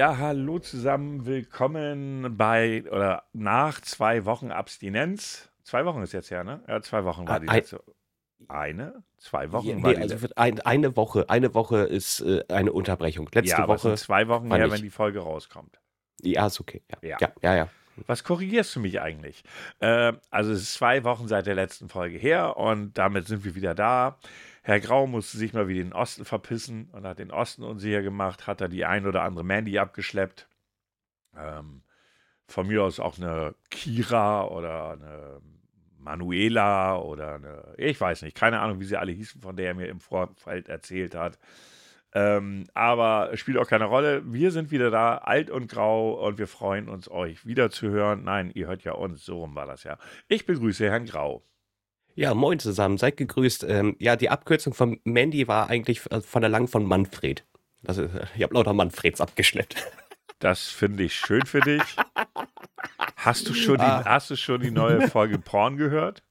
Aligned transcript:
Ja, 0.00 0.16
hallo 0.16 0.58
zusammen, 0.58 1.26
willkommen 1.26 2.34
bei 2.38 2.84
oder 2.90 3.24
nach 3.34 3.82
zwei 3.82 4.24
Wochen 4.24 4.50
Abstinenz. 4.50 5.50
Zwei 5.62 5.84
Wochen 5.84 6.00
ist 6.00 6.14
jetzt 6.14 6.30
her, 6.30 6.42
ne? 6.42 6.64
Ja, 6.66 6.80
zwei 6.80 7.04
Wochen 7.04 7.28
war 7.28 7.38
die 7.38 7.50
Ein- 7.50 7.56
letzte. 7.56 7.82
Eine? 8.48 9.04
Zwei 9.18 9.52
Wochen 9.52 9.66
Ja, 9.68 9.82
war 9.82 9.90
nee, 9.90 9.96
die 9.96 10.00
also 10.14 10.26
ein, 10.36 10.58
eine 10.60 10.96
Woche. 10.96 11.28
Eine 11.28 11.52
Woche 11.52 11.80
ist 11.80 12.20
äh, 12.20 12.42
eine 12.48 12.72
Unterbrechung. 12.72 13.28
Letzte 13.34 13.50
Ja, 13.60 13.68
Woche. 13.68 13.94
zwei 13.96 14.26
Wochen 14.28 14.50
her, 14.54 14.70
wenn 14.70 14.80
die 14.80 14.88
Folge 14.88 15.18
rauskommt. 15.18 15.78
Ja, 16.22 16.46
ist 16.46 16.60
okay. 16.60 16.82
Ja, 16.90 16.98
Ja. 17.02 17.16
ja, 17.20 17.32
ja. 17.42 17.54
ja. 17.56 17.68
Was 18.06 18.24
korrigierst 18.24 18.74
du 18.76 18.80
mich 18.80 19.02
eigentlich? 19.02 19.42
Äh, 19.80 20.14
also 20.30 20.52
es 20.52 20.62
ist 20.62 20.72
zwei 20.76 21.04
Wochen 21.04 21.28
seit 21.28 21.44
der 21.44 21.54
letzten 21.56 21.90
Folge 21.90 22.16
her 22.16 22.56
und 22.56 22.96
damit 22.96 23.26
sind 23.26 23.44
wir 23.44 23.54
wieder 23.54 23.74
da. 23.74 24.18
Herr 24.62 24.80
Grau 24.80 25.06
musste 25.06 25.38
sich 25.38 25.52
mal 25.52 25.68
wieder 25.68 25.80
in 25.80 25.88
den 25.88 25.94
Osten 25.94 26.24
verpissen 26.24 26.90
und 26.92 27.06
hat 27.06 27.18
den 27.18 27.30
Osten 27.30 27.62
unsicher 27.62 28.02
gemacht, 28.02 28.46
hat 28.46 28.60
da 28.60 28.68
die 28.68 28.84
ein 28.84 29.06
oder 29.06 29.22
andere 29.22 29.44
Mandy 29.44 29.78
abgeschleppt. 29.78 30.48
Ähm, 31.36 31.82
von 32.46 32.66
mir 32.66 32.82
aus 32.82 33.00
auch 33.00 33.16
eine 33.16 33.54
Kira 33.70 34.46
oder 34.46 34.90
eine 34.92 35.40
Manuela 35.98 36.98
oder 36.98 37.34
eine, 37.34 37.74
ich 37.76 38.00
weiß 38.00 38.22
nicht, 38.22 38.36
keine 38.36 38.60
Ahnung, 38.60 38.80
wie 38.80 38.84
sie 38.84 38.96
alle 38.96 39.12
hießen, 39.12 39.40
von 39.40 39.56
der 39.56 39.68
er 39.68 39.74
mir 39.74 39.88
im 39.88 40.00
Vorfeld 40.00 40.68
erzählt 40.68 41.14
hat. 41.14 41.38
Ähm, 42.12 42.66
aber 42.74 43.36
spielt 43.36 43.56
auch 43.58 43.68
keine 43.68 43.84
Rolle. 43.84 44.22
Wir 44.32 44.50
sind 44.50 44.72
wieder 44.72 44.90
da, 44.90 45.18
alt 45.18 45.48
und 45.48 45.70
grau, 45.70 46.26
und 46.26 46.38
wir 46.38 46.48
freuen 46.48 46.88
uns, 46.88 47.08
euch 47.08 47.46
wieder 47.46 47.70
zu 47.70 47.88
hören. 47.88 48.24
Nein, 48.24 48.50
ihr 48.52 48.66
hört 48.66 48.82
ja 48.82 48.92
uns, 48.92 49.24
so 49.24 49.38
rum 49.38 49.54
war 49.54 49.66
das 49.66 49.84
ja. 49.84 49.96
Ich 50.26 50.44
begrüße 50.44 50.90
Herrn 50.90 51.06
Grau. 51.06 51.44
Ja, 52.20 52.34
moin 52.34 52.58
zusammen. 52.58 52.98
Seid 52.98 53.16
gegrüßt. 53.16 53.64
Ähm, 53.64 53.96
ja, 53.98 54.14
die 54.14 54.28
Abkürzung 54.28 54.74
von 54.74 55.00
Mandy 55.04 55.48
war 55.48 55.70
eigentlich 55.70 56.02
äh, 56.10 56.20
von 56.20 56.42
der 56.42 56.50
Lang 56.50 56.68
von 56.68 56.84
Manfred. 56.84 57.46
Das 57.82 57.96
ist, 57.96 58.14
äh, 58.14 58.26
ich 58.36 58.42
habe 58.42 58.52
lauter 58.52 58.74
Manfreds 58.74 59.22
abgeschleppt. 59.22 59.76
Das 60.38 60.68
finde 60.68 61.04
ich 61.04 61.14
schön 61.14 61.46
für 61.46 61.60
dich. 61.60 61.82
Hast 63.16 63.48
du 63.48 63.54
schon 63.54 63.76
die, 63.78 63.82
Ah. 63.84 64.04
hast 64.04 64.28
du 64.30 64.36
schon 64.36 64.60
die 64.60 64.70
neue 64.70 65.08
Folge 65.08 65.38
Porn 65.38 65.78
gehört? 65.78 66.22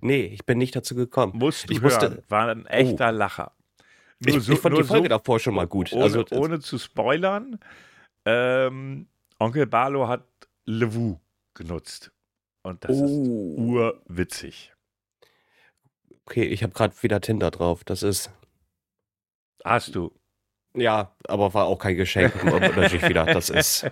Nee, 0.00 0.24
ich 0.26 0.44
bin 0.44 0.58
nicht 0.58 0.76
dazu 0.76 0.94
gekommen. 0.94 1.32
Musst 1.36 1.68
du 1.70 1.72
Ich 1.72 1.80
hören. 1.80 1.92
musste- 1.92 2.22
War 2.28 2.48
ein 2.48 2.66
echter 2.66 3.10
Lacher. 3.10 3.52
Ich, 4.20 4.36
ich 4.48 4.58
fand 4.58 4.76
die 4.76 4.84
Folge 4.84 5.08
davor 5.08 5.40
schon 5.40 5.54
mal 5.54 5.66
gut. 5.66 5.92
Ohne, 5.94 6.02
also, 6.04 6.24
ohne 6.32 6.60
zu 6.60 6.76
spoilern, 6.78 7.58
ähm, 8.26 9.08
Onkel 9.38 9.66
Barlo 9.66 10.08
hat 10.08 10.24
Levu 10.66 11.18
genutzt. 11.54 12.12
Und 12.62 12.84
das 12.84 12.96
ist 12.96 13.02
oh, 13.10 13.56
urwitzig. 13.58 14.72
Okay, 16.32 16.44
ich 16.44 16.62
habe 16.62 16.72
gerade 16.72 16.94
wieder 17.02 17.20
Tinder 17.20 17.50
drauf. 17.50 17.84
Das 17.84 18.02
ist, 18.02 18.30
Hast 19.64 19.94
du. 19.94 20.12
ja, 20.74 21.14
aber 21.28 21.52
war 21.52 21.66
auch 21.66 21.78
kein 21.78 21.96
Geschenk. 21.96 22.42
Natürlich 22.44 23.06
wieder. 23.06 23.26
Das 23.26 23.50
ist, 23.50 23.86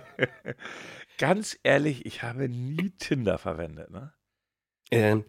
Ganz 1.19 1.59
ehrlich, 1.61 2.05
ich 2.07 2.23
habe 2.23 2.49
nie 2.49 2.89
Tinder 2.97 3.37
verwendet, 3.37 3.91
ne? 3.91 4.11
Ähm, 4.93 5.23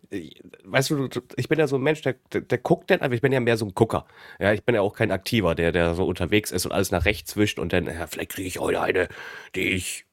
weißt 0.64 0.90
du, 0.90 1.08
ich 1.36 1.48
bin 1.48 1.58
ja 1.58 1.68
so 1.68 1.76
ein 1.76 1.82
Mensch, 1.82 2.00
der, 2.00 2.14
der, 2.32 2.40
der 2.40 2.58
guckt 2.58 2.90
dann, 2.90 3.00
aber 3.00 3.14
ich 3.14 3.20
bin 3.20 3.30
ja 3.30 3.38
mehr 3.40 3.56
so 3.58 3.66
ein 3.66 3.74
Gucker. 3.74 4.06
Ja, 4.40 4.52
ich 4.54 4.64
bin 4.64 4.74
ja 4.74 4.80
auch 4.80 4.94
kein 4.94 5.12
Aktiver, 5.12 5.54
der, 5.54 5.70
der 5.70 5.94
so 5.94 6.04
unterwegs 6.04 6.50
ist 6.50 6.64
und 6.66 6.72
alles 6.72 6.90
nach 6.90 7.04
rechts 7.04 7.36
wischt 7.36 7.58
und 7.60 7.72
dann, 7.72 7.86
ja, 7.86 8.06
vielleicht 8.08 8.32
kriege 8.32 8.48
ich 8.48 8.58
heute 8.58 8.80
eine, 8.80 9.08
die 9.54 9.68
ich, 9.70 10.06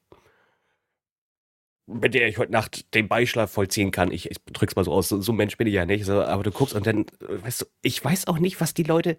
mit 1.92 2.14
der 2.14 2.28
ich 2.28 2.38
heute 2.38 2.52
Nacht 2.52 2.94
den 2.94 3.08
Beischlaf 3.08 3.50
vollziehen 3.50 3.90
kann. 3.90 4.10
Ich, 4.12 4.30
ich 4.30 4.38
drück's 4.52 4.76
mal 4.76 4.84
so 4.84 4.92
aus, 4.92 5.08
so, 5.08 5.20
so 5.20 5.32
ein 5.32 5.36
Mensch 5.36 5.56
bin 5.56 5.66
ich 5.66 5.74
ja 5.74 5.86
nicht. 5.86 6.04
So, 6.04 6.22
aber 6.22 6.42
du 6.42 6.50
guckst 6.50 6.74
und 6.74 6.86
dann, 6.86 7.00
äh, 7.00 7.42
weißt 7.42 7.62
du, 7.62 7.66
ich 7.82 8.04
weiß 8.04 8.26
auch 8.26 8.38
nicht, 8.38 8.60
was 8.60 8.74
die 8.74 8.82
Leute, 8.82 9.18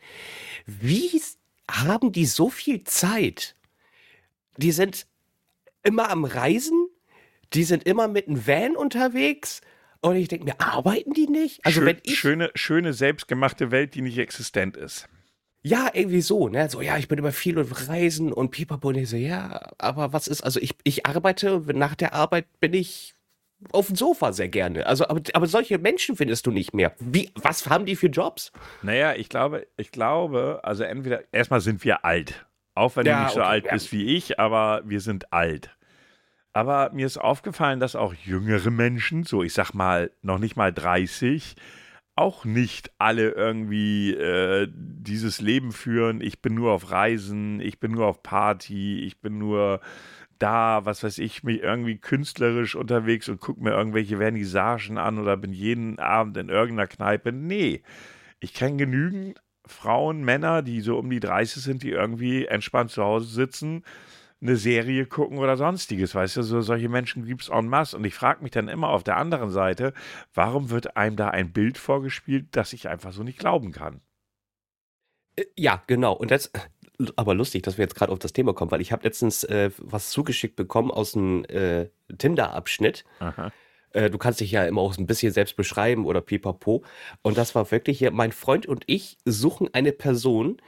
wie 0.65 1.21
haben 1.69 2.11
die 2.11 2.25
so 2.25 2.49
viel 2.49 2.83
Zeit? 2.83 3.55
Die 4.57 4.71
sind 4.71 5.07
immer 5.83 6.09
am 6.09 6.25
Reisen, 6.25 6.87
die 7.53 7.63
sind 7.63 7.83
immer 7.83 8.07
mit 8.07 8.27
einem 8.27 8.45
Van 8.45 8.75
unterwegs. 8.75 9.61
Und 10.01 10.15
ich 10.15 10.27
denke 10.27 10.45
mir, 10.45 10.59
arbeiten 10.59 11.13
die 11.13 11.27
nicht? 11.27 11.63
Also 11.65 11.81
Schö- 11.81 11.85
wenn 11.85 11.97
ich, 12.03 12.17
schöne, 12.17 12.49
schöne 12.55 12.93
selbstgemachte 12.93 13.69
Welt, 13.71 13.93
die 13.93 14.01
nicht 14.01 14.17
existent 14.17 14.75
ist. 14.75 15.07
Ja, 15.63 15.89
irgendwie 15.93 16.21
so, 16.21 16.49
ne? 16.49 16.69
So, 16.69 16.81
ja, 16.81 16.97
ich 16.97 17.07
bin 17.07 17.19
immer 17.19 17.31
viel 17.31 17.57
und 17.57 17.87
reisen 17.87 18.33
und 18.33 18.49
pipapo. 18.51 18.89
Und 18.89 18.95
ich 18.95 19.09
so, 19.09 19.15
ja, 19.15 19.69
aber 19.77 20.11
was 20.13 20.27
ist, 20.27 20.41
also 20.41 20.59
ich, 20.59 20.75
ich 20.83 21.05
arbeite, 21.05 21.61
nach 21.73 21.95
der 21.95 22.13
Arbeit 22.13 22.45
bin 22.59 22.73
ich 22.73 23.13
auf 23.71 23.87
dem 23.87 23.95
Sofa 23.95 24.33
sehr 24.33 24.49
gerne. 24.49 24.87
Also, 24.87 25.07
aber, 25.07 25.21
aber 25.33 25.45
solche 25.47 25.77
Menschen 25.77 26.15
findest 26.15 26.47
du 26.47 26.51
nicht 26.51 26.73
mehr. 26.73 26.93
Wie, 26.99 27.29
was 27.35 27.69
haben 27.69 27.85
die 27.85 27.95
für 27.95 28.07
Jobs? 28.07 28.51
Naja, 28.81 29.13
ich 29.13 29.29
glaube, 29.29 29.67
ich 29.77 29.91
glaube, 29.91 30.61
also 30.63 30.83
entweder, 30.83 31.21
erstmal 31.31 31.61
sind 31.61 31.83
wir 31.83 32.03
alt. 32.03 32.45
Auch 32.73 32.95
wenn 32.95 33.05
Ja, 33.05 33.17
du 33.19 33.23
nicht 33.25 33.33
so 33.33 33.41
okay, 33.41 33.49
alt 33.49 33.65
ja. 33.65 33.73
bist 33.73 33.91
wie 33.91 34.15
ich, 34.15 34.39
aber 34.39 34.81
wir 34.85 34.99
sind 35.01 35.31
alt. 35.31 35.75
Aber 36.53 36.89
mir 36.91 37.05
ist 37.05 37.17
aufgefallen, 37.17 37.79
dass 37.79 37.95
auch 37.95 38.13
jüngere 38.13 38.71
Menschen, 38.71 39.23
so 39.23 39.43
ich 39.43 39.53
sag 39.53 39.73
mal, 39.73 40.11
noch 40.21 40.39
nicht 40.39 40.55
mal 40.55 40.73
30, 40.73 41.55
auch 42.21 42.45
nicht 42.45 42.91
alle 42.99 43.31
irgendwie 43.31 44.13
äh, 44.13 44.67
dieses 44.71 45.41
Leben 45.41 45.71
führen. 45.71 46.21
Ich 46.21 46.39
bin 46.39 46.53
nur 46.53 46.71
auf 46.71 46.91
Reisen, 46.91 47.59
ich 47.59 47.79
bin 47.79 47.91
nur 47.91 48.05
auf 48.05 48.21
Party, 48.21 48.99
ich 48.99 49.19
bin 49.19 49.39
nur 49.39 49.81
da, 50.37 50.85
was 50.85 51.03
weiß 51.03 51.17
ich, 51.17 51.43
mich 51.43 51.61
irgendwie 51.61 51.97
künstlerisch 51.97 52.75
unterwegs 52.75 53.27
und 53.27 53.41
gucke 53.41 53.63
mir 53.63 53.71
irgendwelche 53.71 54.17
Vernissagen 54.17 54.99
an 54.99 55.17
oder 55.17 55.35
bin 55.35 55.51
jeden 55.51 55.97
Abend 55.97 56.37
in 56.37 56.49
irgendeiner 56.49 56.87
Kneipe. 56.87 57.31
Nee, 57.31 57.81
ich 58.39 58.53
kenne 58.53 58.77
genügend 58.77 59.41
Frauen, 59.65 60.23
Männer, 60.23 60.61
die 60.61 60.81
so 60.81 60.97
um 60.99 61.09
die 61.09 61.19
30 61.19 61.63
sind, 61.63 61.83
die 61.83 61.91
irgendwie 61.91 62.45
entspannt 62.45 62.91
zu 62.91 63.03
Hause 63.03 63.27
sitzen, 63.27 63.83
eine 64.41 64.55
Serie 64.55 65.05
gucken 65.05 65.37
oder 65.37 65.55
sonstiges. 65.55 66.15
Weißt 66.15 66.37
du, 66.37 66.43
so 66.43 66.61
solche 66.61 66.89
Menschen 66.89 67.25
gibt 67.25 67.43
es 67.43 67.49
en 67.49 67.67
masse. 67.67 67.95
Und 67.95 68.05
ich 68.05 68.15
frage 68.15 68.41
mich 68.41 68.51
dann 68.51 68.67
immer 68.67 68.89
auf 68.89 69.03
der 69.03 69.17
anderen 69.17 69.51
Seite, 69.51 69.93
warum 70.33 70.69
wird 70.69 70.97
einem 70.97 71.15
da 71.15 71.29
ein 71.29 71.51
Bild 71.53 71.77
vorgespielt, 71.77 72.47
das 72.51 72.73
ich 72.73 72.89
einfach 72.89 73.13
so 73.13 73.23
nicht 73.23 73.39
glauben 73.39 73.71
kann? 73.71 74.01
Äh, 75.35 75.45
Ja, 75.55 75.83
genau. 75.87 76.13
Und 76.13 76.31
das, 76.31 76.51
aber 77.15 77.35
lustig, 77.35 77.63
dass 77.63 77.77
wir 77.77 77.83
jetzt 77.83 77.95
gerade 77.95 78.11
auf 78.11 78.19
das 78.19 78.33
Thema 78.33 78.53
kommen, 78.53 78.71
weil 78.71 78.81
ich 78.81 78.91
habe 78.91 79.03
letztens 79.03 79.43
äh, 79.43 79.71
was 79.77 80.09
zugeschickt 80.09 80.55
bekommen 80.55 80.91
aus 80.91 81.15
einem 81.15 81.45
äh, 81.45 81.89
Tinder-Abschnitt. 82.17 83.05
Aha. 83.19 83.51
Äh, 83.93 84.09
du 84.09 84.17
kannst 84.17 84.39
dich 84.39 84.51
ja 84.51 84.65
immer 84.65 84.81
auch 84.81 84.97
ein 84.97 85.05
bisschen 85.07 85.31
selbst 85.33 85.55
beschreiben 85.55 86.05
oder 86.05 86.21
pipapo. 86.21 86.83
Und 87.21 87.37
das 87.37 87.55
war 87.55 87.69
wirklich 87.71 87.99
hier, 87.99 88.11
mein 88.11 88.31
Freund 88.31 88.65
und 88.65 88.83
ich 88.87 89.17
suchen 89.25 89.69
eine 89.73 89.91
Person, 89.91 90.61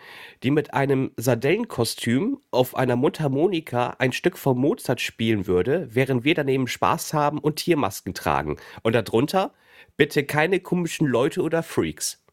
die 0.44 0.52
mit 0.52 0.74
einem 0.74 1.12
Sardellenkostüm 1.18 2.40
auf 2.52 2.76
einer 2.76 2.96
Mundharmonika 2.96 3.96
ein 4.00 4.12
Stück 4.12 4.38
von 4.38 4.58
Mozart 4.58 5.02
spielen 5.02 5.48
würde, 5.48 5.88
während 5.92 6.24
wir 6.24 6.36
daneben 6.36 6.68
Spaß 6.68 7.14
haben 7.14 7.40
und 7.40 7.58
Tiermasken 7.58 8.14
tragen. 8.14 8.58
Und 8.82 8.94
darunter 8.94 9.54
bitte 9.98 10.24
keine 10.26 10.60
komischen 10.60 11.08
Leute 11.08 11.42
oder 11.42 11.64
Freaks. 11.64 12.24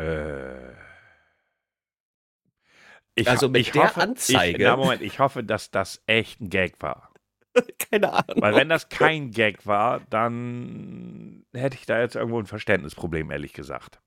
Äh. 0.00 0.72
Ich, 3.16 3.28
Also 3.28 3.48
mit 3.48 3.60
ich 3.60 3.70
der 3.70 3.84
hoffe, 3.84 4.00
Anzeige- 4.00 4.58
Ich, 4.58 4.64
na, 4.64 4.76
Moment, 4.76 5.00
ich 5.02 5.20
hoffe, 5.20 5.44
dass 5.44 5.70
das 5.70 6.02
echt 6.06 6.40
ein 6.40 6.50
Gag 6.50 6.74
war. 6.80 7.10
Keine 7.90 8.12
Ahnung. 8.12 8.42
Weil 8.42 8.54
wenn 8.56 8.68
das 8.68 8.88
kein 8.88 9.30
Gag 9.30 9.66
war, 9.66 10.00
dann 10.10 11.44
hätte 11.52 11.76
ich 11.76 11.86
da 11.86 12.00
jetzt 12.00 12.16
irgendwo 12.16 12.38
ein 12.38 12.46
Verständnisproblem, 12.46 13.30
ehrlich 13.30 13.52
gesagt. 13.52 14.00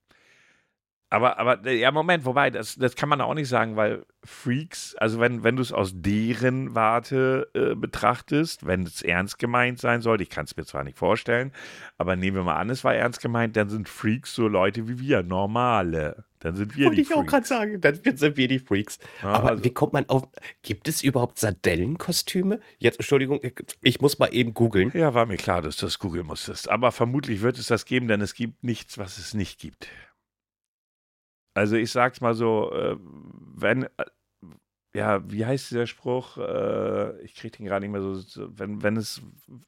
Aber, 1.10 1.40
aber, 1.40 1.66
äh, 1.66 1.80
ja, 1.80 1.92
Moment, 1.92 2.26
wobei, 2.26 2.50
das, 2.50 2.76
das 2.76 2.96
kann 2.96 3.08
man 3.08 3.22
auch 3.22 3.34
nicht 3.34 3.48
sagen, 3.48 3.78
weil 3.78 4.06
Freaks, 4.26 4.94
also 4.96 5.20
wenn, 5.22 5.42
wenn 5.44 5.56
du 5.56 5.62
es 5.62 5.72
aus 5.72 5.94
deren 5.96 6.76
Warte 6.76 7.50
äh, 7.54 7.76
betrachtest, 7.76 8.66
wenn 8.66 8.84
es 8.84 9.02
ernst 9.02 9.40
gemeint 9.40 9.80
sein 9.80 10.02
sollte, 10.02 10.24
ich 10.24 10.30
kann 10.30 10.44
es 10.46 10.58
mir 10.58 10.66
zwar 10.66 10.84
nicht 10.84 10.98
vorstellen, 10.98 11.54
aber 11.98 12.18
nehmen 12.18 12.36
wir 12.36 12.44
mal 12.44 12.58
an, 12.58 12.70
es 12.70 12.84
war 12.84 12.94
ernst 12.94 13.22
gemeint, 13.22 13.56
dann 13.56 13.70
sind 13.70 13.88
Freaks 13.88 14.36
so 14.36 14.50
Leute 14.50 14.90
wie 14.90 15.00
wir, 15.00 15.24
normale. 15.24 16.26
Dann 16.40 16.56
sind 16.56 16.76
wir 16.76 16.86
Wollte 16.86 16.98
die 16.98 17.02
ich 17.04 17.14
auch 17.16 17.26
gerade 17.26 17.48
sagen, 17.48 17.82
dann 17.82 18.00
sind 18.16 18.38
wir 18.38 18.48
die 18.48 18.60
Freaks. 18.60 19.00
Ja, 19.24 19.30
Aber 19.30 19.50
also- 19.52 19.64
wie 19.64 19.72
kommt 19.74 19.94
man 19.94 20.08
auf. 20.10 20.24
Gibt 20.62 20.88
es 20.88 21.02
überhaupt 21.02 21.40
Sardellenkostüme? 21.40 22.60
Jetzt, 22.80 23.00
Entschuldigung, 23.00 23.40
ich 23.82 24.02
muss 24.02 24.20
mal 24.20 24.28
eben 24.28 24.54
googeln. 24.54 24.92
Ja, 24.94 25.14
war 25.14 25.26
mir 25.26 25.38
klar, 25.38 25.62
dass 25.62 25.78
du 25.78 25.86
das 25.86 26.00
googeln 26.00 26.28
musstest. 26.28 26.70
Aber 26.70 26.92
vermutlich 26.92 27.42
wird 27.42 27.58
es 27.58 27.68
das 27.68 27.86
geben, 27.86 28.08
denn 28.08 28.22
es 28.22 28.36
gibt 28.36 28.64
nichts, 28.64 28.98
was 28.98 29.18
es 29.18 29.34
nicht 29.34 29.60
gibt. 29.60 29.88
Also 31.58 31.76
ich 31.76 31.92
sag's 31.92 32.22
mal 32.22 32.36
so, 32.36 32.72
äh, 32.72 32.98
wenn, 33.56 33.84
äh, 33.84 33.90
ja, 34.94 35.22
wie 35.30 35.46
heißt 35.46 35.72
dieser 35.72 35.88
Spruch? 35.88 36.38
Äh, 36.38 37.20
ich 37.24 37.34
krieg 37.36 37.56
den 37.58 37.66
gerade 37.66 37.84
nicht 37.88 37.92
mehr 37.92 38.02
so, 38.02 38.48
wenn, 38.58 38.84
wenn 38.84 38.96
es, 38.96 39.22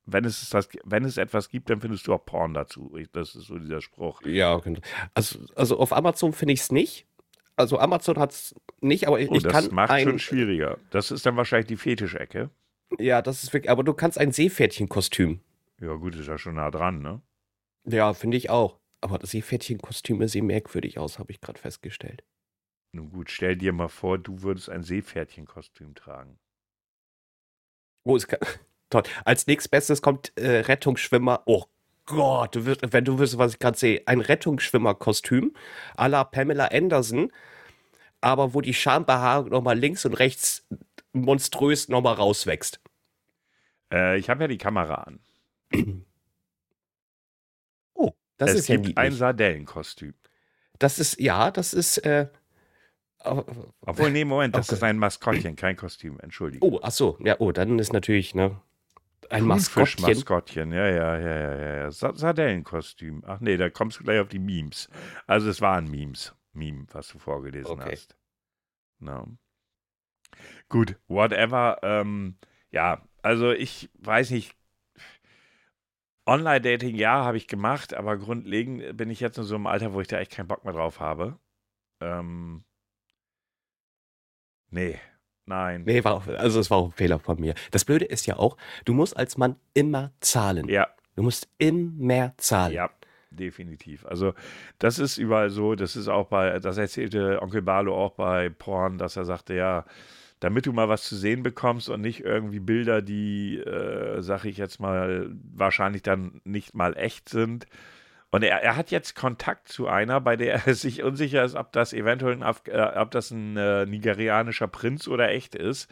wenn 0.06 0.24
es 0.26 0.50
das, 0.50 0.70
wenn 0.84 1.04
es 1.04 1.18
etwas 1.18 1.50
gibt, 1.50 1.70
dann 1.70 1.82
findest 1.82 2.06
du 2.08 2.14
auch 2.14 2.24
Porn 2.26 2.54
dazu. 2.54 2.96
Das 3.12 3.36
ist 3.36 3.48
so 3.48 3.58
dieser 3.58 3.82
Spruch. 3.82 4.22
Ja, 4.24 4.58
genau. 4.58 4.80
Also, 5.16 5.40
also 5.56 5.80
auf 5.80 5.92
Amazon 5.94 6.32
finde 6.34 6.54
ich 6.54 6.62
es 6.62 6.72
nicht. 6.72 7.08
Also 7.56 7.80
Amazon 7.80 8.18
hat 8.20 8.32
es 8.32 8.56
nicht, 8.82 9.08
aber 9.08 9.20
ich, 9.20 9.30
Oh, 9.30 9.36
ich 9.36 9.44
das 9.44 9.52
kann 9.52 9.74
macht 9.74 9.90
ein. 9.92 10.04
schon 10.08 10.20
schwieriger. 10.20 10.78
Das 10.92 11.12
ist 11.12 11.26
dann 11.26 11.36
wahrscheinlich 11.38 11.68
die 11.68 11.76
Fetischecke. 11.78 12.50
Ja, 13.00 13.22
das 13.22 13.44
ist 13.44 13.52
wirklich. 13.52 13.70
Aber 13.70 13.84
du 13.84 13.94
kannst 13.94 14.18
ein 14.18 14.32
Seepferdchenkostüm. 14.32 15.42
Ja 15.82 15.94
gut, 15.96 16.16
ist 16.16 16.28
ja 16.28 16.38
schon 16.38 16.56
nah 16.56 16.72
dran, 16.72 17.02
ne? 17.02 17.22
Ja, 17.86 18.14
finde 18.14 18.38
ich 18.38 18.50
auch. 18.50 18.79
Aber 19.02 19.18
das 19.18 19.32
Seepferdchenkostüme 19.32 20.28
sehen 20.28 20.46
merkwürdig 20.48 20.98
aus, 20.98 21.20
habe 21.20 21.32
ich 21.32 21.42
gerade 21.42 21.60
festgestellt. 21.60 22.24
Nun 22.92 23.12
gut, 23.12 23.30
stell 23.30 23.56
dir 23.56 23.72
mal 23.72 23.88
vor, 23.88 24.18
du 24.18 24.42
würdest 24.42 24.70
ein 24.70 24.84
Seepferdchenkostüm 24.84 25.96
tragen. 25.96 26.40
Oh, 28.04 28.16
es 28.16 28.28
kann, 28.28 28.40
toll. 28.90 29.04
Als 29.26 29.48
nächstes 29.48 30.02
kommt 30.02 30.34
äh, 30.38 30.62
Rettungsschwimmer. 30.62 31.44
Oh 31.46 31.66
Gott, 32.06 32.56
du 32.56 32.66
wirst, 32.66 32.82
wenn 32.92 33.06
du 33.06 33.20
wüsstest, 33.20 33.38
was 33.38 33.54
ich 33.54 33.60
gerade 33.60 33.78
sehe, 33.78 34.02
ein 34.08 34.20
Rettungsschwimmerkostüm 34.20 35.54
à 35.96 36.08
la 36.08 36.24
Pamela 36.24 36.66
Anderson, 36.66 37.32
aber 38.20 38.56
wo 38.56 38.62
die 38.62 38.74
Schambehaarung 38.74 39.50
nochmal 39.50 39.78
links 39.78 40.06
und 40.06 40.16
rechts 40.16 40.68
monströs 41.14 41.88
nochmal 41.88 42.16
rauswächst. 42.16 42.82
Äh, 43.94 44.18
ich 44.18 44.30
habe 44.30 44.44
ja 44.44 44.48
die 44.48 44.58
Kamera 44.58 44.96
an. 44.96 45.20
Das 48.40 48.52
es 48.52 48.62
ist 48.62 48.68
ja 48.70 48.76
gibt 48.78 48.98
ein 48.98 49.04
niedlich. 49.06 49.20
Sardellenkostüm. 49.20 50.14
Das 50.80 50.98
ist, 50.98 51.20
ja, 51.20 51.52
das 51.52 51.74
ist, 51.74 51.98
äh, 52.00 52.28
oh, 53.26 53.44
Obwohl, 53.82 54.12
nee, 54.12 54.26
Moment, 54.26 54.56
das 54.56 54.68
Okay. 54.68 54.76
ist 54.78 54.84
ein 54.84 54.98
Maskottchen, 54.98 55.56
kein 55.56 55.76
Kostüm, 55.76 56.20
Entschuldigung. 56.20 56.74
oh, 56.74 56.80
ach 56.82 56.92
so, 56.92 57.18
ja, 57.24 57.36
oh, 57.40 57.52
dann 57.52 57.78
ist 57.80 57.94
natürlich, 57.94 58.34
ne, 58.34 58.62
ein 59.30 59.46
Maskottchen. 59.46 60.02
Maskottchen, 60.02 60.72
ja, 60.72 60.88
ja, 60.88 61.18
ja, 61.20 61.38
ja, 61.38 61.56
ja, 61.56 61.76
ja. 61.76 61.92
Sa 61.92 62.14
Sardellenkostüm. 62.16 63.24
Ach 63.28 63.40
nee, 63.42 63.58
da 63.58 63.70
kommst 63.70 64.00
du 64.00 64.04
gleich 64.04 64.20
auf 64.20 64.30
die 64.30 64.40
Memes. 64.40 64.90
Also 65.28 65.50
es 65.50 65.62
waren 65.62 65.90
Memes. 65.92 66.34
Meme, 66.54 66.86
was 66.92 67.10
du 67.10 67.20
vorgelesen 67.20 67.72
Okay. 67.74 67.92
hast. 67.92 68.16
No. 69.00 69.38
Gut, 70.70 70.98
whatever. 71.08 71.78
Ähm, 71.84 72.38
ja, 72.72 73.04
also 73.22 73.52
ich 73.52 73.90
weiß 74.00 74.32
nicht. 74.32 74.56
Online-Dating, 76.30 76.96
ja, 76.96 77.24
habe 77.26 77.38
ich 77.38 77.48
gemacht, 77.48 77.94
aber 77.94 78.18
grundlegend 78.18 78.96
bin 78.96 79.10
ich 79.10 79.20
jetzt 79.20 79.38
in 79.38 79.44
so 79.44 79.56
einem 79.56 79.68
Alter, 79.68 79.94
wo 79.94 80.02
ich 80.02 80.08
da 80.08 80.20
echt 80.20 80.32
keinen 80.32 80.48
Bock 80.48 80.64
mehr 80.64 80.74
drauf 80.74 81.00
habe. 81.00 81.38
Ähm, 82.02 82.64
nee, 84.70 85.00
nein. 85.46 85.84
Nee, 85.86 86.04
war 86.04 86.14
auch, 86.14 86.28
also 86.28 86.60
es 86.60 86.70
war 86.72 86.78
auch 86.78 86.86
ein 86.86 86.92
Fehler 86.92 87.20
von 87.20 87.40
mir. 87.40 87.56
Das 87.72 87.84
Blöde 87.84 88.06
ist 88.06 88.26
ja 88.28 88.38
auch, 88.38 88.56
du 88.86 88.94
musst 88.94 89.18
als 89.18 89.38
Mann 89.38 89.58
immer 89.74 90.12
zahlen. 90.22 90.70
Ja, 90.70 90.88
Du 91.20 91.24
musst 91.24 91.50
immer 91.58 92.34
zahlen. 92.38 92.74
Ja, 92.74 92.90
definitiv. 93.30 94.06
Also 94.06 94.34
das 94.78 95.00
ist 95.00 95.18
überall 95.18 95.50
so. 95.50 95.76
Das 95.76 95.98
ist 95.98 96.08
auch 96.08 96.28
bei, 96.28 96.60
das 96.60 96.78
erzählte 96.78 97.42
Onkel 97.42 97.62
Barlo 97.62 97.94
auch 97.94 98.14
bei 98.14 98.48
Porn, 98.48 98.98
dass 98.98 99.18
er 99.18 99.26
sagte, 99.26 99.54
ja, 99.54 99.84
damit 100.40 100.66
du 100.66 100.74
mal 100.74 100.90
was 100.90 101.04
zu 101.04 101.16
sehen 101.16 101.44
bekommst 101.44 101.90
und 101.90 102.02
nicht 102.02 102.22
irgendwie 102.22 102.60
Bilder, 102.60 103.02
die, 103.02 103.58
äh, 103.58 104.22
sag 104.22 104.46
ich 104.46 104.58
jetzt 104.58 104.80
mal, 104.80 105.30
wahrscheinlich 105.54 106.02
dann 106.02 106.42
nicht 106.46 106.74
mal 106.74 106.96
echt 106.98 107.30
sind. 107.30 107.68
Und 108.32 108.44
er, 108.44 108.62
er 108.62 108.76
hat 108.76 108.92
jetzt 108.92 109.16
Kontakt 109.16 109.68
zu 109.70 109.88
einer, 109.88 110.22
bei 110.22 110.36
der 110.36 110.66
er 110.66 110.74
sich 110.76 111.04
unsicher 111.04 111.44
ist, 111.44 111.56
ob 111.56 111.72
das 111.74 111.94
eventuell 111.94 112.34
ein, 112.34 112.44
Af 112.44 112.62
äh, 112.68 113.00
ob 113.00 113.12
das 113.12 113.32
ein 113.32 113.58
äh, 113.58 113.86
nigerianischer 113.86 114.68
Prinz 114.68 115.08
oder 115.08 115.30
echt 115.30 115.56
ist. 115.56 115.90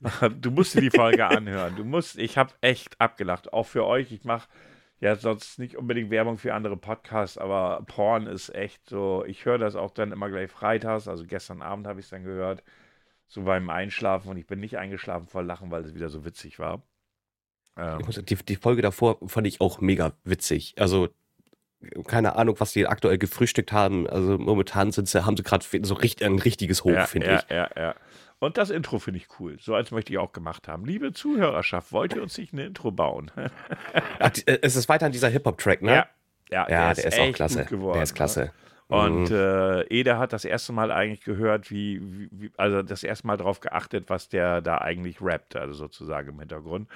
Du 0.40 0.50
musst 0.50 0.74
dir 0.74 0.80
die 0.80 0.90
Folge 0.90 1.26
anhören. 1.26 1.76
Du 1.76 1.84
musst, 1.84 2.18
ich 2.18 2.38
habe 2.38 2.54
echt 2.62 2.98
abgelacht. 2.98 3.52
Auch 3.52 3.66
für 3.66 3.84
euch. 3.84 4.10
Ich 4.12 4.24
mache 4.24 4.48
ja 4.98 5.14
sonst 5.16 5.58
nicht 5.58 5.76
unbedingt 5.76 6.10
Werbung 6.10 6.38
für 6.38 6.54
andere 6.54 6.78
Podcasts, 6.78 7.36
aber 7.36 7.82
Porn 7.86 8.26
ist 8.26 8.54
echt 8.54 8.88
so. 8.88 9.24
Ich 9.26 9.44
höre 9.44 9.58
das 9.58 9.76
auch 9.76 9.90
dann 9.90 10.10
immer 10.10 10.30
gleich 10.30 10.50
freitags. 10.50 11.06
Also 11.06 11.26
gestern 11.26 11.60
Abend 11.60 11.86
habe 11.86 12.00
ich 12.00 12.06
es 12.06 12.10
dann 12.10 12.24
gehört. 12.24 12.62
So 13.32 13.42
beim 13.42 13.70
Einschlafen 13.70 14.28
und 14.28 14.36
ich 14.38 14.46
bin 14.48 14.58
nicht 14.58 14.76
eingeschlafen 14.76 15.28
vor 15.28 15.44
Lachen, 15.44 15.70
weil 15.70 15.84
es 15.84 15.94
wieder 15.94 16.08
so 16.08 16.24
witzig 16.24 16.58
war. 16.58 16.82
Ähm, 17.76 18.00
Die, 18.26 18.34
die 18.34 18.56
Folge 18.56 18.82
davor 18.82 19.18
fand 19.28 19.46
ich 19.46 19.60
auch 19.60 19.80
mega 19.80 20.12
witzig. 20.24 20.74
Also, 20.78 21.08
keine 22.08 22.34
Ahnung, 22.34 22.56
was 22.58 22.72
die 22.72 22.88
aktuell 22.88 23.18
gefrühstückt 23.18 23.70
haben. 23.70 24.08
Also 24.08 24.36
momentan 24.36 24.90
sind 24.90 25.08
sie, 25.08 25.24
haben 25.24 25.36
sie 25.36 25.44
gerade 25.44 25.64
so 25.82 25.94
richtig, 25.94 26.26
ein 26.26 26.40
richtiges 26.40 26.82
Hoch, 26.82 26.90
ja, 26.90 27.06
finde 27.06 27.28
ja, 27.28 27.36
ich. 27.38 27.48
ja, 27.50 27.70
ja. 27.76 27.94
Und 28.40 28.56
das 28.58 28.70
Intro 28.70 28.98
finde 28.98 29.18
ich 29.18 29.28
cool. 29.38 29.58
So 29.60 29.76
als 29.76 29.92
möchte 29.92 30.12
ich 30.12 30.18
auch 30.18 30.32
gemacht 30.32 30.66
haben. 30.66 30.84
Liebe 30.84 31.12
Zuhörerschaft, 31.12 31.92
wollt 31.92 32.14
ihr 32.14 32.22
uns 32.22 32.36
nicht 32.36 32.52
ein 32.52 32.58
Intro 32.58 32.90
bauen? 32.90 33.30
Ach, 34.18 34.32
äh, 34.46 34.58
es 34.62 34.74
ist 34.74 34.88
weiter 34.88 35.06
an 35.06 35.12
dieser 35.12 35.28
Hip-Hop-Track, 35.28 35.82
ne? 35.82 35.94
Ja, 35.94 36.08
ja, 36.50 36.68
Ja, 36.68 36.94
der 36.94 37.04
ist 37.04 37.18
auch 37.18 37.22
echt 37.24 37.36
klasse. 37.36 37.58
gut 37.60 37.68
geworden, 37.68 37.94
Der 37.94 38.02
ist 38.02 38.12
ne? 38.12 38.16
Und 38.90 39.30
Mhm. 39.30 39.36
äh, 39.36 39.82
Ede 39.84 40.18
hat 40.18 40.32
das 40.32 40.44
erste 40.44 40.72
Mal 40.72 40.90
eigentlich 40.90 41.20
gehört, 41.20 41.70
wie, 41.70 42.00
wie, 42.32 42.50
also 42.56 42.82
das 42.82 43.04
erste 43.04 43.24
Mal 43.24 43.36
darauf 43.36 43.60
geachtet, 43.60 44.10
was 44.10 44.28
der 44.28 44.60
da 44.60 44.78
eigentlich 44.78 45.22
rappt, 45.22 45.54
also 45.54 45.74
sozusagen 45.74 46.30
im 46.30 46.40
Hintergrund. 46.40 46.88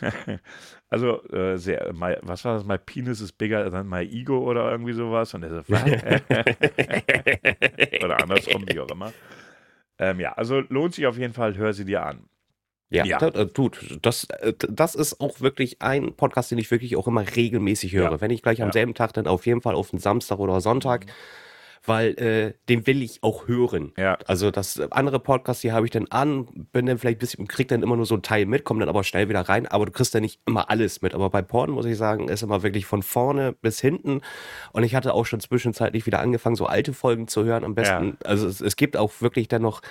also 0.90 1.22
äh, 1.28 1.58
sehr, 1.58 1.92
my, 1.92 2.16
was 2.22 2.44
war 2.44 2.54
das? 2.54 2.64
My 2.64 2.76
penis 2.76 3.20
is 3.20 3.30
bigger 3.30 3.70
than 3.70 3.88
my 3.88 4.02
ego 4.02 4.40
oder 4.40 4.68
irgendwie 4.72 4.94
sowas. 4.94 5.32
Und 5.34 5.44
er 5.44 5.50
so, 5.50 5.62
was? 5.68 5.84
oder 8.04 8.20
andersrum, 8.20 8.68
wie 8.68 8.80
auch 8.80 8.90
immer. 8.90 9.12
Ähm, 10.00 10.18
ja, 10.18 10.32
also 10.32 10.58
lohnt 10.58 10.94
sich 10.94 11.06
auf 11.06 11.18
jeden 11.18 11.34
Fall, 11.34 11.56
hör 11.56 11.72
sie 11.72 11.84
dir 11.84 12.04
an. 12.04 12.28
Ja, 12.92 13.04
Ja. 13.04 13.18
Äh, 13.20 13.46
tut, 13.48 13.98
das, 14.02 14.24
äh, 14.24 14.52
das 14.68 14.94
ist 14.94 15.20
auch 15.20 15.40
wirklich 15.40 15.80
ein 15.82 16.14
Podcast, 16.14 16.50
den 16.50 16.58
ich 16.58 16.70
wirklich 16.70 16.96
auch 16.96 17.06
immer 17.08 17.24
regelmäßig 17.36 17.92
höre. 17.92 18.10
Ja. 18.12 18.20
Wenn 18.20 18.30
ich 18.30 18.42
gleich 18.42 18.60
am 18.62 18.68
Ja. 18.68 18.72
selben 18.72 18.94
Tag, 18.94 19.12
dann 19.14 19.26
auf 19.26 19.46
jeden 19.46 19.62
Fall 19.62 19.74
auf 19.74 19.90
den 19.90 19.98
Samstag 19.98 20.38
oder 20.38 20.60
Sonntag, 20.60 21.06
weil 21.84 22.10
äh, 22.20 22.52
den 22.68 22.86
will 22.86 23.02
ich 23.02 23.24
auch 23.24 23.48
hören. 23.48 23.92
Ja, 23.96 24.16
Also 24.26 24.52
das 24.52 24.76
äh, 24.78 24.86
andere 24.92 25.18
Podcast, 25.18 25.64
die 25.64 25.72
habe 25.72 25.84
ich 25.84 25.90
dann 25.90 26.06
an, 26.10 26.46
bin 26.72 26.86
dann 26.86 26.96
vielleicht 26.98 27.16
ein 27.16 27.18
bisschen, 27.18 27.48
krieg 27.48 27.66
dann 27.66 27.82
immer 27.82 27.96
nur 27.96 28.06
so 28.06 28.14
einen 28.14 28.22
Teil 28.22 28.46
mit, 28.46 28.62
komme 28.62 28.78
dann 28.80 28.88
aber 28.88 29.02
schnell 29.02 29.28
wieder 29.28 29.40
rein, 29.40 29.66
aber 29.66 29.86
du 29.86 29.90
kriegst 29.92 30.14
dann 30.14 30.22
nicht 30.22 30.40
immer 30.46 30.70
alles 30.70 31.02
mit. 31.02 31.12
Aber 31.12 31.28
bei 31.28 31.42
Porn 31.42 31.70
muss 31.72 31.84
ich 31.86 31.96
sagen, 31.96 32.28
ist 32.28 32.42
immer 32.44 32.62
wirklich 32.62 32.86
von 32.86 33.02
vorne 33.02 33.52
bis 33.52 33.80
hinten. 33.80 34.20
Und 34.72 34.84
ich 34.84 34.94
hatte 34.94 35.12
auch 35.12 35.26
schon 35.26 35.40
zwischenzeitlich 35.40 36.06
wieder 36.06 36.20
angefangen, 36.20 36.54
so 36.54 36.66
alte 36.66 36.92
Folgen 36.92 37.26
zu 37.26 37.42
hören. 37.44 37.64
Am 37.64 37.74
besten, 37.74 38.16
also 38.22 38.46
es, 38.46 38.60
es 38.60 38.76
gibt 38.76 38.96
auch 38.96 39.10
wirklich 39.20 39.48
dann 39.48 39.62
noch, 39.62 39.82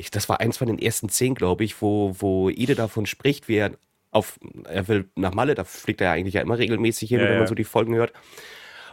ich, 0.00 0.10
das 0.10 0.28
war 0.28 0.40
eins 0.40 0.56
von 0.56 0.66
den 0.66 0.78
ersten 0.78 1.08
zehn, 1.08 1.34
glaube 1.34 1.62
ich, 1.64 1.80
wo, 1.80 2.14
wo 2.18 2.48
Ide 2.48 2.74
davon 2.74 3.06
spricht, 3.06 3.48
wie 3.48 3.56
er 3.56 3.72
auf, 4.10 4.40
er 4.64 4.88
will 4.88 5.10
nach 5.14 5.34
Malle, 5.34 5.54
da 5.54 5.64
fliegt 5.64 6.00
er 6.00 6.08
ja 6.08 6.12
eigentlich 6.14 6.34
ja 6.34 6.40
immer 6.40 6.58
regelmäßig 6.58 7.08
hin, 7.10 7.20
Ja, 7.20 7.28
wenn 7.28 7.38
man 7.38 7.46
so 7.46 7.54
die 7.54 7.64
Folgen 7.64 7.94
hört. 7.94 8.12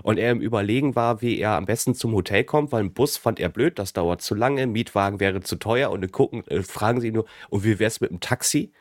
Und 0.04 0.20
er 0.20 0.32
im 0.32 0.42
Überlegen 0.42 0.96
war, 0.96 1.22
wie 1.24 1.40
er 1.40 1.52
am 1.54 1.66
besten 1.66 1.96
zum 1.96 2.14
Hotel 2.14 2.44
kommt, 2.44 2.72
weil 2.72 2.84
ein 2.84 2.94
Bus 2.94 3.18
fand 3.18 3.40
er 3.40 3.50
blöd, 3.50 3.80
das 3.80 3.94
dauert 3.94 4.22
zu 4.22 4.36
lange, 4.36 4.68
Mietwagen 4.68 5.20
wäre 5.20 5.42
zu 5.42 5.56
teuer 5.56 5.90
und 5.90 6.12
gucken, 6.12 6.46
äh, 6.48 6.62
fragen 6.62 7.02
sie 7.02 7.08
ihn 7.08 7.16
nur, 7.16 7.26
und 7.50 7.64
wie 7.64 7.80
wär's 7.80 8.00
mit 8.00 8.12
dem 8.12 8.20
Taxi? 8.20 8.72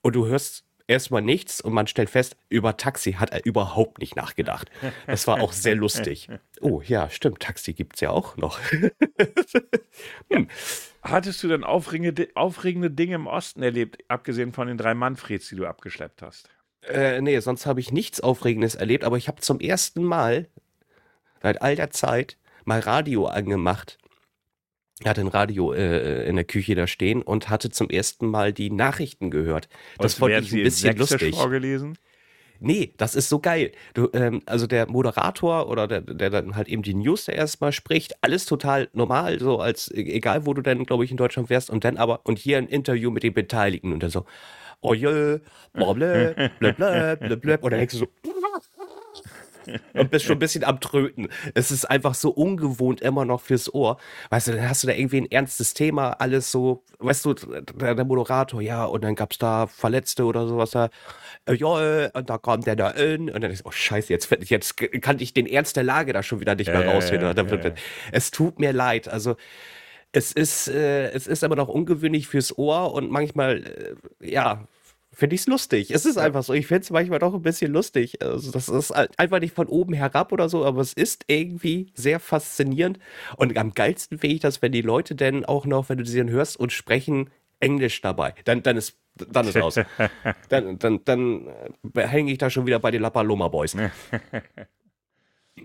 Und 0.00 0.16
du 0.16 0.26
hörst 0.26 0.64
erstmal 0.88 1.22
nichts 1.22 1.60
und 1.60 1.72
man 1.72 1.86
stellt 1.86 2.10
fest, 2.10 2.36
über 2.48 2.76
Taxi 2.76 3.12
hat 3.12 3.30
er 3.30 3.44
überhaupt 3.44 3.98
nicht 3.98 4.16
nachgedacht. 4.16 4.70
Das 5.06 5.26
war 5.28 5.40
auch 5.40 5.52
sehr 5.52 5.76
lustig. 5.76 6.28
Oh 6.60 6.82
ja, 6.84 7.08
stimmt, 7.08 7.38
Taxi 7.38 7.72
gibt's 7.72 8.00
ja 8.00 8.10
auch 8.10 8.36
noch. 8.36 8.58
Hattest 11.10 11.42
du 11.42 11.48
denn 11.48 11.64
aufregende, 11.64 12.28
aufregende 12.34 12.90
Dinge 12.90 13.14
im 13.16 13.26
Osten 13.26 13.62
erlebt, 13.62 13.98
abgesehen 14.08 14.52
von 14.52 14.68
den 14.68 14.76
drei 14.76 14.94
Manfreds, 14.94 15.48
die 15.48 15.56
du 15.56 15.66
abgeschleppt 15.66 16.22
hast? 16.22 16.48
Äh, 16.82 17.20
nee, 17.20 17.38
sonst 17.40 17.66
habe 17.66 17.80
ich 17.80 17.92
nichts 17.92 18.20
Aufregendes 18.20 18.74
erlebt, 18.74 19.04
aber 19.04 19.16
ich 19.16 19.28
habe 19.28 19.40
zum 19.40 19.60
ersten 19.60 20.02
Mal 20.04 20.48
seit 21.42 21.62
all 21.62 21.76
der 21.76 21.90
Zeit 21.90 22.36
mal 22.64 22.80
Radio 22.80 23.26
angemacht. 23.26 23.98
Ich 25.00 25.06
hatte 25.06 25.20
ein 25.20 25.28
Radio 25.28 25.72
äh, 25.72 26.28
in 26.28 26.36
der 26.36 26.44
Küche 26.44 26.74
da 26.74 26.86
stehen 26.86 27.22
und 27.22 27.48
hatte 27.48 27.70
zum 27.70 27.88
ersten 27.88 28.26
Mal 28.26 28.52
die 28.52 28.70
Nachrichten 28.70 29.30
gehört. 29.30 29.68
Das 29.98 30.14
Und 30.14 30.32
fand 30.32 30.44
ich 30.44 30.52
ein 30.52 30.58
in 30.58 30.64
bisschen 30.64 30.96
lustig. 30.96 31.36
vorgelesen? 31.36 31.96
Nee, 32.60 32.92
das 32.96 33.14
ist 33.14 33.28
so 33.28 33.38
geil. 33.38 33.72
Du, 33.94 34.08
ähm, 34.12 34.42
also 34.46 34.66
der 34.66 34.88
Moderator 34.90 35.68
oder 35.68 35.86
der, 35.86 36.00
der 36.00 36.30
dann 36.30 36.56
halt 36.56 36.68
eben 36.68 36.82
die 36.82 36.94
News 36.94 37.24
da 37.26 37.32
erstmal 37.32 37.72
spricht, 37.72 38.14
alles 38.22 38.46
total 38.46 38.88
normal, 38.92 39.38
so 39.38 39.58
als 39.60 39.90
e- 39.94 40.02
egal 40.12 40.44
wo 40.46 40.54
du 40.54 40.62
denn, 40.62 40.84
glaube 40.84 41.04
ich, 41.04 41.10
in 41.10 41.16
Deutschland 41.16 41.50
wärst 41.50 41.70
und 41.70 41.84
dann 41.84 41.96
aber 41.96 42.20
und 42.24 42.38
hier 42.38 42.58
ein 42.58 42.66
Interview 42.68 43.10
mit 43.10 43.22
den 43.22 43.34
Beteiligten 43.34 43.92
und 43.92 44.02
dann 44.02 44.10
so, 44.10 44.24
oh 44.80 44.94
je, 44.94 45.40
blablabla, 45.76 46.34
blablabla, 46.58 47.16
blablabla. 47.16 47.54
und 47.64 47.70
dann 47.72 47.78
denkst 47.80 47.94
du 47.94 47.98
so, 48.00 48.06
und 49.94 50.10
bist 50.10 50.24
schon 50.24 50.36
ein 50.36 50.38
bisschen 50.40 50.64
am 50.64 50.80
Tröten. 50.80 51.28
Es 51.54 51.70
ist 51.70 51.84
einfach 51.84 52.14
so 52.14 52.30
ungewohnt 52.30 53.00
immer 53.00 53.24
noch 53.24 53.40
fürs 53.40 53.72
Ohr. 53.72 53.98
Weißt 54.30 54.48
du, 54.48 54.52
dann 54.52 54.68
hast 54.68 54.82
du 54.82 54.86
da 54.88 54.94
irgendwie 54.94 55.20
ein 55.20 55.30
ernstes 55.30 55.74
Thema, 55.74 56.10
alles 56.12 56.50
so, 56.50 56.82
weißt 56.98 57.24
du, 57.24 57.34
der, 57.34 57.94
der 57.94 58.04
Moderator, 58.04 58.60
ja, 58.60 58.84
und 58.84 59.02
dann 59.04 59.14
gab's 59.14 59.38
da 59.38 59.66
Verletzte 59.66 60.24
oder 60.24 60.46
sowas 60.48 60.70
da. 60.70 60.88
Äh, 61.46 61.54
Ja, 61.54 62.04
äh, 62.04 62.10
und 62.14 62.30
da 62.30 62.38
kommt 62.38 62.66
der 62.66 62.76
da 62.76 62.90
in. 62.90 63.30
Und 63.30 63.40
dann 63.42 63.50
ist, 63.50 63.64
oh 63.66 63.70
scheiße, 63.70 64.12
jetzt, 64.12 64.30
jetzt 64.50 64.76
kann 64.76 65.18
ich 65.20 65.34
den 65.34 65.46
Ernst 65.46 65.76
der 65.76 65.84
Lage 65.84 66.12
da 66.12 66.22
schon 66.22 66.40
wieder 66.40 66.54
nicht 66.54 66.68
mehr 66.68 66.84
Ja, 66.84 66.92
rausfinden. 66.92 67.36
ja, 67.36 67.56
ja. 67.56 67.72
Es 68.12 68.30
tut 68.30 68.58
mir 68.60 68.72
leid. 68.72 69.08
Also 69.08 69.36
es 70.12 70.32
ist, 70.32 70.68
äh, 70.68 71.10
es 71.10 71.26
ist 71.26 71.44
aber 71.44 71.56
noch 71.56 71.68
ungewöhnlich 71.68 72.28
fürs 72.28 72.56
Ohr 72.56 72.92
und 72.94 73.10
manchmal, 73.10 73.96
äh, 74.22 74.30
ja, 74.30 74.66
finde 75.18 75.34
ich 75.34 75.40
es 75.40 75.46
lustig. 75.48 75.90
Es 75.90 76.06
ist 76.06 76.16
einfach 76.16 76.44
so. 76.44 76.54
Ich 76.54 76.68
finde 76.68 76.82
es 76.82 76.90
manchmal 76.90 77.18
doch 77.18 77.34
ein 77.34 77.42
bisschen 77.42 77.72
lustig. 77.72 78.22
Also 78.22 78.52
das 78.52 78.68
ist 78.68 78.90
halt 78.90 79.18
einfach 79.18 79.40
nicht 79.40 79.52
von 79.52 79.66
oben 79.66 79.92
herab 79.92 80.30
oder 80.30 80.48
so, 80.48 80.64
aber 80.64 80.80
es 80.80 80.92
ist 80.92 81.24
irgendwie 81.26 81.90
sehr 81.94 82.20
faszinierend. 82.20 83.00
Und 83.36 83.58
am 83.58 83.74
geilsten 83.74 84.20
finde 84.20 84.36
ich 84.36 84.40
das, 84.40 84.62
wenn 84.62 84.70
die 84.70 84.80
Leute 84.80 85.16
denn 85.16 85.44
auch 85.44 85.66
noch, 85.66 85.88
wenn 85.88 85.98
du 85.98 86.06
sie 86.06 86.18
dann 86.18 86.30
hörst 86.30 86.56
und 86.56 86.72
sprechen 86.72 87.30
Englisch 87.58 88.00
dabei. 88.00 88.32
Dann, 88.44 88.62
dann 88.62 88.76
ist 88.76 88.96
dann 89.16 89.48
ist 89.48 89.56
aus. 89.56 89.80
dann 90.50 90.78
dann, 90.78 91.04
dann 91.04 91.48
äh, 91.96 92.06
hänge 92.06 92.30
ich 92.30 92.38
da 92.38 92.48
schon 92.48 92.66
wieder 92.66 92.78
bei 92.78 92.92
den 92.92 93.02
La 93.02 93.10
Paloma 93.10 93.48
Boys. 93.48 93.76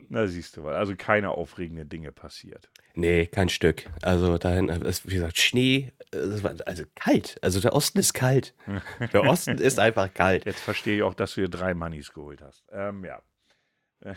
Na, 0.10 0.28
siehst 0.28 0.58
du 0.58 0.62
mal. 0.62 0.76
Also 0.76 0.96
keine 0.98 1.32
aufregenden 1.32 1.90
Dinge 1.90 2.12
passiert. 2.12 2.70
Nee, 2.96 3.28
kein 3.28 3.50
Stück. 3.50 3.90
Also 4.02 4.38
dahin 4.38 4.70
ist, 4.70 5.10
wie 5.10 5.16
gesagt, 5.16 5.38
Schnee, 5.38 5.92
war 6.12 6.56
also 6.66 6.84
kalt. 6.96 7.38
Also 7.42 7.60
der 7.60 7.74
Osten 7.74 8.00
ist 8.00 8.14
kalt. 8.14 8.54
Der 9.14 9.24
Osten 9.24 9.58
ist 9.58 9.80
einfach 9.80 10.14
kalt. 10.14 10.46
Jetzt 10.46 10.60
verstehe 10.60 10.98
ich 10.98 11.04
auch, 11.04 11.14
dass 11.14 11.36
du 11.36 11.42
dir 11.42 11.50
drei 11.50 11.74
Mannis 11.74 12.14
geholt 12.14 12.42
hast. 12.42 12.64
Ähm, 12.72 13.04
ja. 13.04 13.22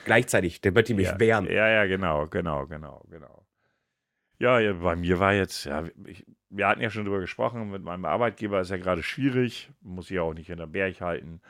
Gleichzeitig, 0.05 0.61
der 0.61 0.75
wird 0.75 0.91
mich 0.91 1.07
ja. 1.07 1.21
wärmen. 1.21 1.51
Ja, 1.51 1.69
ja, 1.69 1.87
genau, 1.87 2.27
genau, 2.27 2.67
genau, 2.67 3.05
genau. 3.09 3.47
Ja, 4.39 4.59
ja, 4.59 4.73
bei 4.75 4.97
mir 4.97 5.19
war 5.19 5.33
jetzt, 5.33 5.65
ja, 5.65 5.85
ich, 6.05 6.27
wir 6.51 6.67
hatten 6.67 6.83
ja 6.83 6.91
schon 6.91 7.05
drüber 7.05 7.21
gesprochen, 7.21 7.71
mit 7.71 7.83
meinem 7.83 8.05
Arbeitgeber 8.05 8.61
ist 8.61 8.71
ja 8.71 8.77
gerade 8.77 9.03
schwierig, 9.03 9.71
muss 9.81 10.07
ich 10.07 10.17
ja 10.17 10.23
auch 10.23 10.35
nicht 10.35 10.49
hinter 10.49 10.67
Berg 10.67 11.01
halten. 11.01 11.41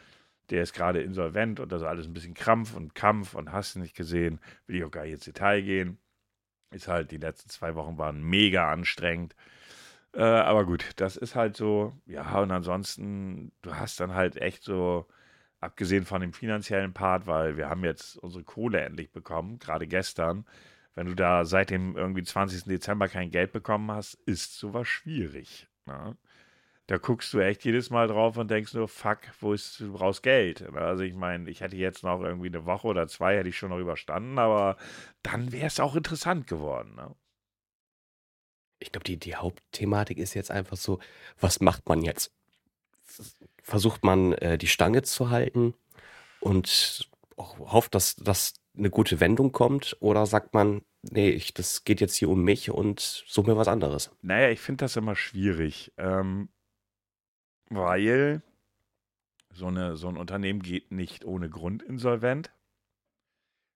Der 0.51 0.63
ist 0.63 0.73
gerade 0.75 1.03
insolvent 1.03 1.61
und 1.61 1.73
das 1.73 1.83
ist 1.83 1.89
alles 1.89 2.07
ein 2.07 2.13
bisschen 2.13 2.35
Krampf 2.35 2.75
und 2.77 2.95
Kampf 2.95 3.35
und 3.35 3.53
hast 3.53 3.75
du 3.75 3.81
nicht 3.81 3.97
gesehen, 3.97 4.41
will 4.67 4.77
ich 4.77 4.85
auch 4.85 4.91
gar 4.91 5.05
nicht 5.05 5.15
ins 5.15 5.25
Detail 5.25 5.63
gehen. 5.63 5.99
Ist 6.71 6.89
halt, 6.89 7.11
die 7.11 7.19
letzten 7.19 7.51
zwei 7.51 7.75
Wochen 7.75 7.99
waren 7.99 8.23
mega 8.23 8.71
anstrengend. 8.71 9.37
Äh, 10.15 10.23
aber 10.23 10.67
gut, 10.67 10.93
das 10.97 11.17
ist 11.17 11.35
halt 11.37 11.57
so, 11.57 11.95
ja, 12.07 12.39
und 12.41 12.51
ansonsten, 12.51 13.53
du 13.63 13.75
hast 13.77 14.01
dann 14.01 14.15
halt 14.15 14.37
echt 14.37 14.65
so, 14.65 15.07
abgesehen 15.61 16.05
von 16.05 16.21
dem 16.21 16.33
finanziellen 16.33 16.93
Part, 16.93 17.27
weil 17.27 17.57
wir 17.57 17.69
haben 17.69 17.85
jetzt 17.85 18.17
unsere 18.19 18.45
Kohle 18.45 18.81
endlich 18.81 19.13
bekommen, 19.13 19.59
gerade 19.59 19.87
gestern. 19.87 20.47
Wenn 20.95 21.07
du 21.07 21.15
da 21.15 21.45
seit 21.45 21.71
dem 21.71 21.97
irgendwie 21.97 22.23
20. 22.23 22.65
Dezember 22.65 23.09
kein 23.09 23.31
Geld 23.31 23.53
bekommen 23.53 23.91
hast, 23.91 24.15
ist 24.27 24.59
sowas 24.59 24.89
schwierig. 24.89 25.69
Ne? 25.87 26.17
Da 26.89 26.99
guckst 26.99 27.33
du 27.35 27.41
echt 27.41 27.65
jedes 27.65 27.91
Mal 27.91 28.07
drauf 28.07 28.37
und 28.37 28.49
denkst 28.49 28.75
nur, 28.75 28.87
fuck, 28.87 29.19
wo 29.41 29.53
ist, 29.53 29.81
du 29.81 29.93
brauchst 29.93 30.23
Geld. 30.23 30.63
Also 30.75 31.03
ich 31.03 31.15
meine, 31.15 31.51
ich 31.51 31.61
hätte 31.61 31.77
jetzt 31.77 32.05
noch 32.05 32.23
irgendwie 32.23 32.47
eine 32.47 32.65
Woche 32.65 32.87
oder 32.87 33.09
zwei, 33.09 33.37
hätte 33.37 33.49
ich 33.49 33.59
schon 33.59 33.71
noch 33.71 33.79
überstanden, 33.79 34.39
aber 34.39 34.77
dann 35.23 35.51
wäre 35.51 35.67
es 35.67 35.81
auch 35.81 35.97
interessant 35.97 36.47
geworden. 36.47 36.95
Ne? 36.95 37.15
Ich 38.79 38.93
glaube, 38.93 39.05
die, 39.05 39.17
die 39.19 39.35
Hauptthematik 39.35 40.19
ist 40.19 40.35
jetzt 40.35 40.53
einfach 40.53 40.77
so, 40.77 41.01
was 41.41 41.61
macht 41.61 41.89
man 41.89 42.03
jetzt? 42.03 42.33
Versucht 43.63 44.05
man 44.05 44.33
äh, 44.35 44.57
die 44.57 44.69
Stange 44.69 45.03
zu 45.03 45.31
halten 45.31 45.75
und 46.39 47.09
hofft, 47.37 47.97
dass 47.97 48.15
das 48.17 48.55
eine 48.77 48.91
gute 48.91 49.19
Wendung 49.19 49.51
kommt? 49.51 49.97
Oder 50.01 50.27
sagt 50.27 50.55
man, 50.55 50.83
nee, 51.03 51.31
ich, 51.31 51.55
das 51.55 51.85
geht 51.85 52.01
jetzt 52.01 52.15
hier 52.15 52.29
um 52.29 52.45
mich 52.45 52.71
und 52.71 53.01
suche 53.27 53.51
mir 53.51 53.57
was 53.57 53.69
anderes? 53.69 54.11
Naja, 54.23 54.51
ich 54.51 54.61
finde 54.61 54.85
das 54.85 54.97
immer 54.97 55.17
schwierig, 55.17 55.93
ähm, 55.97 56.49
weil 57.69 58.43
so, 59.51 59.67
eine, 59.67 59.97
so 59.97 60.09
ein 60.09 60.17
Unternehmen 60.17 60.63
geht 60.63 60.93
nicht 60.93 61.25
ohne 61.25 61.49
Grund 61.49 61.83
insolvent. 61.83 62.53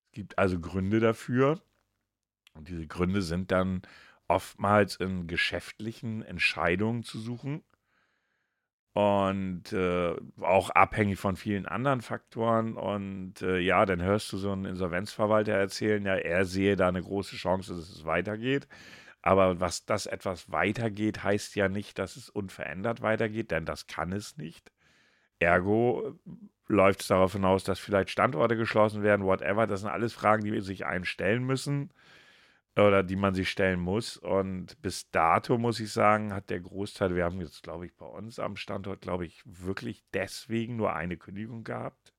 Es 0.07 0.13
gibt 0.13 0.39
also 0.39 0.61
Gründe 0.61 1.01
dafür. 1.01 1.61
Und 2.55 2.69
diese 2.69 2.87
Gründe 2.87 3.23
sind 3.23 3.51
dann 3.51 3.83
oftmals 4.29 4.97
in 4.97 5.27
geschäftlichen 5.27 6.23
Entscheidungen 6.23 7.03
zu 7.03 7.19
suchen 7.19 7.63
und 8.93 9.73
äh, 9.73 10.17
auch 10.41 10.71
abhängig 10.71 11.19
von 11.19 11.37
vielen 11.37 11.67
anderen 11.67 12.01
Faktoren. 12.01 12.75
Und 12.77 13.43
äh, 13.43 13.59
ja, 13.59 13.87
dann 13.87 14.03
hörst 14.03 14.33
du 14.33 14.37
so 14.37 14.53
einen 14.53 14.65
Insolvenzverwalter 14.65 15.53
erzählen, 15.53 16.05
ja, 16.05 16.17
er 16.17 16.45
sehe 16.45 16.77
da 16.77 16.89
eine 16.89 17.03
große 17.03 17.37
Chance, 17.37 17.75
dass 17.75 17.89
es 17.89 18.05
weitergeht. 18.05 18.67
Aber 19.23 19.61
was 19.61 19.85
das 19.85 20.07
etwas 20.07 20.51
weitergeht, 20.51 21.23
heißt 21.23 21.55
ja 21.57 21.69
nicht, 21.69 21.99
dass 21.99 22.17
es 22.17 22.31
unverändert 22.31 23.03
weitergeht, 23.03 23.51
denn 23.51 23.67
das 23.67 23.87
kann 23.87 24.13
es 24.13 24.37
nicht. 24.37 24.73
Ergo 25.39 26.19
läuft 26.69 27.03
es 27.03 27.09
darauf 27.09 27.33
hinaus, 27.33 27.65
dass 27.65 27.79
vielleicht 27.79 28.11
Standorte 28.11 28.57
geschlossen 28.57 29.03
werden, 29.03 29.27
whatever. 29.27 29.67
Das 29.67 29.81
sind 29.81 29.91
alles 29.91 30.13
Fragen, 30.15 30.45
die 30.45 30.61
sich 30.61 30.87
einstellen 30.87 31.45
müssen 31.45 31.93
oder 32.77 33.03
die 33.03 33.17
man 33.17 33.35
sich 33.35 33.51
stellen 33.51 33.81
muss. 33.81 34.17
Und 34.17 34.81
bis 34.83 35.11
dato 35.11 35.59
muss 35.59 35.81
ich 35.81 35.93
sagen, 35.93 36.33
hat 36.33 36.51
der 36.51 36.61
Großteil, 36.61 37.15
wir 37.15 37.25
haben 37.25 37.41
jetzt, 37.41 37.63
glaube 37.63 37.87
ich, 37.87 37.97
bei 37.97 38.07
uns 38.07 38.39
am 38.39 38.57
Standort, 38.57 39.01
glaube 39.01 39.27
ich, 39.27 39.43
wirklich 39.45 40.05
deswegen 40.15 40.77
nur 40.77 40.95
eine 40.95 41.17
Kündigung 41.17 41.65
gehabt. 41.65 42.15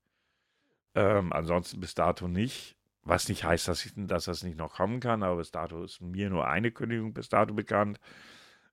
Ähm, 0.95 1.31
ansonsten 1.31 1.79
bis 1.79 1.95
dato 1.95 2.27
nicht. 2.27 2.75
Was 3.03 3.29
nicht 3.29 3.43
heißt, 3.43 3.67
dass, 3.67 3.85
ich, 3.85 3.93
dass 3.95 4.25
das 4.25 4.43
nicht 4.43 4.57
noch 4.57 4.73
kommen 4.75 4.99
kann, 4.99 5.23
aber 5.23 5.37
bis 5.37 5.51
dato 5.51 5.83
ist 5.83 6.01
mir 6.01 6.29
nur 6.29 6.47
eine 6.47 6.71
Kündigung 6.71 7.13
bis 7.13 7.29
dato 7.29 7.53
bekannt. 7.53 7.99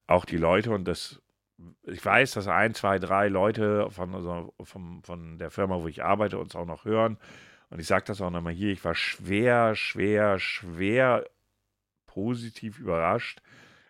Auch 0.07 0.25
die 0.25 0.37
Leute 0.37 0.71
und 0.73 0.85
das, 0.85 1.23
ich 1.83 2.05
weiß, 2.05 2.33
dass 2.33 2.47
ein, 2.47 2.75
zwei, 2.75 2.99
drei 2.99 3.29
Leute 3.29 3.91
von, 3.91 4.15
also 4.15 4.55
von, 4.63 5.03
von 5.03 5.39
der 5.39 5.51
Firma, 5.51 5.81
wo 5.81 5.89
ich 5.89 6.05
arbeite, 6.05 6.39
uns 6.39 6.55
auch 6.55 6.67
noch 6.67 6.85
hören. 6.85 7.19
Und 7.71 7.81
ich 7.81 7.87
sage 7.87 8.05
das 8.07 8.21
auch 8.21 8.31
nochmal 8.31 8.53
hier, 8.53 8.73
ich 8.73 8.85
war 8.85 8.95
schwer, 8.95 9.75
schwer, 9.75 10.39
schwer 10.39 11.25
positiv 12.07 12.79
überrascht, 12.79 13.43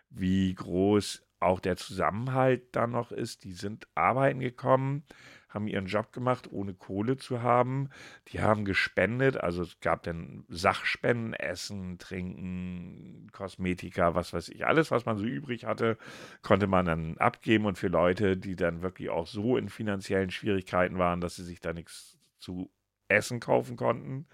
wie 0.09 0.53
groß 0.53 1.25
auch 1.39 1.59
der 1.59 1.77
Zusammenhalt 1.77 2.75
dann 2.75 2.91
noch 2.91 3.11
ist. 3.11 3.43
Die 3.43 3.53
sind 3.53 3.87
arbeiten 3.95 4.39
gekommen, 4.39 5.03
haben 5.49 5.67
ihren 5.67 5.87
Job 5.87 6.13
gemacht, 6.13 6.47
ohne 6.51 6.73
Kohle 6.73 7.17
zu 7.17 7.41
haben. 7.41 7.89
Die 8.27 8.39
haben 8.39 8.65
gespendet, 8.65 9.37
also 9.37 9.63
es 9.63 9.79
gab 9.79 10.03
dann 10.03 10.45
Sachspenden, 10.47 11.33
Essen, 11.33 11.97
Trinken, 11.97 13.27
Kosmetika, 13.31 14.15
was 14.15 14.31
weiß 14.31 14.49
ich, 14.49 14.65
alles, 14.65 14.91
was 14.91 15.05
man 15.05 15.17
so 15.17 15.25
übrig 15.25 15.65
hatte, 15.65 15.97
konnte 16.41 16.67
man 16.67 16.85
dann 16.85 17.17
abgeben. 17.17 17.65
Und 17.65 17.77
für 17.77 17.87
Leute, 17.87 18.37
die 18.37 18.55
dann 18.55 18.81
wirklich 18.81 19.09
auch 19.09 19.27
so 19.27 19.57
in 19.57 19.69
finanziellen 19.69 20.31
Schwierigkeiten 20.31 20.97
waren, 20.97 21.21
dass 21.21 21.35
sie 21.35 21.43
sich 21.43 21.59
da 21.59 21.73
nichts 21.73 22.17
zu 22.39 22.71
essen 23.07 23.39
kaufen 23.39 23.75
konnten, 23.75 24.27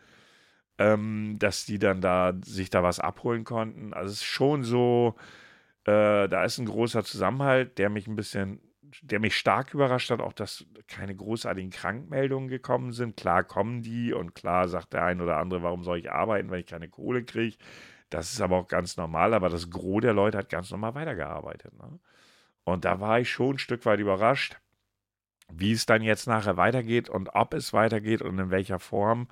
ähm, 0.77 1.38
dass 1.39 1.65
die 1.65 1.79
dann 1.79 2.01
da 2.01 2.34
sich 2.43 2.69
da 2.69 2.84
was 2.84 3.00
abholen 3.00 3.45
konnten. 3.45 3.93
Also 3.93 4.12
es 4.12 4.17
ist 4.17 4.25
schon 4.25 4.63
so, 4.63 5.15
äh, 5.86 6.27
da 6.27 6.43
ist 6.43 6.57
ein 6.57 6.65
großer 6.65 7.03
Zusammenhalt, 7.03 7.77
der 7.77 7.89
mich 7.89 8.07
ein 8.07 8.15
bisschen, 8.15 8.60
der 9.04 9.20
mich 9.20 9.36
stark 9.36 9.74
überrascht 9.74 10.12
hat, 10.12 10.22
auch 10.22 10.34
dass 10.34 10.66
keine 10.88 11.16
großartigen 11.16 11.72
Krankmeldungen 11.72 12.50
gekommen 12.50 12.92
sind. 12.92 13.18
Klar 13.18 13.44
kommen 13.44 13.82
die 13.82 14.14
und 14.14 14.36
klar 14.36 14.68
sagt 14.68 14.94
der 14.94 15.04
ein 15.04 15.22
oder 15.22 15.38
andere, 15.38 15.64
warum 15.64 15.84
soll 15.84 16.00
ich 16.00 16.12
arbeiten, 16.12 16.52
wenn 16.52 16.60
ich 16.60 16.66
keine 16.66 16.90
Kohle 16.90 17.24
kriege. 17.24 17.58
Das 18.10 18.32
ist 18.34 18.42
aber 18.42 18.58
auch 18.58 18.68
ganz 18.68 18.98
normal, 18.98 19.34
aber 19.34 19.50
das 19.50 19.70
Gros 19.70 20.02
der 20.02 20.14
Leute 20.14 20.38
hat 20.38 20.50
ganz 20.50 20.72
normal 20.72 20.96
weitergearbeitet. 20.96 21.74
Ne? 21.78 22.00
Und 22.64 22.86
da 22.86 23.00
war 23.00 23.20
ich 23.20 23.30
schon 23.30 23.56
ein 23.56 23.60
Stück 23.60 23.86
weit 23.86 24.00
überrascht, 24.00 24.58
wie 25.52 25.72
es 25.72 25.86
dann 25.86 26.02
jetzt 26.02 26.28
nachher 26.28 26.58
weitergeht 26.58 27.10
und 27.10 27.30
ob 27.34 27.54
es 27.54 27.74
weitergeht 27.74 28.22
und 28.22 28.38
in 28.40 28.52
welcher 28.52 28.80
Form 28.80 29.28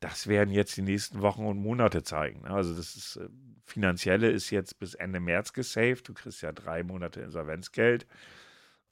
das 0.00 0.26
werden 0.26 0.52
jetzt 0.52 0.76
die 0.76 0.82
nächsten 0.82 1.22
Wochen 1.22 1.46
und 1.46 1.58
Monate 1.58 2.02
zeigen. 2.02 2.42
Ne? 2.42 2.50
Also 2.50 2.74
das 2.74 2.94
ist, 2.94 3.16
äh, 3.16 3.28
finanzielle 3.64 4.30
ist 4.30 4.50
jetzt 4.50 4.78
bis 4.78 4.94
Ende 4.94 5.18
März 5.18 5.52
gesaved. 5.54 6.06
Du 6.08 6.14
kriegst 6.14 6.42
ja 6.42 6.52
drei 6.52 6.82
Monate 6.82 7.20
Insolvenzgeld. 7.22 8.06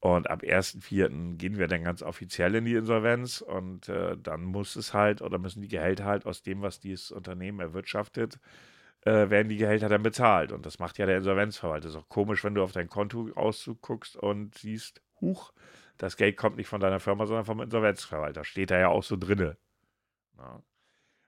Und 0.03 0.29
ab 0.29 0.43
1.4. 0.43 1.37
gehen 1.37 1.59
wir 1.59 1.69
dann 1.69 1.85
ganz 1.85 2.03
offiziell 2.03 2.57
in 2.57 2.65
die 2.65 2.75
Insolvenz 2.75 3.41
und 3.41 3.89
äh, 3.89 4.17
dann 4.19 4.43
muss 4.43 4.75
es 4.75 4.93
halt 4.95 5.23
oder 5.23 5.39
müssen 5.39 5.63
die 5.63 5.69
Gehälter 5.69 6.07
halt 6.07 6.27
aus 6.27 6.43
dem, 6.43 6.61
was 6.61 6.81
dieses 6.81 7.13
Unternehmen 7.13 7.61
erwirtschaftet, 7.61 8.41
äh, 9.03 9.31
werden 9.31 9.49
die 9.49 9.59
Gehälter 9.59 9.89
dann 9.89 10.03
bezahlt. 10.03 10.51
Und 10.51 10.67
das 10.67 10.81
macht 10.81 10.99
ja 10.99 11.07
der 11.07 11.19
Insolvenzverwalter. 11.19 11.89
Ist 11.89 11.95
auch 11.95 12.09
komisch, 12.09 12.43
wenn 12.43 12.57
du 12.57 12.65
auf 12.65 12.73
dein 12.73 12.89
Kontoauszug 12.89 13.81
guckst 13.81 14.17
und 14.17 14.59
siehst, 14.59 15.01
huch, 15.21 15.53
das 15.99 16.17
Geld 16.17 16.37
kommt 16.37 16.57
nicht 16.57 16.69
von 16.69 16.81
deiner 16.81 16.99
Firma, 16.99 17.27
sondern 17.27 17.45
vom 17.45 17.61
Insolvenzverwalter. 17.61 18.43
Steht 18.43 18.73
da 18.73 18.81
ja 18.81 18.89
auch 18.89 19.05
so 19.05 19.17
drinne. 19.17 19.57
Ja. 20.37 20.63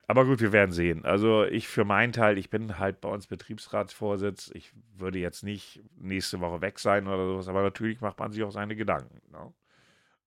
Aber 0.06 0.24
gut, 0.26 0.40
wir 0.40 0.52
werden 0.52 0.72
sehen. 0.72 1.04
Also 1.04 1.44
ich 1.44 1.66
für 1.68 1.84
meinen 1.84 2.12
Teil, 2.12 2.36
ich 2.36 2.50
bin 2.50 2.78
halt 2.78 3.00
bei 3.00 3.08
uns 3.08 3.26
Betriebsratsvorsitz. 3.26 4.50
Ich 4.54 4.72
würde 4.96 5.18
jetzt 5.18 5.42
nicht 5.42 5.82
nächste 5.96 6.40
Woche 6.40 6.60
weg 6.60 6.78
sein 6.78 7.06
oder 7.06 7.26
sowas, 7.26 7.48
aber 7.48 7.62
natürlich 7.62 8.00
macht 8.00 8.18
man 8.18 8.30
sich 8.32 8.42
auch 8.42 8.50
seine 8.52 8.76
Gedanken. 8.76 9.20
Ne? 9.32 9.52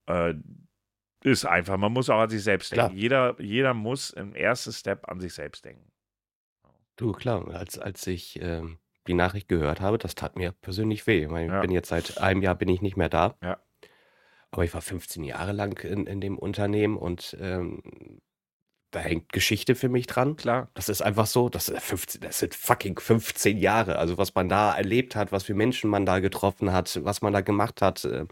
Äh, 0.08 0.34
ist 1.24 1.46
einfach, 1.46 1.78
man 1.78 1.92
muss 1.94 2.10
auch 2.10 2.20
an 2.20 2.30
sich 2.30 2.44
selbst 2.44 2.72
Klar. 2.74 2.88
denken. 2.90 3.02
Jeder, 3.02 3.36
jeder 3.40 3.74
muss 3.74 4.10
im 4.12 4.34
ersten 4.36 4.72
Step 4.72 5.08
an 5.10 5.20
sich 5.20 5.34
selbst 5.34 5.66
denken. 5.66 5.92
Du, 6.96 7.12
klar, 7.12 7.48
als, 7.54 7.78
als 7.78 8.08
ich 8.08 8.40
ähm, 8.42 8.80
die 9.06 9.14
Nachricht 9.14 9.48
gehört 9.48 9.82
habe, 9.82 9.98
das 10.00 10.16
tat 10.16 10.36
mir 10.36 10.52
persönlich 10.52 11.06
weh. 11.06 11.26
Ich, 11.26 11.32
Ja. 11.32 11.56
ich 11.56 11.62
bin 11.62 11.72
jetzt 11.72 11.90
seit 11.90 12.18
einem 12.18 12.42
Jahr 12.42 12.56
bin 12.56 12.70
ich 12.70 12.82
nicht 12.82 12.98
mehr 12.98 13.10
da. 13.10 13.36
Ja. 13.44 13.60
Aber 14.50 14.64
ich 14.64 14.74
war 14.74 14.82
15 14.82 15.24
Jahre 15.24 15.52
lang 15.52 15.80
in, 15.84 16.08
in 16.08 16.22
dem 16.22 16.38
Unternehmen 16.40 16.98
und 16.98 17.38
ähm, 17.40 17.84
da 18.92 19.00
hängt 19.00 19.34
Geschichte 19.34 19.76
für 19.76 19.90
mich 19.90 20.08
dran. 20.08 20.36
Klar. 20.36 20.70
Das 20.74 20.90
ist 20.90 21.02
einfach 21.02 21.28
so, 21.28 21.50
das, 21.50 21.70
ist 21.70 21.82
15, 21.84 22.22
das 22.22 22.40
sind 22.40 22.56
fucking 22.56 23.00
15 23.00 23.58
Jahre. 23.58 23.98
Also 24.00 24.18
was 24.18 24.34
man 24.36 24.50
da 24.50 24.76
erlebt 24.76 25.16
hat, 25.16 25.32
was 25.32 25.44
für 25.44 25.54
Menschen 25.54 25.90
man 25.90 26.06
da 26.06 26.20
getroffen 26.20 26.72
hat, 26.72 27.00
was 27.04 27.22
man 27.22 27.34
da 27.34 27.42
gemacht 27.42 27.82
hat. 27.82 28.06
ähm, 28.06 28.28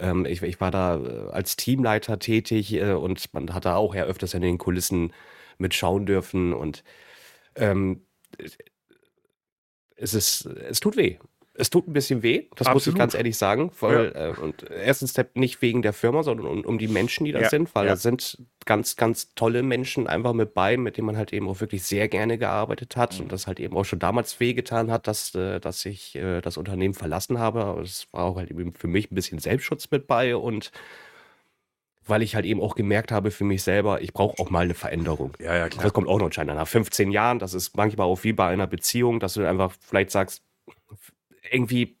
Ähm, 0.00 0.24
ich, 0.26 0.42
ich 0.42 0.60
war 0.60 0.70
da 0.70 0.96
äh, 0.96 1.30
als 1.32 1.56
Teamleiter 1.56 2.18
tätig 2.18 2.72
äh, 2.74 2.92
und 2.94 3.32
man 3.34 3.52
hat 3.54 3.64
da 3.66 3.76
auch 3.76 3.94
ja 3.94 4.04
öfters 4.04 4.34
in 4.34 4.42
den 4.42 4.58
Kulissen 4.58 5.12
mitschauen 5.58 6.06
dürfen 6.06 6.54
und 6.54 6.84
ähm, 7.56 8.06
es 9.96 10.14
ist, 10.14 10.46
es 10.46 10.80
tut 10.80 10.96
weh. 10.96 11.18
Es 11.60 11.70
tut 11.70 11.86
ein 11.86 11.92
bisschen 11.92 12.22
weh, 12.22 12.48
das 12.56 12.66
Absolut. 12.66 12.74
muss 12.74 12.86
ich 12.86 12.94
ganz 12.94 13.14
ehrlich 13.14 13.36
sagen. 13.36 13.70
Weil, 13.80 14.12
ja. 14.14 14.28
äh, 14.28 14.32
und 14.32 14.64
erstens 14.70 15.14
nicht 15.34 15.62
wegen 15.62 15.82
der 15.82 15.92
Firma, 15.92 16.22
sondern 16.22 16.46
um, 16.46 16.64
um 16.64 16.78
die 16.78 16.88
Menschen, 16.88 17.24
die 17.24 17.32
da 17.32 17.40
ja. 17.40 17.48
sind, 17.48 17.74
weil 17.74 17.84
ja. 17.84 17.92
da 17.92 17.96
sind 17.96 18.38
ganz, 18.64 18.96
ganz 18.96 19.34
tolle 19.34 19.62
Menschen 19.62 20.06
einfach 20.06 20.32
mit 20.32 20.54
bei, 20.54 20.76
mit 20.76 20.96
denen 20.96 21.06
man 21.06 21.16
halt 21.16 21.32
eben 21.32 21.48
auch 21.48 21.60
wirklich 21.60 21.82
sehr 21.82 22.08
gerne 22.08 22.38
gearbeitet 22.38 22.96
hat 22.96 23.16
mhm. 23.16 23.24
und 23.24 23.32
das 23.32 23.46
halt 23.46 23.60
eben 23.60 23.76
auch 23.76 23.84
schon 23.84 23.98
damals 23.98 24.40
wehgetan 24.40 24.90
hat, 24.90 25.06
dass, 25.06 25.34
äh, 25.34 25.60
dass 25.60 25.84
ich 25.84 26.16
äh, 26.16 26.40
das 26.40 26.56
Unternehmen 26.56 26.94
verlassen 26.94 27.38
habe. 27.38 27.64
Aber 27.64 27.82
es 27.82 28.06
war 28.12 28.24
auch 28.24 28.36
halt 28.36 28.50
eben 28.50 28.72
für 28.72 28.88
mich 28.88 29.10
ein 29.10 29.14
bisschen 29.14 29.38
Selbstschutz 29.38 29.90
mit 29.90 30.06
bei 30.06 30.34
und 30.36 30.72
weil 32.06 32.22
ich 32.22 32.34
halt 32.34 32.44
eben 32.44 32.60
auch 32.60 32.74
gemerkt 32.74 33.12
habe 33.12 33.30
für 33.30 33.44
mich 33.44 33.62
selber, 33.62 34.00
ich 34.00 34.12
brauche 34.12 34.42
auch 34.42 34.50
mal 34.50 34.64
eine 34.64 34.74
Veränderung. 34.74 35.32
Ja, 35.38 35.56
ja, 35.56 35.68
klar. 35.68 35.84
Das 35.84 35.92
kommt 35.92 36.08
auch 36.08 36.18
noch 36.18 36.26
anscheinend 36.26 36.54
nach 36.54 36.66
15 36.66 37.10
Jahren. 37.10 37.38
Das 37.38 37.54
ist 37.54 37.76
manchmal 37.76 38.06
auch 38.06 38.24
wie 38.24 38.32
bei 38.32 38.48
einer 38.48 38.66
Beziehung, 38.66 39.20
dass 39.20 39.34
du 39.34 39.46
einfach 39.46 39.72
vielleicht 39.80 40.10
sagst, 40.10 40.42
irgendwie, 41.50 41.98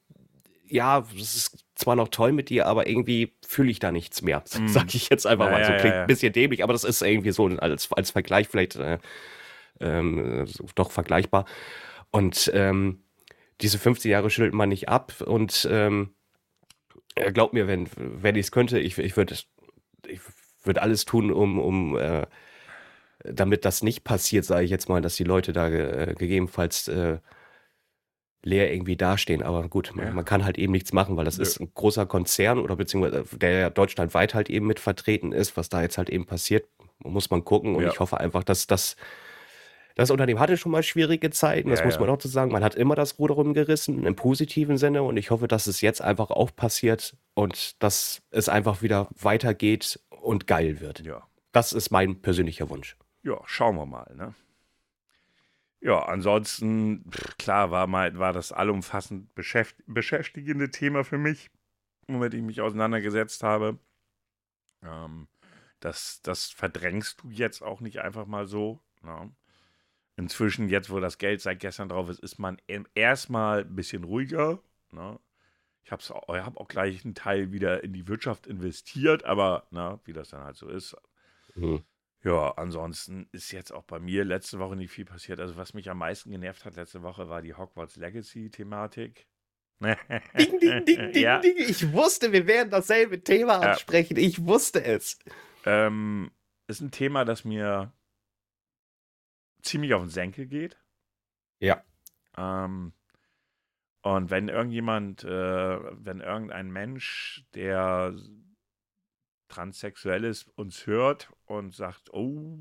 ja, 0.66 1.06
es 1.16 1.36
ist 1.36 1.64
zwar 1.74 1.96
noch 1.96 2.08
toll 2.08 2.32
mit 2.32 2.48
dir, 2.48 2.66
aber 2.66 2.86
irgendwie 2.86 3.34
fühle 3.46 3.70
ich 3.70 3.78
da 3.78 3.92
nichts 3.92 4.22
mehr. 4.22 4.42
Mm. 4.58 4.68
Sag 4.68 4.94
ich 4.94 5.08
jetzt 5.10 5.26
einfach 5.26 5.46
ja, 5.46 5.52
mal 5.52 5.64
so. 5.64 5.72
Klingt 5.72 5.94
ja, 5.94 6.00
ein 6.02 6.06
bisschen 6.06 6.32
dämlich, 6.32 6.62
aber 6.62 6.72
das 6.72 6.84
ist 6.84 7.02
irgendwie 7.02 7.32
so 7.32 7.46
als, 7.46 7.90
als 7.92 8.10
Vergleich 8.10 8.48
vielleicht 8.48 8.76
äh, 8.76 8.98
ähm, 9.80 10.46
doch 10.74 10.90
vergleichbar. 10.90 11.46
Und 12.10 12.50
ähm, 12.54 13.02
diese 13.60 13.78
15 13.78 14.10
Jahre 14.10 14.30
schüttelt 14.30 14.54
man 14.54 14.68
nicht 14.68 14.88
ab 14.88 15.14
und 15.24 15.68
ähm, 15.70 16.14
glaub 17.32 17.52
mir, 17.52 17.66
wenn, 17.66 17.88
wenn 17.96 18.36
ich 18.36 18.46
es 18.46 18.52
könnte, 18.52 18.78
ich, 18.78 18.98
ich 18.98 19.16
würde 19.16 19.36
ich 20.06 20.20
würde 20.64 20.82
alles 20.82 21.04
tun, 21.04 21.30
um, 21.30 21.58
um 21.58 21.96
äh, 21.96 22.26
damit 23.24 23.64
das 23.64 23.82
nicht 23.82 24.04
passiert, 24.04 24.44
sage 24.44 24.64
ich 24.64 24.70
jetzt 24.70 24.88
mal, 24.88 25.02
dass 25.02 25.16
die 25.16 25.24
Leute 25.24 25.52
da 25.52 25.68
äh, 25.68 26.14
gegebenenfalls 26.16 26.88
äh, 26.88 27.18
leer 28.42 28.72
irgendwie 28.72 28.96
dastehen. 28.96 29.42
Aber 29.42 29.68
gut, 29.68 29.92
man, 29.94 30.06
ja. 30.06 30.12
man, 30.12 30.24
kann 30.24 30.44
halt 30.44 30.58
eben 30.58 30.72
nichts 30.72 30.92
machen, 30.92 31.16
weil 31.16 31.24
das 31.24 31.36
ja. 31.36 31.42
ist 31.42 31.60
ein 31.60 31.72
großer 31.74 32.06
Konzern 32.06 32.58
oder 32.58 32.76
beziehungsweise 32.76 33.24
der 33.36 33.70
deutschlandweit 33.70 34.34
halt 34.34 34.50
eben 34.50 34.66
mit 34.66 34.80
vertreten 34.80 35.32
ist, 35.32 35.56
was 35.56 35.68
da 35.68 35.82
jetzt 35.82 35.98
halt 35.98 36.10
eben 36.10 36.26
passiert, 36.26 36.66
muss 36.98 37.30
man 37.30 37.44
gucken. 37.44 37.76
Und 37.76 37.84
ja. 37.84 37.90
ich 37.90 38.00
hoffe 38.00 38.18
einfach, 38.18 38.44
dass 38.44 38.66
das 38.66 38.96
das 39.96 40.10
Unternehmen 40.10 40.40
hatte 40.40 40.56
schon 40.56 40.72
mal 40.72 40.82
schwierige 40.82 41.28
Zeiten, 41.30 41.68
das 41.68 41.84
muss 41.84 41.98
man 41.98 42.08
auch 42.08 42.16
zu 42.16 42.28
sagen. 42.28 42.52
Man 42.52 42.64
hat 42.64 42.74
immer 42.74 42.94
das 42.94 43.18
Ruder 43.18 43.34
rumgerissen, 43.34 44.06
im 44.06 44.16
positiven 44.16 44.78
Sinne. 44.78 45.02
Und 45.02 45.16
ich 45.18 45.30
hoffe, 45.30 45.46
dass 45.46 45.66
es 45.66 45.82
jetzt 45.82 46.00
einfach 46.00 46.30
auch 46.30 46.54
passiert 46.54 47.16
und 47.34 47.82
dass 47.82 48.22
es 48.30 48.48
einfach 48.48 48.80
wieder 48.80 49.08
weitergeht 49.20 50.00
und 50.08 50.46
geil 50.46 50.80
wird. 50.80 51.00
Ja. 51.00 51.22
Das 51.52 51.72
ist 51.72 51.90
mein 51.90 52.22
persönlicher 52.22 52.70
Wunsch. 52.70 52.96
Ja, 53.22 53.40
schauen 53.44 53.76
wir 53.76 53.84
mal, 53.84 54.14
ne? 54.16 54.34
Ja, 55.80 56.00
ansonsten, 56.00 57.08
klar, 57.38 57.70
war, 57.70 57.86
mal, 57.86 58.18
war 58.18 58.32
das 58.32 58.52
allumfassend 58.52 59.34
beschäft 59.34 59.76
beschäftigende 59.86 60.70
Thema 60.70 61.04
für 61.04 61.16
mich, 61.16 61.50
womit 62.06 62.34
ich 62.34 62.42
mich 62.42 62.60
auseinandergesetzt 62.60 63.42
habe. 63.42 63.78
Ähm, 64.82 65.28
das, 65.80 66.20
das 66.22 66.50
verdrängst 66.50 67.22
du 67.22 67.30
jetzt 67.30 67.62
auch 67.62 67.80
nicht 67.80 68.00
einfach 68.00 68.26
mal 68.26 68.46
so. 68.46 68.80
Ne? 69.02 69.32
Inzwischen, 70.16 70.68
jetzt 70.68 70.90
wo 70.90 71.00
das 71.00 71.16
Geld 71.16 71.40
seit 71.40 71.60
gestern 71.60 71.88
drauf 71.88 72.10
ist, 72.10 72.20
ist 72.20 72.38
man 72.38 72.58
erstmal 72.94 73.60
ein 73.60 73.74
bisschen 73.74 74.04
ruhiger. 74.04 74.62
Ne? 74.92 75.18
Ich 75.82 75.92
habe 75.92 76.02
hab 76.44 76.56
auch 76.58 76.68
gleich 76.68 77.04
einen 77.04 77.14
Teil 77.14 77.52
wieder 77.52 77.82
in 77.82 77.94
die 77.94 78.06
Wirtschaft 78.06 78.46
investiert, 78.46 79.24
aber 79.24 79.66
na, 79.70 79.98
wie 80.04 80.12
das 80.12 80.28
dann 80.28 80.44
halt 80.44 80.56
so 80.56 80.68
ist. 80.68 80.94
Mhm. 81.54 81.82
Ja, 82.22 82.52
ansonsten 82.56 83.28
ist 83.32 83.50
jetzt 83.50 83.72
auch 83.72 83.84
bei 83.84 83.98
mir 83.98 84.24
letzte 84.24 84.58
Woche 84.58 84.76
nicht 84.76 84.92
viel 84.92 85.06
passiert. 85.06 85.40
Also 85.40 85.56
was 85.56 85.72
mich 85.72 85.88
am 85.88 85.98
meisten 85.98 86.30
genervt 86.30 86.64
hat 86.64 86.76
letzte 86.76 87.02
Woche 87.02 87.28
war 87.28 87.40
die 87.40 87.54
Hogwarts 87.54 87.96
Legacy-Thematik. 87.96 89.26
ding, 89.80 90.60
ding, 90.60 90.84
ding, 90.84 91.12
ding, 91.12 91.22
ja. 91.22 91.38
ding. 91.40 91.56
Ich 91.56 91.92
wusste, 91.92 92.32
wir 92.32 92.46
werden 92.46 92.68
dasselbe 92.68 93.22
Thema 93.22 93.60
ansprechen. 93.60 94.16
Ja. 94.16 94.22
Ich 94.22 94.44
wusste 94.44 94.84
es. 94.84 95.18
Ähm, 95.64 96.30
ist 96.66 96.82
ein 96.82 96.90
Thema, 96.90 97.24
das 97.24 97.44
mir 97.44 97.92
ziemlich 99.62 99.94
auf 99.94 100.02
den 100.02 100.10
Senkel 100.10 100.46
geht. 100.46 100.78
Ja. 101.58 101.82
Ähm, 102.36 102.92
und 104.02 104.30
wenn 104.30 104.48
irgendjemand, 104.48 105.24
äh, 105.24 105.28
wenn 106.04 106.20
irgendein 106.20 106.70
Mensch, 106.70 107.44
der 107.54 108.14
transsexuell 109.50 110.24
ist, 110.24 110.48
uns 110.56 110.86
hört 110.86 111.30
und 111.44 111.74
sagt, 111.74 112.12
oh, 112.12 112.58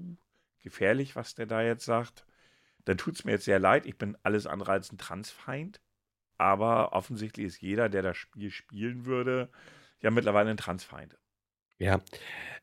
gefährlich, 0.62 1.15
was 1.15 1.36
der 1.36 1.45
da 1.45 1.62
jetzt 1.62 1.86
sagt, 1.86 2.25
dann 2.86 2.97
tut 2.97 3.15
es 3.15 3.23
mir 3.23 3.34
jetzt 3.34 3.45
sehr 3.45 3.60
leid. 3.60 3.86
Ich 3.86 3.97
bin 3.97 4.17
alles 4.23 4.47
andere 4.47 4.71
als 4.71 4.91
ein 4.91 4.97
Transfeind. 4.97 5.80
Aber 6.38 6.93
offensichtlich 6.93 7.45
ist 7.45 7.62
jeder, 7.62 7.89
der 7.89 8.02
das 8.02 8.17
Spiel 8.17 8.49
spielen 8.49 9.06
würde, 9.06 9.49
ja 10.02 10.10
mittlerweile 10.10 10.49
ein 10.49 10.58
Transfeind. 10.58 11.17
Ja, 11.78 11.99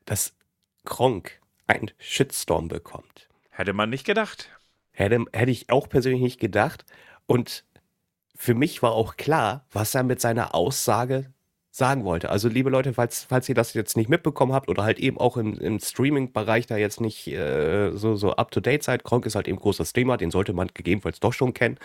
dass 0.05 0.35
Kronk 0.83 1.39
einen 1.67 1.91
Shitstorm 1.99 2.67
bekommt. 2.67 3.29
Hätte 3.49 3.73
man 3.73 3.89
nicht 3.89 4.05
gedacht. 4.05 4.49
Hätte, 4.91 5.25
hätte 5.31 5.51
ich 5.51 5.69
auch 5.69 5.89
persönlich 5.89 6.21
nicht 6.21 6.39
gedacht. 6.39 6.85
Und 7.25 7.65
für 8.35 8.53
mich 8.53 8.81
war 8.81 8.91
auch 8.91 9.15
klar, 9.15 9.65
was 9.71 9.95
er 9.95 10.03
mit 10.03 10.21
seiner 10.21 10.55
Aussage 10.55 11.31
sagen 11.77 12.03
wollte. 12.03 12.29
Also 12.29 12.49
liebe 12.49 12.69
Leute, 12.69 12.93
falls, 12.93 13.23
falls 13.23 13.47
ihr 13.47 13.55
das 13.55 13.73
jetzt 13.73 13.95
nicht 13.97 14.09
mitbekommen 14.09 14.53
habt 14.53 14.67
oder 14.67 14.83
halt 14.83 14.99
eben 14.99 15.17
auch 15.17 15.37
im, 15.37 15.53
im 15.59 15.79
Streaming-Bereich 15.79 16.65
da 16.65 16.77
jetzt 16.77 16.99
nicht 17.01 17.27
äh, 17.27 17.91
so, 17.91 18.15
so 18.15 18.33
up-to-date 18.33 18.83
seid, 18.83 19.03
Kronk 19.03 19.25
ist 19.25 19.35
halt 19.35 19.47
eben 19.47 19.59
großer 19.59 19.85
Streamer, 19.85 20.17
den 20.17 20.31
sollte 20.31 20.53
man 20.53 20.69
gegebenenfalls 20.73 21.19
doch 21.19 21.33
schon 21.33 21.53
kennen. 21.53 21.77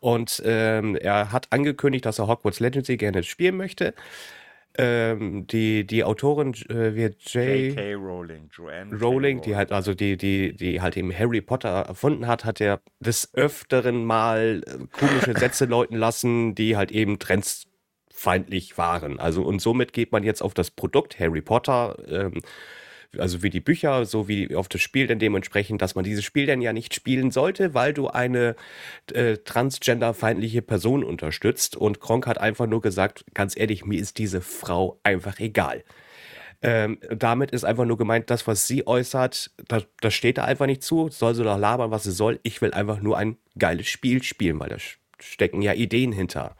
Und 0.00 0.42
ähm, 0.44 0.96
er 0.96 1.32
hat 1.32 1.46
angekündigt, 1.50 2.04
dass 2.04 2.18
er 2.18 2.26
Hogwarts 2.26 2.60
Legacy 2.60 2.96
gerne 2.96 3.22
spielen 3.22 3.56
möchte. 3.56 3.94
Ähm, 4.76 5.46
die, 5.46 5.86
die 5.86 6.02
Autorin 6.02 6.54
äh, 6.70 6.94
wird 6.94 7.16
J.K. 7.26 7.94
Rowling, 7.94 8.48
Joanne 8.50 8.98
Rowling, 8.98 9.42
die 9.42 9.54
halt 9.54 9.70
also 9.70 9.92
die, 9.92 10.16
die, 10.16 10.56
die 10.56 10.80
halt 10.80 10.96
eben 10.96 11.16
Harry 11.16 11.42
Potter 11.42 11.68
erfunden 11.68 12.26
hat, 12.26 12.46
hat 12.46 12.58
er 12.60 12.80
des 12.98 13.34
Öfteren 13.34 14.04
mal 14.04 14.62
äh, 14.66 14.86
komische 14.98 15.38
Sätze 15.38 15.64
läuten 15.66 15.98
lassen, 15.98 16.54
die 16.54 16.76
halt 16.76 16.90
eben 16.90 17.18
Trends 17.18 17.66
feindlich 18.22 18.78
waren. 18.78 19.18
Also 19.18 19.42
und 19.42 19.60
somit 19.60 19.92
geht 19.92 20.12
man 20.12 20.22
jetzt 20.22 20.42
auf 20.42 20.54
das 20.54 20.70
Produkt 20.70 21.18
Harry 21.18 21.40
Potter, 21.40 21.96
ähm, 22.08 22.40
also 23.18 23.42
wie 23.42 23.50
die 23.50 23.60
Bücher, 23.60 24.06
so 24.06 24.28
wie 24.28 24.54
auf 24.54 24.68
das 24.68 24.80
Spiel 24.80 25.06
dann 25.08 25.18
dementsprechend, 25.18 25.82
dass 25.82 25.96
man 25.96 26.04
dieses 26.04 26.24
Spiel 26.24 26.46
dann 26.46 26.62
ja 26.62 26.72
nicht 26.72 26.94
spielen 26.94 27.30
sollte, 27.32 27.74
weil 27.74 27.92
du 27.92 28.08
eine 28.08 28.54
äh, 29.12 29.38
transgenderfeindliche 29.38 30.62
Person 30.62 31.02
unterstützt. 31.02 31.76
Und 31.76 32.00
Kronk 32.00 32.26
hat 32.26 32.38
einfach 32.38 32.66
nur 32.66 32.80
gesagt, 32.80 33.24
ganz 33.34 33.56
ehrlich, 33.56 33.84
mir 33.84 34.00
ist 34.00 34.18
diese 34.18 34.40
Frau 34.40 35.00
einfach 35.02 35.40
egal. 35.40 35.82
Ähm, 36.62 37.00
damit 37.10 37.50
ist 37.50 37.64
einfach 37.64 37.84
nur 37.84 37.98
gemeint, 37.98 38.30
das, 38.30 38.46
was 38.46 38.68
sie 38.68 38.86
äußert, 38.86 39.50
das, 39.66 39.86
das 40.00 40.14
steht 40.14 40.38
da 40.38 40.44
einfach 40.44 40.66
nicht 40.66 40.84
zu. 40.84 41.08
Soll 41.10 41.34
sie 41.34 41.42
doch 41.42 41.58
labern, 41.58 41.90
was 41.90 42.04
sie 42.04 42.12
soll. 42.12 42.38
Ich 42.44 42.62
will 42.62 42.72
einfach 42.72 43.00
nur 43.00 43.18
ein 43.18 43.36
geiles 43.58 43.88
Spiel 43.88 44.22
spielen, 44.22 44.60
weil 44.60 44.68
da 44.70 44.76
stecken 45.18 45.60
ja 45.60 45.74
Ideen 45.74 46.12
hinter. 46.12 46.56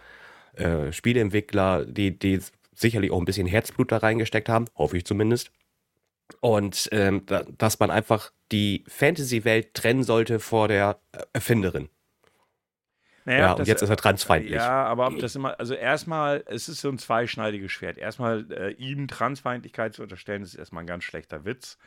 Äh, 0.55 0.93
Spieleentwickler, 0.93 1.87
die, 1.87 2.19
die 2.19 2.41
sicherlich 2.75 3.11
auch 3.11 3.19
ein 3.19 3.25
bisschen 3.25 3.47
Herzblut 3.47 3.93
da 3.93 3.99
reingesteckt 3.99 4.49
haben, 4.49 4.67
hoffe 4.77 4.97
ich 4.97 5.05
zumindest. 5.05 5.51
Und 6.41 6.89
ähm, 6.93 7.25
da, 7.27 7.45
dass 7.59 7.79
man 7.79 7.91
einfach 7.91 8.33
die 8.51 8.85
Fantasy-Welt 8.89 9.75
trennen 9.75 10.03
sollte 10.03 10.41
vor 10.41 10.69
der 10.69 11.01
Erfinderin. 11.33 11.89
Naja, 13.25 13.39
ja, 13.39 13.53
und 13.53 13.61
das, 13.61 13.69
jetzt 13.69 13.83
ist 13.83 13.89
er 13.89 13.97
transfeindlich. 13.97 14.55
Ja, 14.55 14.85
aber 14.85 15.07
ob 15.07 15.19
das 15.19 15.37
immer, 15.37 15.59
also 15.61 15.75
erstmal, 15.75 16.43
es 16.47 16.69
ist 16.69 16.81
so 16.81 16.89
ein 16.89 16.99
zweischneidiges 16.99 17.71
Schwert. 17.71 17.99
Erstmal 17.99 18.51
äh, 18.51 18.73
ihm 18.73 19.07
Transfeindlichkeit 19.07 19.95
zu 19.95 20.03
unterstellen, 20.03 20.43
ist 20.43 20.55
erstmal 20.55 20.83
ein 20.83 20.89
ganz 20.89 21.05
schlechter 21.05 21.45
Witz. 21.45 21.79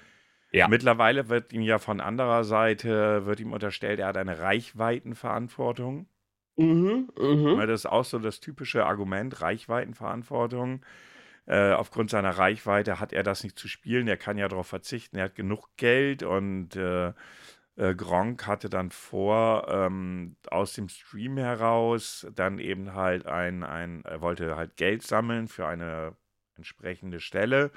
Ja. 0.52 0.70
Mittlerweile 0.70 1.28
wird 1.28 1.52
ihm 1.52 1.62
ja 1.62 1.78
von 1.80 2.00
anderer 2.00 2.46
Seite, 2.46 3.26
wird 3.26 3.42
ihm 3.42 3.52
unterstellt, 3.52 4.00
er 4.00 4.08
hat 4.08 4.18
eine 4.18 4.40
Reichweitenverantwortung. 4.40 6.08
Mhm, 6.58 7.10
mh. 7.18 7.66
Das 7.66 7.82
ist 7.82 7.86
auch 7.86 8.06
so 8.06 8.20
das 8.20 8.40
typische 8.40 8.86
Argument, 8.86 9.42
Reichweitenverantwortung. 9.42 10.86
Äh, 11.48 11.74
aufgrund 11.74 12.10
seiner 12.10 12.32
Reichweite 12.32 13.00
hat 13.00 13.14
er 13.14 13.24
das 13.24 13.44
nicht 13.44 13.60
zu 13.60 13.68
spielen. 13.68 14.08
Er 14.08 14.18
kann 14.18 14.38
ja 14.38 14.48
darauf 14.48 14.68
verzichten. 14.68 15.18
Er 15.18 15.26
hat 15.26 15.36
genug 15.36 15.70
Geld 15.78 16.24
und 16.24 16.76
äh, 16.76 17.10
äh, 17.78 17.96
Gronk 17.96 18.48
hatte 18.48 18.70
dann 18.70 18.92
vor, 18.92 19.68
ähm, 19.70 20.38
aus 20.50 20.74
dem 20.74 20.90
Stream 20.90 21.38
heraus 21.38 22.28
dann 22.36 22.60
eben 22.60 22.94
halt 22.94 23.26
ein, 23.28 23.64
ein, 23.64 24.04
er 24.06 24.22
wollte 24.22 24.56
halt 24.56 24.78
Geld 24.78 25.04
sammeln 25.04 25.48
für 25.50 25.68
eine 25.68 26.16
entsprechende 26.56 27.20
Stelle. 27.20 27.72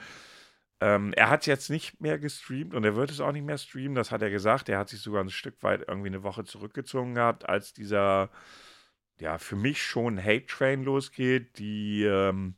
Ähm, 0.81 1.13
er 1.17 1.31
hat 1.31 1.41
es 1.43 1.47
jetzt 1.47 1.71
nicht 1.71 2.01
mehr 2.01 2.19
gestreamt 2.19 2.75
und 2.75 2.85
er 2.85 2.97
wird 2.97 3.11
es 3.11 3.21
auch 3.21 3.33
nicht 3.33 3.45
mehr 3.45 3.59
streamen, 3.59 3.95
das 3.97 4.13
hat 4.13 4.23
er 4.23 4.31
gesagt. 4.31 4.69
Er 4.69 4.79
hat 4.79 4.89
sich 4.91 5.01
sogar 5.01 5.25
ein 5.25 5.31
Stück 5.31 5.63
weit 5.63 5.85
irgendwie 5.89 6.09
eine 6.09 6.23
Woche 6.23 6.45
zurückgezogen 6.45 7.15
gehabt, 7.15 7.49
als 7.49 7.73
dieser, 7.73 8.31
ja, 9.21 9.39
für 9.39 9.57
mich 9.57 9.83
schon 9.83 10.23
Hate 10.23 10.47
Train 10.47 10.85
losgeht. 10.85 11.59
Die, 11.59 12.05
ähm, 12.05 12.55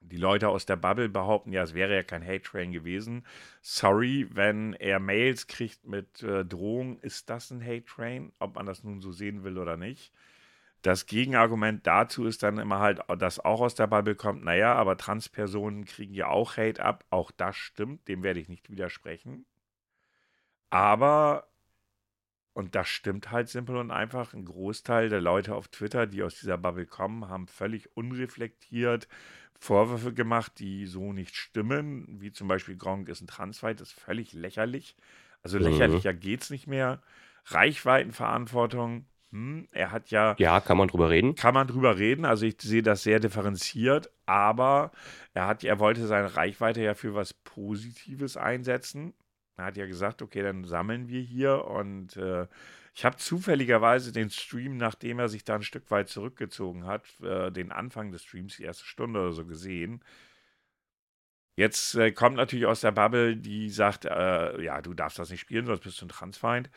die 0.00 0.16
Leute 0.16 0.48
aus 0.48 0.66
der 0.66 0.76
Bubble 0.76 1.08
behaupten, 1.08 1.52
ja, 1.52 1.62
es 1.62 1.74
wäre 1.74 1.94
ja 1.94 2.02
kein 2.02 2.24
Hate 2.24 2.42
Train 2.42 2.72
gewesen. 2.72 3.26
Sorry, 3.62 4.28
wenn 4.32 4.74
er 4.74 4.98
Mails 5.00 5.46
kriegt 5.46 5.86
mit 5.86 6.22
äh, 6.22 6.44
Drohungen, 6.44 6.98
ist 7.00 7.30
das 7.30 7.50
ein 7.50 7.64
Hate 7.64 7.84
Train, 7.84 8.32
ob 8.38 8.54
man 8.56 8.66
das 8.66 8.84
nun 8.84 9.00
so 9.00 9.12
sehen 9.12 9.44
will 9.44 9.58
oder 9.58 9.76
nicht. 9.76 10.12
Das 10.82 11.04
Gegenargument 11.04 11.86
dazu 11.86 12.24
ist 12.24 12.42
dann 12.42 12.58
immer 12.58 12.78
halt, 12.78 13.00
dass 13.18 13.38
auch 13.38 13.60
aus 13.60 13.74
der 13.74 13.86
Bubble 13.86 14.14
kommt, 14.14 14.44
naja, 14.44 14.74
aber 14.74 14.96
Transpersonen 14.96 15.84
kriegen 15.84 16.14
ja 16.14 16.28
auch 16.28 16.56
Hate 16.56 16.82
ab. 16.82 17.04
Auch 17.10 17.30
das 17.30 17.56
stimmt, 17.56 18.08
dem 18.08 18.22
werde 18.22 18.40
ich 18.40 18.48
nicht 18.48 18.70
widersprechen. 18.70 19.44
Aber, 20.70 21.48
und 22.52 22.74
das 22.74 22.88
stimmt 22.88 23.30
halt 23.30 23.48
simpel 23.48 23.76
und 23.76 23.90
einfach, 23.90 24.34
ein 24.34 24.44
Großteil 24.44 25.08
der 25.08 25.20
Leute 25.20 25.54
auf 25.54 25.68
Twitter, 25.68 26.06
die 26.06 26.22
aus 26.22 26.38
dieser 26.40 26.58
Bubble 26.58 26.86
kommen, 26.86 27.28
haben 27.28 27.46
völlig 27.48 27.96
unreflektiert 27.96 29.08
Vorwürfe 29.62 30.14
gemacht, 30.14 30.52
die 30.58 30.86
so 30.86 31.12
nicht 31.12 31.36
stimmen, 31.36 32.06
wie 32.20 32.32
zum 32.32 32.48
Beispiel 32.48 32.76
Gronk 32.76 33.08
ist 33.10 33.20
ein 33.20 33.26
Transfight, 33.26 33.80
das 33.80 33.88
ist 33.90 34.00
völlig 34.00 34.32
lächerlich. 34.32 34.96
Also 35.42 35.58
Mhm. 35.58 35.64
lächerlicher 35.64 36.14
geht's 36.14 36.48
nicht 36.50 36.66
mehr. 36.66 37.02
Reichweitenverantwortung, 37.46 39.06
hm, 39.32 39.68
er 39.72 39.90
hat 39.92 40.10
ja 40.10 40.34
Ja, 40.38 40.60
kann 40.60 40.78
man 40.78 40.88
drüber 40.88 41.10
reden. 41.10 41.34
kann 41.34 41.54
man 41.54 41.66
drüber 41.66 41.98
reden. 41.98 42.24
Also 42.24 42.46
ich 42.46 42.56
sehe 42.60 42.82
das 42.82 43.02
sehr 43.02 43.20
differenziert, 43.20 44.10
aber 44.26 44.92
er 45.34 45.46
hat, 45.46 45.62
er 45.64 45.78
wollte 45.78 46.06
seine 46.06 46.36
Reichweite 46.36 46.82
ja 46.82 46.94
für 46.94 47.14
was 47.14 47.34
Positives 47.34 48.36
einsetzen. 48.36 49.14
Er 49.60 49.66
hat 49.66 49.76
ja 49.76 49.86
gesagt, 49.86 50.22
okay, 50.22 50.42
dann 50.42 50.64
sammeln 50.64 51.08
wir 51.08 51.20
hier 51.20 51.64
und 51.64 52.16
äh, 52.16 52.46
ich 52.94 53.04
habe 53.04 53.16
zufälligerweise 53.16 54.12
den 54.12 54.30
Stream, 54.30 54.76
nachdem 54.76 55.18
er 55.20 55.28
sich 55.28 55.44
da 55.44 55.54
ein 55.56 55.62
Stück 55.62 55.90
weit 55.90 56.08
zurückgezogen 56.08 56.86
hat, 56.86 57.04
äh, 57.22 57.50
den 57.52 57.72
Anfang 57.72 58.10
des 58.12 58.22
Streams, 58.24 58.56
die 58.56 58.64
erste 58.64 58.84
Stunde 58.84 59.20
oder 59.20 59.32
so 59.32 59.46
gesehen. 59.46 60.02
Jetzt 61.56 61.94
äh, 61.94 62.10
kommt 62.12 62.36
natürlich 62.36 62.66
aus 62.66 62.80
der 62.80 62.92
Bubble, 62.92 63.36
die 63.36 63.68
sagt, 63.70 64.04
äh, 64.06 64.62
ja, 64.62 64.80
du 64.82 64.94
darfst 64.94 65.18
das 65.18 65.30
nicht 65.30 65.40
spielen, 65.40 65.66
sonst 65.66 65.82
bist 65.82 66.00
du 66.00 66.06
ein 66.06 66.08
Transfeind 66.08 66.70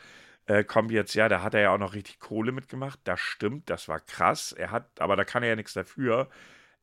äh, 0.46 0.64
kommt 0.64 0.90
jetzt, 0.90 1.14
ja, 1.14 1.28
da 1.28 1.42
hat 1.42 1.54
er 1.54 1.60
ja 1.62 1.70
auch 1.74 1.78
noch 1.78 1.94
richtig 1.94 2.20
Kohle 2.20 2.52
mitgemacht. 2.52 3.00
Das 3.04 3.20
stimmt, 3.20 3.70
das 3.70 3.88
war 3.88 4.00
krass. 4.00 4.52
Er 4.52 4.70
hat, 4.70 5.00
aber 5.00 5.16
da 5.16 5.24
kann 5.24 5.42
er 5.42 5.50
ja 5.50 5.56
nichts 5.56 5.72
dafür. 5.72 6.28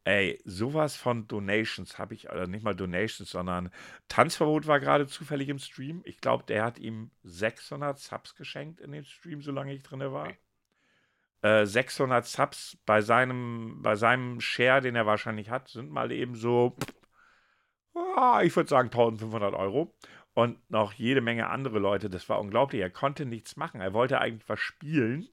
Ey, 0.04 0.42
sowas 0.46 0.96
von 0.96 1.28
Donations 1.28 2.00
habe 2.00 2.16
ich, 2.16 2.30
oder 2.30 2.48
nicht 2.48 2.64
mal 2.64 2.76
Donations, 2.76 3.30
sondern 3.30 3.70
Tanzverbot 4.08 4.66
war 4.66 4.80
gerade 4.80 5.06
zufällig 5.06 5.50
im 5.50 5.60
Stream. 5.60 6.02
Ich 6.06 6.20
glaube, 6.20 6.44
der 6.48 6.64
hat 6.64 6.80
ihm 6.80 7.12
600 7.24 8.00
Subs 8.00 8.36
geschenkt 8.36 8.80
in 8.82 8.92
dem 8.92 9.04
Stream, 9.04 9.42
solange 9.42 9.74
ich 9.74 9.84
drin 9.84 10.00
war. 10.00 10.34
Äh, 11.44 11.66
600 11.68 12.26
Subs 12.26 12.78
bei 12.86 13.02
seinem, 13.02 13.82
bei 13.84 13.96
seinem 13.96 14.42
Share, 14.42 14.82
den 14.82 14.96
er 14.96 15.06
wahrscheinlich 15.06 15.52
hat, 15.52 15.68
sind 15.70 15.92
mal 15.92 16.12
eben 16.12 16.36
so, 16.36 16.76
ah, 18.16 18.42
ich 18.44 18.56
würde 18.56 18.70
sagen 18.70 18.88
1500 18.88 19.54
Euro 19.54 19.96
und 20.34 20.58
noch 20.72 20.94
jede 20.94 21.22
Menge 21.22 21.50
andere 21.50 21.80
Leute. 21.80 22.10
Das 22.10 22.30
war 22.30 22.40
unglaublich. 22.40 22.82
Er 22.82 22.90
konnte 22.90 23.26
nichts 23.26 23.56
machen. 23.56 23.82
Er 23.82 23.94
wollte 23.94 24.20
eigentlich 24.20 24.48
was 24.50 24.60
spielen. 24.60 25.28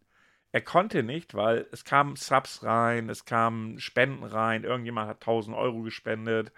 Er 0.52 0.62
konnte 0.62 1.02
nicht, 1.02 1.34
weil 1.34 1.66
es 1.72 1.84
kamen 1.84 2.16
Subs 2.16 2.62
rein, 2.62 3.08
es 3.10 3.24
kamen 3.24 3.78
Spenden 3.80 4.24
rein, 4.24 4.64
irgendjemand 4.64 5.08
hat 5.08 5.16
1000 5.22 5.56
Euro 5.56 5.82
gespendet 5.82 6.52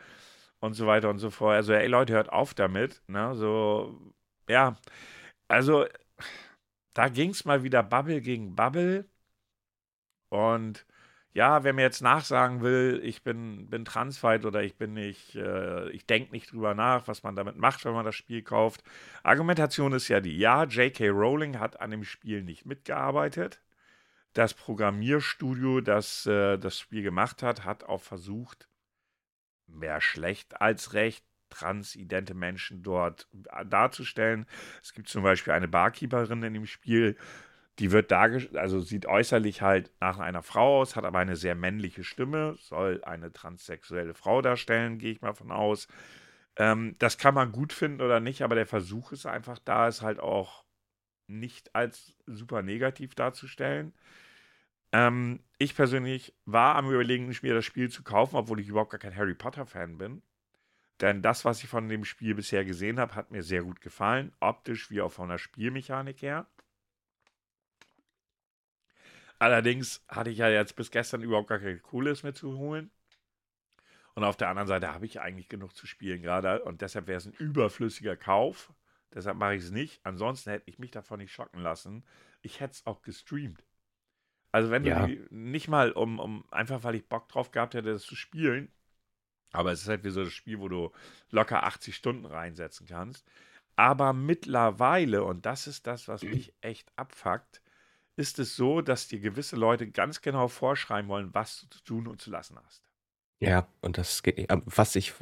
und 0.61 0.75
so 0.75 0.87
weiter 0.87 1.11
und 1.11 1.19
so 1.19 1.31
fort. 1.31 1.57
Also, 1.57 1.73
ey 1.73 1.89
Leute, 1.89 2.15
hört 2.15 2.31
auf 2.33 2.55
damit. 2.55 3.03
Ne? 3.09 3.35
So, 3.35 3.99
ja, 4.49 4.77
also 5.49 5.87
da 6.95 7.09
ging 7.09 7.31
es 7.31 7.45
mal 7.45 7.63
wieder 7.65 7.83
Bubble 7.83 8.21
gegen 8.21 8.55
Bubble. 8.57 9.07
Und 10.29 10.87
ja, 11.33 11.63
wer 11.65 11.73
mir 11.73 11.83
jetzt 11.83 12.03
nachsagen 12.03 12.61
will, 12.63 13.01
ich 13.05 13.23
bin, 13.23 13.69
bin 13.71 13.85
transfight 13.85 14.45
oder 14.45 14.63
ich 14.63 14.77
bin 14.77 14.95
nicht, 14.95 15.37
äh, 15.37 15.89
ich 15.91 16.07
denke 16.07 16.33
nicht 16.33 16.53
drüber 16.53 16.75
nach, 16.75 17.07
was 17.09 17.23
man 17.23 17.37
damit 17.37 17.57
macht, 17.57 17.85
wenn 17.85 17.93
man 17.95 18.05
das 18.05 18.17
Spiel 18.17 18.43
kauft. 18.43 18.83
Argumentation 19.23 19.93
ist 19.93 20.09
ja 20.09 20.21
die, 20.21 20.37
ja, 20.39 20.65
J.K. 20.65 21.09
Rowling 21.11 21.59
hat 21.61 21.81
an 21.81 21.91
dem 21.93 22.05
Spiel 22.05 22.43
nicht 22.43 22.67
mitgearbeitet. 22.67 23.61
Das 24.33 24.55
Programmierstudio, 24.55 25.81
das 25.81 26.27
äh, 26.27 26.57
das 26.59 26.79
Spiel 26.79 27.03
gemacht 27.03 27.43
hat, 27.43 27.65
hat 27.65 27.85
auch 27.85 28.01
versucht, 28.01 28.69
mehr 29.67 30.01
schlecht 30.01 30.61
als 30.61 30.93
recht, 30.93 31.25
transidente 31.49 32.35
Menschen 32.35 32.83
dort 32.83 33.29
darzustellen. 33.67 34.47
Es 34.83 34.95
gibt 34.95 35.09
zum 35.09 35.23
Beispiel 35.23 35.53
eine 35.53 35.69
Barkeeperin 35.69 36.43
in 36.45 36.55
dem 36.55 36.67
Spiel, 36.67 37.17
die 37.81 37.93
wird 37.93 38.13
also 38.13 38.81
sieht 38.81 39.07
äußerlich 39.07 39.63
halt 39.63 39.91
nach 40.01 40.19
einer 40.19 40.43
Frau 40.43 40.81
aus, 40.81 40.97
hat 40.97 41.05
aber 41.05 41.19
eine 41.19 41.37
sehr 41.37 41.55
männliche 41.55 42.05
Stimme, 42.05 42.57
soll 42.59 43.03
eine 43.05 43.33
transsexuelle 43.33 44.13
Frau 44.15 44.43
darstellen, 44.43 44.99
gehe 44.99 45.13
ich 45.13 45.23
mal 45.23 45.35
von 45.35 45.51
aus. 45.51 45.89
Ähm, 46.57 46.97
das 46.99 47.17
kann 47.17 47.35
man 47.35 47.53
gut 47.53 47.73
finden 47.73 48.03
oder 48.03 48.21
nicht, 48.21 48.43
aber 48.43 48.55
der 48.55 48.67
Versuch 48.67 49.13
ist 49.13 49.25
einfach 49.25 49.59
da, 49.59 49.89
es 49.89 50.03
halt 50.03 50.21
auch 50.21 50.65
nicht 51.31 51.75
als 51.75 52.15
super 52.27 52.63
negativ 52.63 53.15
darzustellen. 53.15 53.95
Ähm, 54.93 55.41
ich 55.59 55.75
persönlich 55.75 56.35
war 56.47 56.77
am 56.77 56.91
Überlegen, 56.91 57.35
mir 57.43 57.55
das 57.55 57.65
Spiel 57.65 57.91
zu 57.91 58.03
kaufen, 58.03 58.37
obwohl 58.37 58.61
ich 58.61 58.69
überhaupt 58.69 58.91
gar 58.91 59.01
kein 59.01 59.17
Harry 59.17 59.35
Potter-Fan 59.35 59.99
bin. 59.99 60.23
Denn 61.01 61.23
das, 61.23 61.45
was 61.45 61.63
ich 61.63 61.69
von 61.69 61.89
dem 61.89 62.05
Spiel 62.05 62.35
bisher 62.35 62.65
gesehen 62.65 62.99
habe, 62.99 63.15
hat 63.15 63.31
mir 63.31 63.43
sehr 63.43 63.63
gut 63.63 63.81
gefallen. 63.81 64.33
Optisch 64.41 64.91
wie 64.91 65.01
auch 65.01 65.13
von 65.13 65.31
der 65.31 65.39
Spielmechanik 65.39 66.21
her. 66.23 66.47
Allerdings 69.39 70.05
hatte 70.09 70.29
ich 70.31 70.39
ja 70.39 70.51
jetzt 70.51 70.77
bis 70.77 70.91
gestern 70.91 71.23
überhaupt 71.23 71.49
gar 71.49 71.59
keine 71.59 71.79
Kohle, 71.79 72.11
es 72.11 72.23
mir 72.23 72.35
zu 72.35 72.59
holen. 72.59 72.91
Und 74.15 74.25
auf 74.25 74.37
der 74.37 74.49
anderen 74.49 74.69
Seite 74.69 74.93
habe 74.93 75.07
ich 75.07 75.21
eigentlich 75.21 75.49
genug 75.49 75.75
zu 75.75 75.87
spielen 75.87 76.21
gerade. 76.21 76.63
Und 76.65 76.83
deshalb 76.83 77.07
wäre 77.07 77.17
es 77.17 77.27
ein 77.27 77.33
überflüssiger 77.33 78.17
Kauf. 78.17 78.71
Deshalb 79.15 79.37
mache 79.37 79.55
ich 79.57 79.65
es 79.65 79.71
nicht. 79.71 80.01
Ansonsten 80.05 80.51
hätte 80.51 80.69
ich 80.71 80.79
mich 80.79 80.91
davon 80.91 81.19
nicht 81.21 81.33
schocken 81.33 81.61
lassen. 81.63 82.05
Ich 82.43 82.61
hätte 82.61 82.73
es 82.75 82.87
auch 82.87 83.03
gestreamt. 83.03 83.65
Also 84.53 84.71
wenn 84.71 84.85
Ja. 84.85 85.07
du 85.07 85.27
nicht 85.31 85.69
mal 85.69 85.93
um, 85.93 86.19
um, 86.19 86.45
einfach 86.53 86.83
weil 86.85 86.97
ich 86.97 87.09
Bock 87.09 87.29
drauf 87.29 87.51
gehabt 87.53 87.75
hätte, 87.75 87.93
das 87.93 88.03
zu 88.05 88.17
spielen. 88.17 88.73
Aber 89.53 89.73
es 89.73 89.83
ist 89.83 89.89
halt 89.89 90.05
wie 90.05 90.11
so 90.11 90.25
das 90.25 90.33
Spiel, 90.33 90.61
wo 90.61 90.69
du 90.69 90.93
locker 91.31 91.65
80 91.65 91.97
Stunden 91.97 92.27
reinsetzen 92.27 92.87
kannst. 92.87 93.27
Aber 93.77 94.13
mittlerweile, 94.13 95.25
und 95.25 95.47
das 95.47 95.67
ist 95.67 95.87
das, 95.87 96.09
was 96.09 96.29
mich 96.29 96.53
echt 96.63 96.93
abfuckt, 96.97 97.63
ist 98.17 98.39
es 98.39 98.57
so, 98.57 98.83
dass 98.83 99.09
dir 99.09 99.21
gewisse 99.21 99.57
Leute 99.57 99.91
ganz 99.91 100.23
genau 100.23 100.49
vorschreiben 100.49 101.09
wollen, 101.11 101.35
was 101.35 101.63
du 101.63 101.69
zu 101.71 101.85
tun 101.85 102.09
und 102.09 102.21
zu 102.23 102.31
lassen 102.31 102.59
hast. 102.65 102.85
Ja, 103.41 103.67
und 103.81 103.97
das 103.97 104.23
geht. 104.23 104.51
Aber 104.51 104.63
Was 104.67 104.97
ich 104.97 105.15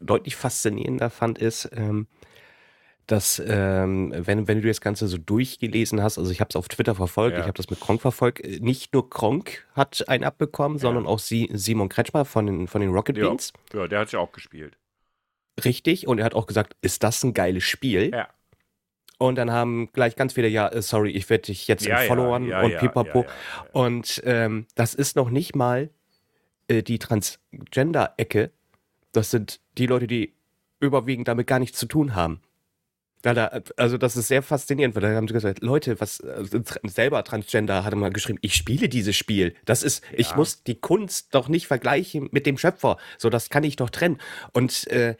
deutlich 0.00 0.36
faszinierender 0.36 1.10
fand, 1.10 1.38
ist, 1.38 1.68
ähm, 1.72 2.06
dass, 3.08 3.42
ähm, 3.44 4.12
wenn, 4.16 4.46
wenn 4.46 4.60
du 4.62 4.68
das 4.68 4.80
Ganze 4.80 5.08
so 5.08 5.18
durchgelesen 5.18 6.02
hast, 6.02 6.18
also 6.18 6.30
ich 6.30 6.40
habe 6.40 6.50
es 6.50 6.56
auf 6.56 6.68
Twitter 6.68 6.94
verfolgt, 6.94 7.34
Ja. 7.34 7.40
ich 7.40 7.46
habe 7.48 7.56
das 7.56 7.68
mit 7.70 7.80
Kronk 7.80 8.00
verfolgt, 8.02 8.40
äh, 8.44 8.60
nicht 8.60 8.92
nur 8.94 9.10
Kronk 9.10 9.66
hat 9.74 10.08
einen 10.08 10.22
abbekommen, 10.24 10.78
sondern 10.78 11.06
auch 11.06 11.18
Sie, 11.18 11.48
Simon 11.52 11.88
Kretschmer 11.88 12.24
von 12.24 12.46
den, 12.46 12.68
von 12.68 12.80
den 12.80 12.90
Rocket 12.90 13.16
Ja. 13.16 13.28
Beans. 13.28 13.52
Ja, 13.72 13.88
der 13.88 14.00
hat 14.00 14.12
ja 14.12 14.18
auch 14.20 14.30
gespielt. 14.32 14.76
Richtig, 15.64 16.06
und 16.06 16.18
er 16.18 16.24
hat 16.26 16.34
auch 16.34 16.46
gesagt, 16.46 16.76
ist 16.82 17.02
das 17.02 17.24
ein 17.24 17.34
geiles 17.34 17.64
Spiel? 17.64 18.10
Ja. 18.12 18.28
Und 19.16 19.34
dann 19.36 19.50
haben 19.50 19.90
gleich 19.92 20.14
ganz 20.14 20.34
viele, 20.34 20.46
ja, 20.48 20.68
äh, 20.68 20.80
sorry, 20.82 21.10
ich 21.10 21.28
werde 21.30 21.42
dich 21.46 21.66
jetzt 21.66 21.84
Ja, 21.86 22.02
ja, 22.02 22.06
followern 22.06 22.46
ja, 22.46 22.62
und 22.62 22.70
ja, 22.72 22.78
pipapo. 22.78 23.22
ja, 23.22 23.24
ja, 23.24 23.30
ja. 23.64 23.70
Und 23.72 24.22
ähm, 24.24 24.66
das 24.76 24.94
ist 24.94 25.16
noch 25.16 25.30
nicht 25.30 25.56
mal 25.56 25.90
äh, 26.68 26.82
die 26.84 26.98
Transgender-Ecke. 27.00 28.52
Das 29.12 29.30
sind 29.30 29.60
die 29.78 29.86
Leute, 29.86 30.06
die 30.06 30.34
überwiegend 30.78 31.26
damit 31.26 31.46
gar 31.46 31.58
nichts 31.58 31.78
zu 31.78 31.86
tun 31.86 32.14
haben. 32.14 32.40
Da, 33.22 33.34
da, 33.34 33.60
also 33.76 33.98
das 33.98 34.16
ist 34.16 34.28
sehr 34.28 34.42
faszinierend, 34.42 34.94
weil 34.94 35.02
da 35.02 35.10
haben 35.14 35.26
sie 35.26 35.34
gesagt, 35.34 35.60
Leute, 35.62 36.00
was 36.00 36.22
tra- 36.22 36.88
selber 36.88 37.24
Transgender 37.24 37.84
hatte 37.84 37.96
mal 37.96 38.10
geschrieben, 38.10 38.38
ich 38.42 38.54
spiele 38.54 38.88
dieses 38.88 39.16
Spiel. 39.16 39.54
Das 39.64 39.82
ist, 39.82 40.02
ich 40.12 40.30
Ja. 40.30 40.36
muss 40.36 40.62
die 40.62 40.76
Kunst 40.80 41.34
doch 41.34 41.48
nicht 41.48 41.66
vergleichen 41.66 42.28
mit 42.30 42.46
dem 42.46 42.58
Schöpfer. 42.58 42.96
So, 43.18 43.28
das 43.28 43.50
kann 43.50 43.64
ich 43.64 43.76
doch 43.76 43.90
trennen. 43.90 44.18
Und 44.52 44.86
äh, 44.88 45.16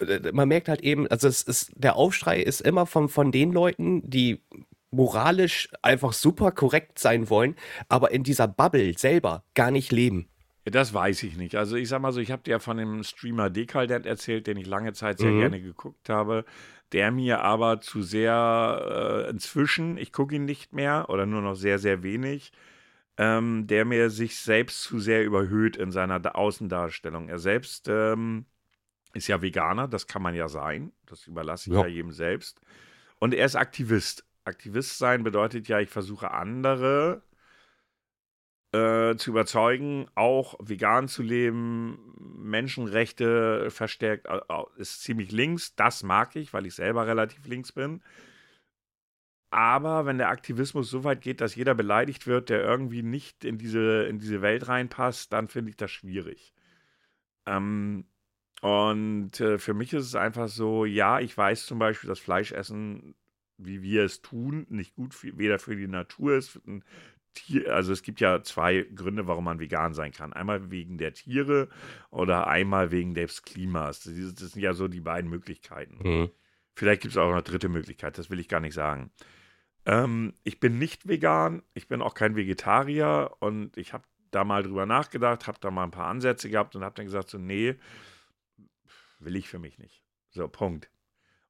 äh, 0.00 0.32
man 0.32 0.48
merkt 0.48 0.68
halt 0.68 0.82
eben, 0.82 1.06
also 1.08 1.28
es 1.28 1.42
ist, 1.42 1.72
der 1.76 1.96
Aufschrei 1.96 2.40
ist 2.40 2.60
immer 2.60 2.84
von, 2.86 3.08
von 3.08 3.32
den 3.32 3.52
Leuten, 3.52 4.08
die 4.08 4.42
moralisch 4.90 5.68
einfach 5.82 6.12
super 6.12 6.50
korrekt 6.50 6.98
sein 6.98 7.30
wollen, 7.30 7.54
aber 7.88 8.10
in 8.10 8.24
dieser 8.24 8.48
Bubble 8.48 8.98
selber 8.98 9.44
gar 9.54 9.70
nicht 9.70 9.92
leben. 9.92 10.28
Das 10.70 10.92
weiß 10.94 11.22
ich 11.24 11.36
nicht. 11.36 11.54
Also 11.56 11.76
ich 11.76 11.88
sag 11.88 12.00
mal 12.02 12.12
so, 12.12 12.20
ich 12.20 12.30
habe 12.30 12.42
dir 12.42 12.52
ja 12.52 12.58
von 12.58 12.76
dem 12.76 13.02
Streamer 13.02 13.50
Dekaldent 13.50 14.06
erzählt, 14.06 14.46
den 14.46 14.56
ich 14.56 14.66
lange 14.66 14.92
Zeit 14.92 15.18
sehr 15.18 15.32
Mhm. 15.32 15.38
gerne 15.38 15.60
geguckt 15.60 16.08
habe, 16.08 16.44
der 16.92 17.10
mir 17.10 17.40
aber 17.42 17.80
zu 17.80 18.02
sehr 18.02 19.24
äh, 19.26 19.30
inzwischen, 19.30 19.96
ich 19.96 20.12
gucke 20.12 20.34
ihn 20.34 20.44
nicht 20.44 20.72
mehr 20.72 21.06
oder 21.08 21.26
nur 21.26 21.40
noch 21.42 21.54
sehr, 21.54 21.78
sehr 21.78 22.02
wenig, 22.02 22.52
ähm, 23.16 23.66
der 23.66 23.84
mir 23.84 24.10
sich 24.10 24.38
selbst 24.38 24.82
zu 24.82 24.98
sehr 24.98 25.24
überhöht 25.24 25.76
in 25.76 25.92
seiner 25.92 26.20
Da- 26.20 26.32
Außendarstellung. 26.32 27.28
Er 27.28 27.38
selbst 27.38 27.88
ähm, 27.88 28.46
ist 29.12 29.28
ja 29.28 29.42
Veganer, 29.42 29.88
das 29.88 30.06
kann 30.06 30.22
man 30.22 30.34
ja 30.34 30.48
sein, 30.48 30.92
das 31.06 31.26
überlasse 31.26 31.70
ich 31.70 31.74
Ja. 31.76 31.82
ja 31.82 31.88
jedem 31.88 32.12
selbst. 32.12 32.60
Und 33.18 33.34
er 33.34 33.46
ist 33.46 33.56
Aktivist. 33.56 34.24
Aktivist 34.44 34.98
sein 34.98 35.22
bedeutet 35.22 35.68
ja, 35.68 35.80
ich 35.80 35.90
versuche 35.90 36.30
andere 36.30 37.22
äh, 38.72 39.16
zu 39.16 39.30
überzeugen, 39.30 40.06
auch 40.14 40.54
vegan 40.60 41.08
zu 41.08 41.22
leben, 41.22 41.98
Menschenrechte 42.38 43.70
verstärkt, 43.70 44.28
ist 44.76 45.02
ziemlich 45.02 45.32
links. 45.32 45.74
Das 45.74 46.02
mag 46.02 46.36
ich, 46.36 46.52
weil 46.52 46.66
ich 46.66 46.74
selber 46.74 47.06
relativ 47.06 47.46
links 47.46 47.72
bin. 47.72 48.02
aber 49.50 50.06
wenn 50.06 50.18
der 50.18 50.28
Aktivismus 50.28 50.90
so 50.90 51.02
weit 51.04 51.22
geht, 51.22 51.40
dass 51.40 51.56
jeder 51.56 51.74
beleidigt 51.74 52.26
wird, 52.26 52.50
der 52.50 52.62
irgendwie 52.62 53.02
nicht 53.02 53.44
in 53.44 53.58
diese, 53.58 54.04
in 54.04 54.18
diese 54.20 54.42
Welt 54.42 54.68
reinpasst, 54.68 55.32
dann 55.32 55.48
finde 55.48 55.70
ich 55.70 55.76
das 55.76 55.90
schwierig. 55.90 56.54
Ähm, 57.46 58.06
und 58.62 59.40
äh, 59.40 59.58
für 59.58 59.74
mich 59.74 59.92
ist 59.94 60.06
es 60.06 60.14
einfach 60.16 60.48
so, 60.48 60.84
ja, 60.84 61.20
ich 61.20 61.36
weiß 61.36 61.66
zum 61.66 61.78
Beispiel, 61.78 62.08
dass 62.08 62.20
Fleischessen, 62.20 63.14
wie 63.58 63.82
wir 63.82 64.04
es 64.04 64.22
tun, 64.22 64.66
nicht 64.70 64.94
gut 64.94 65.14
für, 65.14 65.38
weder 65.38 65.58
für 65.58 65.76
die 65.76 65.88
Natur 65.88 66.36
ist. 66.36 66.60
Tier, 67.34 67.74
also 67.74 67.92
es 67.92 68.02
gibt 68.02 68.20
ja 68.20 68.42
zwei 68.42 68.82
Gründe, 68.94 69.26
warum 69.26 69.44
man 69.44 69.60
vegan 69.60 69.94
sein 69.94 70.12
kann. 70.12 70.32
Einmal 70.32 70.70
wegen 70.70 70.98
der 70.98 71.14
Tiere 71.14 71.68
oder 72.10 72.46
einmal 72.48 72.90
wegen 72.90 73.14
des 73.14 73.42
Klimas. 73.42 74.00
Das, 74.00 74.14
sind 74.14 74.56
ja 74.56 74.74
so 74.74 74.88
die 74.88 75.00
beiden 75.00 75.30
Möglichkeiten. 75.30 75.98
Mhm. 76.02 76.30
Vielleicht 76.74 77.02
gibt 77.02 77.12
es 77.12 77.18
auch 77.18 77.30
eine 77.30 77.42
dritte 77.42 77.68
Möglichkeit, 77.68 78.18
das 78.18 78.30
will 78.30 78.40
ich 78.40 78.48
gar 78.48 78.60
nicht 78.60 78.74
sagen. 78.74 79.10
Ähm, 79.86 80.34
ich 80.44 80.60
bin 80.60 80.78
nicht 80.78 81.08
vegan, 81.08 81.62
ich 81.74 81.88
bin 81.88 82.02
auch 82.02 82.14
kein 82.14 82.36
Vegetarier 82.36 83.32
und 83.40 83.76
ich 83.76 83.92
habe 83.92 84.04
da 84.30 84.44
mal 84.44 84.62
drüber 84.62 84.86
nachgedacht, 84.86 85.46
habe 85.46 85.58
da 85.60 85.70
mal 85.70 85.84
ein 85.84 85.90
paar 85.90 86.06
Ansätze 86.06 86.48
gehabt 86.48 86.76
und 86.76 86.84
habe 86.84 86.94
dann 86.94 87.06
gesagt, 87.06 87.30
so, 87.30 87.38
nee, 87.38 87.76
will 89.18 89.36
ich 89.36 89.48
für 89.48 89.58
mich 89.58 89.78
nicht. 89.78 90.02
So, 90.30 90.48
Punkt. 90.48 90.90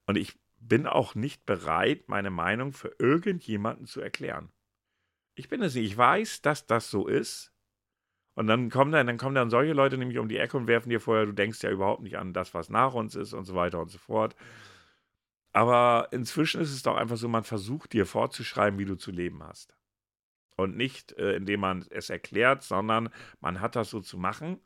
Und 0.07 0.17
ich 0.17 0.39
bin 0.59 0.87
auch 0.87 1.15
nicht 1.15 1.47
bereit, 1.47 2.09
meine 2.09 2.31
Meinung 2.31 2.73
für 2.73 2.95
irgendjemanden 2.99 3.87
zu 3.87 4.01
erklären. 4.01 4.51
Ich 5.41 5.49
bin 5.49 5.63
es 5.63 5.75
nicht. 5.75 5.87
Ich 5.87 5.97
weiß, 5.97 6.43
dass 6.43 6.67
das 6.67 6.91
so 6.91 7.07
ist. 7.07 7.51
Und 8.35 8.47
dann 8.47 8.69
kommen 8.69 8.93
dann, 8.93 9.07
dann 9.07 9.17
kommen 9.17 9.35
dann 9.35 9.49
solche 9.49 9.73
Leute 9.73 9.97
nämlich 9.97 10.19
um 10.19 10.29
die 10.29 10.37
Ecke 10.37 10.59
und 10.59 10.67
werfen 10.67 10.91
dir 10.91 11.01
vorher, 11.01 11.25
du 11.25 11.33
denkst 11.33 11.63
ja 11.63 11.71
überhaupt 11.71 12.03
nicht 12.03 12.19
an 12.19 12.35
das, 12.35 12.53
was 12.53 12.69
nach 12.69 12.93
uns 12.93 13.15
ist 13.15 13.33
und 13.33 13.47
so 13.47 13.55
weiter 13.55 13.81
und 13.81 13.91
so 13.91 13.97
fort. 13.97 14.37
Aber 15.53 16.09
inzwischen 16.11 16.61
ist 16.61 16.73
es 16.73 16.83
doch 16.83 16.95
einfach 16.95 17.17
so, 17.17 17.27
man 17.27 17.45
versucht 17.45 17.95
dir 17.95 18.05
vorzuschreiben, 18.05 18.79
wie 18.79 18.85
du 18.85 18.97
zu 18.97 19.11
leben 19.11 19.43
hast. 19.43 19.77
Und 20.57 20.77
nicht, 20.77 21.13
äh, 21.13 21.37
indem 21.37 21.61
man 21.61 21.87
es 21.89 22.11
erklärt, 22.11 22.63
sondern 22.63 23.09
man 23.41 23.63
hat 23.63 23.77
das 23.77 23.89
so 23.89 24.01
zu 24.01 24.19
machen. 24.19 24.61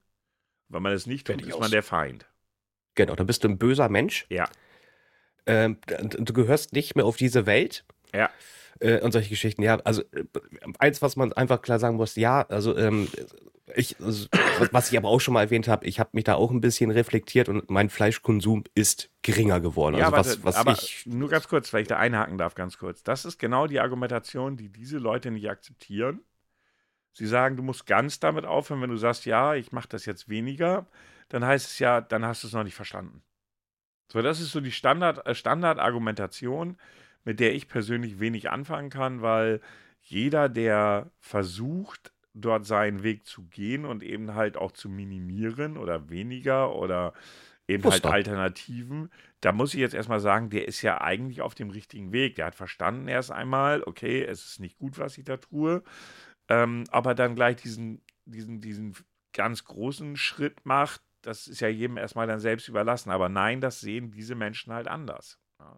Wenn 0.68 0.82
man 0.82 0.92
es 0.92 1.06
nicht 1.06 1.28
tut, 1.28 1.40
ist 1.40 1.60
man 1.60 1.70
der 1.70 1.84
Feind. 1.84 2.26
Genau, 2.96 3.14
da 3.14 3.22
bist 3.22 3.44
du 3.44 3.48
ein 3.48 3.58
böser 3.58 3.88
Mensch. 3.88 4.26
Ja. 4.28 4.48
Ähm, 5.46 5.78
du 5.86 6.32
gehörst 6.32 6.72
nicht 6.72 6.96
mehr 6.96 7.04
auf 7.04 7.16
diese 7.16 7.46
Welt. 7.46 7.84
Ja. 8.12 8.28
Äh, 8.80 9.00
und 9.00 9.12
solche 9.12 9.30
Geschichten. 9.30 9.62
Ja, 9.62 9.76
also 9.84 10.02
äh, 10.12 10.24
eins, 10.78 11.02
was 11.02 11.16
man 11.16 11.32
einfach 11.32 11.62
klar 11.62 11.78
sagen 11.78 11.96
muss, 11.96 12.16
ja, 12.16 12.42
also 12.42 12.76
ähm, 12.76 13.08
ich, 13.74 13.98
also, 14.00 14.28
was 14.72 14.92
ich 14.92 14.98
aber 14.98 15.08
auch 15.08 15.20
schon 15.20 15.34
mal 15.34 15.42
erwähnt 15.42 15.68
habe, 15.68 15.86
ich 15.86 15.98
habe 15.98 16.10
mich 16.12 16.24
da 16.24 16.34
auch 16.34 16.50
ein 16.50 16.60
bisschen 16.60 16.90
reflektiert 16.90 17.48
und 17.48 17.70
mein 17.70 17.88
Fleischkonsum 17.88 18.64
ist 18.74 19.10
geringer 19.22 19.60
geworden. 19.60 19.96
Ja, 19.96 20.10
also 20.10 20.30
was, 20.30 20.44
was 20.44 20.56
aber 20.56 20.72
ich, 20.72 21.06
nur 21.06 21.28
ganz 21.30 21.48
kurz, 21.48 21.72
weil 21.72 21.82
ich 21.82 21.88
da 21.88 21.96
einhaken 21.96 22.36
darf, 22.36 22.54
ganz 22.54 22.76
kurz. 22.76 23.02
Das 23.02 23.24
ist 23.24 23.38
genau 23.38 23.66
die 23.66 23.80
Argumentation, 23.80 24.56
die 24.56 24.68
diese 24.68 24.98
Leute 24.98 25.30
nicht 25.30 25.48
akzeptieren. 25.48 26.20
Sie 27.12 27.26
sagen, 27.26 27.56
du 27.56 27.62
musst 27.62 27.86
ganz 27.86 28.20
damit 28.20 28.44
aufhören, 28.44 28.82
wenn 28.82 28.90
du 28.90 28.96
sagst, 28.96 29.24
ja, 29.24 29.54
ich 29.54 29.72
mache 29.72 29.88
das 29.88 30.04
jetzt 30.04 30.28
weniger, 30.28 30.86
dann 31.28 31.44
heißt 31.44 31.66
es 31.66 31.78
ja, 31.78 32.00
dann 32.00 32.24
hast 32.24 32.42
du 32.42 32.48
es 32.48 32.52
noch 32.52 32.64
nicht 32.64 32.74
verstanden. 32.74 33.22
So, 34.12 34.20
das 34.20 34.40
ist 34.40 34.52
so 34.52 34.60
die 34.60 34.72
Standard, 34.72 35.26
äh, 35.26 35.34
Standardargumentation, 35.34 36.76
mit 37.24 37.40
der 37.40 37.54
ich 37.54 37.68
persönlich 37.68 38.20
wenig 38.20 38.50
anfangen 38.50 38.90
kann, 38.90 39.22
weil 39.22 39.60
jeder, 40.00 40.48
der 40.48 41.10
versucht, 41.20 42.12
dort 42.34 42.66
seinen 42.66 43.02
Weg 43.02 43.26
zu 43.26 43.44
gehen 43.44 43.84
und 43.84 44.02
eben 44.02 44.34
halt 44.34 44.56
auch 44.56 44.72
zu 44.72 44.88
minimieren 44.88 45.76
oder 45.76 46.10
weniger 46.10 46.74
oder 46.74 47.14
eben 47.68 47.84
halt 47.84 48.04
Alternativen, 48.04 49.10
da 49.40 49.52
muss 49.52 49.72
ich 49.72 49.80
jetzt 49.80 49.94
erstmal 49.94 50.20
sagen, 50.20 50.50
der 50.50 50.68
ist 50.68 50.82
ja 50.82 51.00
eigentlich 51.00 51.40
auf 51.40 51.54
dem 51.54 51.70
richtigen 51.70 52.12
Weg. 52.12 52.34
Der 52.34 52.46
hat 52.46 52.54
verstanden 52.54 53.08
erst 53.08 53.30
einmal, 53.30 53.82
okay, 53.84 54.22
es 54.22 54.44
ist 54.44 54.60
nicht 54.60 54.78
gut, 54.78 54.98
was 54.98 55.16
ich 55.16 55.24
da 55.24 55.36
tue, 55.36 55.82
ähm, 56.48 56.84
aber 56.90 57.14
dann 57.14 57.34
gleich 57.34 57.56
diesen, 57.56 58.02
diesen, 58.26 58.60
diesen 58.60 58.94
ganz 59.32 59.64
großen 59.64 60.16
Schritt 60.16 60.66
macht, 60.66 61.00
das 61.22 61.46
ist 61.46 61.60
ja 61.60 61.68
jedem 61.68 61.96
erstmal 61.96 62.26
dann 62.26 62.40
selbst 62.40 62.68
überlassen. 62.68 63.10
Aber 63.10 63.28
nein, 63.28 63.60
das 63.60 63.80
sehen 63.80 64.10
diese 64.10 64.34
Menschen 64.34 64.72
halt 64.72 64.88
anders. 64.88 65.38
Ja. 65.58 65.76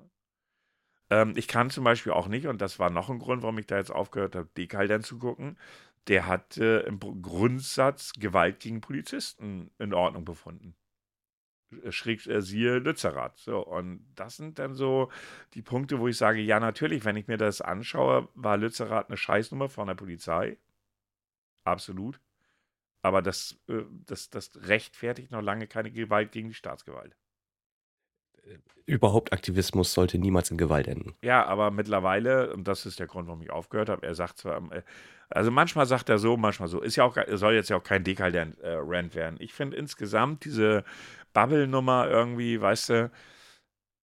Ähm, 1.11 1.35
ich 1.37 1.49
kann 1.49 1.71
zum 1.71 1.85
Beispiel 1.85 2.13
auch 2.13 2.29
nicht, 2.29 2.47
und 2.47 2.61
das 2.61 2.79
war 2.79 2.91
noch 2.91 3.11
ein 3.11 3.19
Grund, 3.19 3.43
warum 3.43 3.59
ich 3.59 3.67
da 3.67 3.77
jetzt 3.79 3.91
aufgehört 3.91 4.35
habe, 4.37 4.49
Dekal 4.57 5.01
zu 5.03 5.19
gucken, 5.19 5.59
der 6.09 6.27
hat 6.27 6.57
äh, 6.59 6.81
im 6.81 7.01
Grundsatz 7.01 8.13
Gewalt 8.13 8.61
gegen 8.61 8.81
Polizisten 8.81 9.71
in 9.79 9.95
Ordnung 9.95 10.25
befunden. 10.25 10.75
Äh, 11.83 11.93
schräg 11.93 12.27
äh, 12.27 12.43
siehe 12.43 12.79
Lützerath. 12.79 13.39
So, 13.39 13.65
und 13.65 14.07
das 14.15 14.37
sind 14.37 14.59
dann 14.59 14.75
so 14.75 15.11
die 15.55 15.63
Punkte, 15.63 15.99
wo 15.99 16.09
ich 16.09 16.17
sage, 16.17 16.41
ja, 16.41 16.61
natürlich, 16.61 17.05
wenn 17.05 17.17
ich 17.17 17.29
mir 17.29 17.39
das 17.39 17.61
anschaue, 17.61 18.29
war 18.35 18.57
Lützerath 18.57 19.09
eine 19.09 19.17
Scheißnummer 19.17 19.69
von 19.69 19.89
der 19.89 19.95
Polizei. 19.95 20.59
Absolut. 21.65 22.21
Aber 23.03 23.23
das, 23.23 23.59
äh, 23.69 23.85
das, 24.07 24.31
das 24.31 24.53
rechtfertigt 24.69 25.31
noch 25.33 25.43
lange 25.43 25.67
keine 25.67 25.91
Gewalt 25.91 26.33
gegen 26.33 26.49
die 26.49 26.55
Staatsgewalt. 26.55 27.17
Äh, 28.47 28.59
überhaupt 28.87 29.33
Aktivismus 29.33 29.93
sollte 29.93 30.19
niemals 30.19 30.51
in 30.51 30.59
Gewalt 30.59 30.87
enden. 30.89 31.17
Ja, 31.23 31.45
aber 31.45 31.71
mittlerweile, 31.71 32.53
und 32.53 32.69
das 32.69 32.87
ist 32.87 32.99
der 32.99 33.07
Grund, 33.07 33.27
warum 33.27 33.43
ich 33.43 33.51
aufgehört 33.51 33.89
habe, 33.89 34.07
er 34.07 34.15
sagt 34.15 34.39
zwar, 34.39 34.73
äh, 34.73 34.83
also 35.29 35.51
manchmal 35.51 35.87
sagt 35.87 36.09
er 36.09 36.19
so, 36.19 36.37
manchmal 36.37 36.69
so. 36.69 36.81
Ist 36.81 36.97
ja 36.97 37.05
auch, 37.05 37.17
soll 37.33 37.55
jetzt 37.55 37.69
ja 37.69 37.77
auch 37.77 37.83
kein 37.83 38.05
Dekal-Rant 38.05 39.15
werden. 39.15 39.37
Ich 39.41 39.55
finde 39.55 39.77
insgesamt 39.77 40.45
diese 40.45 40.85
Bubble-Nummer 41.33 42.09
irgendwie, 42.09 42.61
weißt 42.61 42.91
du, 42.91 43.11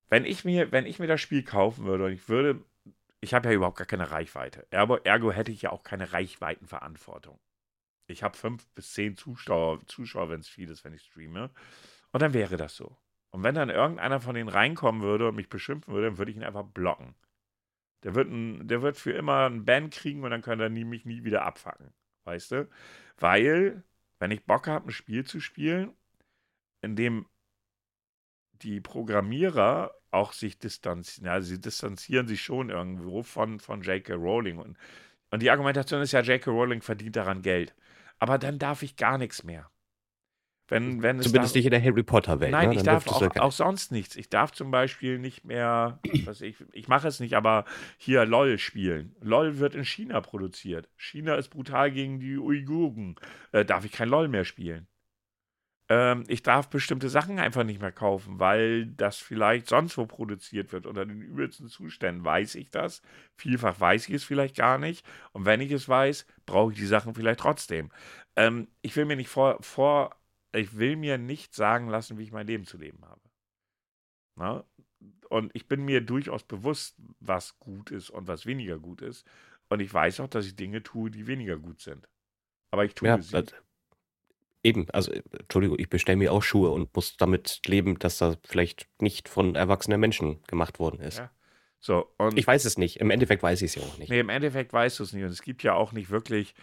wenn 0.10 0.26
ich 0.26 0.46
mir, 0.46 0.72
wenn 0.72 0.86
ich 0.86 1.00
mir 1.00 1.08
das 1.08 1.22
Spiel 1.22 1.44
kaufen 1.44 1.86
würde 1.86 2.06
und 2.06 2.12
ich 2.12 2.28
würde, 2.30 2.64
ich 3.22 3.34
habe 3.34 3.48
ja 3.50 3.56
überhaupt 3.56 3.78
gar 3.78 3.88
keine 3.88 4.12
Reichweite. 4.12 4.68
Ergo, 4.70 4.98
ergo 4.98 5.32
hätte 5.32 5.52
ich 5.52 5.62
ja 5.64 5.72
auch 5.72 5.84
keine 5.84 6.12
Reichweitenverantwortung. 6.12 7.40
Ich 8.08 8.22
habe 8.22 8.38
fünf 8.38 8.68
bis 8.76 8.94
zehn 8.94 9.16
Zuschauer, 9.16 9.80
Zuschauer 9.88 10.30
wenn 10.30 10.42
es 10.42 10.50
viel 10.50 10.70
ist, 10.70 10.84
wenn 10.84 10.94
ich 10.94 11.04
streame. 11.04 11.50
Und 12.12 12.22
dann 12.22 12.34
wäre 12.34 12.58
das 12.58 12.76
so. 12.76 12.98
Und 13.34 13.42
wenn 13.44 13.56
dann 13.56 13.72
irgendeiner 13.72 14.20
von 14.20 14.36
denen 14.36 14.48
reinkommen 14.48 15.02
würde 15.02 15.28
und 15.28 15.36
mich 15.36 15.50
beschimpfen 15.50 15.92
würde, 15.92 16.08
dann 16.08 16.18
würde 16.20 16.30
ich 16.32 16.38
ihn 16.38 16.44
einfach 16.44 16.64
blocken. 16.64 17.16
Der 18.04 18.14
wird, 18.14 18.30
ein, 18.30 18.68
der 18.68 18.84
wird 18.84 18.96
für 18.96 19.12
immer 19.12 19.48
einen 19.48 19.66
Ban 19.66 19.90
kriegen 19.90 20.24
und 20.24 20.30
dann 20.30 20.44
kann 20.44 20.60
er 20.60 20.70
nie, 20.70 20.84
mich 20.86 21.06
nie 21.06 21.24
wieder 21.24 21.44
abfacken. 21.44 21.92
Weißt 22.26 22.52
du? 22.52 22.70
Weil, 23.18 23.84
wenn 24.20 24.30
ich 24.30 24.46
Bock 24.46 24.68
habe, 24.68 24.90
ein 24.90 24.92
Spiel 24.92 25.26
zu 25.26 25.40
spielen, 25.40 25.94
in 26.82 26.96
dem 26.96 27.26
die 28.62 28.82
Programmierer 28.82 29.96
auch 30.12 30.34
sich 30.34 30.60
distanzieren, 30.60 31.30
also 31.30 31.50
sie 31.50 31.60
distanzieren 31.60 32.28
sich 32.28 32.44
schon 32.44 32.70
irgendwo 32.70 33.24
von, 33.24 33.60
von 33.60 33.82
J.K. 33.82 34.14
Rowling. 34.14 34.60
Und, 34.60 34.78
und 35.32 35.42
die 35.42 35.50
Argumentation 35.50 36.02
ist 36.04 36.12
ja, 36.12 36.22
J.K. 36.22 36.52
Rowling 36.52 36.84
verdient 36.84 37.16
daran 37.16 37.42
Geld. 37.42 37.74
Aber 38.20 38.38
dann 38.38 38.60
darf 38.60 38.84
ich 38.84 38.96
gar 38.96 39.18
nichts 39.18 39.44
mehr. 39.44 39.72
Wenn, 40.74 41.04
wenn 41.04 41.22
Zumindest 41.22 41.54
nicht 41.54 41.66
in 41.66 41.72
der 41.72 41.84
Harry 41.84 42.02
Potter 42.02 42.40
Welt. 42.40 42.52
Nein, 42.52 42.70
ne? 42.70 42.76
ich 42.76 42.82
darf 42.82 43.08
auch, 43.08 43.22
auch, 43.38 43.52
sonst 43.52 43.92
nichts. 43.92 44.16
Ich 44.16 44.30
darf 44.30 44.52
zum 44.52 44.72
Beispiel 44.72 45.20
nicht 45.20 45.46
mehr, 45.46 46.00
was 46.26 46.42
ich, 46.42 46.56
ich 46.72 46.88
mache 46.88 47.08
es 47.08 47.20
nicht, 47.20 47.36
aber 47.36 47.66
hier 47.98 48.26
LOL 48.26 48.58
spielen. 48.58 49.16
LOL 49.22 49.60
wird 49.60 49.76
in 49.76 49.86
China 49.86 50.20
produziert. 50.20 50.90
China 50.98 51.36
ist 51.36 51.50
brutal 51.50 51.92
gegen 51.92 52.20
die 52.20 52.40
Uiguren. 52.40 53.18
Äh, 53.52 53.66
darf 53.66 53.86
ich 53.86 53.92
kein 53.92 54.10
LOL 54.10 54.28
mehr 54.30 54.46
spielen. 54.46 54.88
Ähm, 55.90 56.24
ich 56.28 56.42
darf 56.42 56.70
bestimmte 56.70 57.08
Sachen 57.08 57.38
einfach 57.38 57.64
nicht 57.64 57.80
mehr 57.80 57.92
kaufen, 57.92 58.40
weil 58.40 58.88
das 58.88 59.18
vielleicht 59.18 59.68
sonst 59.68 59.96
wo 60.00 60.08
produziert 60.08 60.74
wird. 60.74 60.88
Unter 60.88 61.06
den 61.06 61.22
übelsten 61.22 61.68
Zuständen 61.68 62.26
weiß 62.26 62.56
ich 62.56 62.72
das. 62.72 63.04
Vielfach 63.36 63.80
weiß 63.80 64.10
ich 64.10 64.16
es 64.16 64.24
vielleicht 64.24 64.56
gar 64.56 64.80
nicht. 64.80 65.06
Und 65.34 65.46
wenn 65.46 65.62
ich 65.62 65.72
es 65.72 65.88
weiß, 65.88 66.26
brauche 66.48 66.72
ich 66.72 66.80
die 66.80 66.88
Sachen 66.88 67.14
vielleicht 67.14 67.42
trotzdem. 67.42 67.92
Ähm, 68.36 68.70
ich 68.82 68.96
will 68.96 69.06
mir 69.06 69.18
nicht 69.18 69.30
vor, 69.30 69.62
vor, 69.62 70.16
ich 70.54 70.78
will 70.78 70.96
mir 70.96 71.18
nicht 71.18 71.54
sagen 71.54 71.90
lassen, 71.90 72.18
wie 72.18 72.24
ich 72.24 72.32
mein 72.32 72.48
Leben 72.48 72.66
zu 72.66 72.78
leben 72.78 73.04
habe. 73.06 73.22
Na? 74.36 74.64
Und 75.30 75.52
ich 75.54 75.68
bin 75.68 75.84
mir 75.84 76.02
durchaus 76.02 76.44
bewusst, 76.44 76.96
was 77.20 77.60
gut 77.60 77.92
ist 77.92 78.10
und 78.10 78.28
was 78.28 78.46
weniger 78.46 78.80
gut 78.80 79.02
ist. 79.02 79.26
Und 79.70 79.80
ich 79.80 79.94
weiß 79.94 80.20
auch, 80.20 80.28
dass 80.28 80.46
ich 80.46 80.56
Dinge 80.56 80.84
tue, 80.84 81.10
die 81.10 81.28
weniger 81.28 81.58
gut 81.58 81.82
sind. 81.82 82.08
Aber 82.72 82.86
ich 82.86 82.94
tue 82.94 83.08
ja, 83.08 83.22
sie. 83.22 83.44
Eben, 84.64 84.90
also 84.92 85.12
Entschuldigung, 85.12 85.78
ich 85.78 85.90
bestelle 85.90 86.16
mir 86.16 86.32
auch 86.32 86.42
Schuhe 86.42 86.70
und 86.70 86.96
muss 86.96 87.18
damit 87.18 87.62
leben, 87.66 88.00
dass 88.00 88.20
das 88.20 88.38
vielleicht 88.46 88.88
nicht 89.02 89.28
von 89.28 89.56
erwachsenen 89.56 90.00
Menschen 90.00 90.42
gemacht 90.44 90.80
worden 90.80 91.02
ist. 91.02 91.18
Ja. 91.18 91.32
So, 91.82 92.16
ich 92.34 92.48
weiß 92.48 92.64
es 92.64 92.78
nicht. 92.78 93.02
Im 93.02 93.12
Endeffekt 93.12 93.44
weiß 93.44 93.62
ich 93.62 93.72
es 93.72 93.76
ja 93.76 93.82
auch 93.82 93.98
nicht. 93.98 94.10
Nee, 94.10 94.22
im 94.22 94.30
Endeffekt 94.30 94.72
weißt 94.72 95.00
du 95.00 95.04
es 95.04 95.12
nicht. 95.12 95.24
Und 95.24 95.32
es 95.32 95.42
gibt 95.42 95.64
ja 95.64 95.74
auch 95.74 95.92
nicht 95.92 96.10
wirklich. 96.10 96.56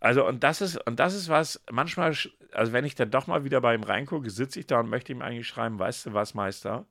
Also, 0.00 0.26
und 0.26 0.42
das 0.42 0.60
ist, 0.62 0.76
und 0.86 0.98
das 0.98 1.14
ist 1.14 1.28
was, 1.28 1.62
manchmal, 1.70 2.16
also 2.52 2.72
wenn 2.72 2.84
ich 2.84 2.94
dann 2.94 3.10
doch 3.10 3.26
mal 3.26 3.44
wieder 3.44 3.60
bei 3.60 3.74
ihm 3.74 3.82
reingucke, 3.82 4.30
sitze 4.30 4.60
ich 4.60 4.66
da 4.66 4.80
und 4.80 4.88
möchte 4.88 5.12
ihm 5.12 5.22
eigentlich 5.22 5.46
schreiben, 5.46 5.78
weißt 5.78 6.06
du 6.06 6.14
was, 6.14 6.34
Meister? 6.34 6.86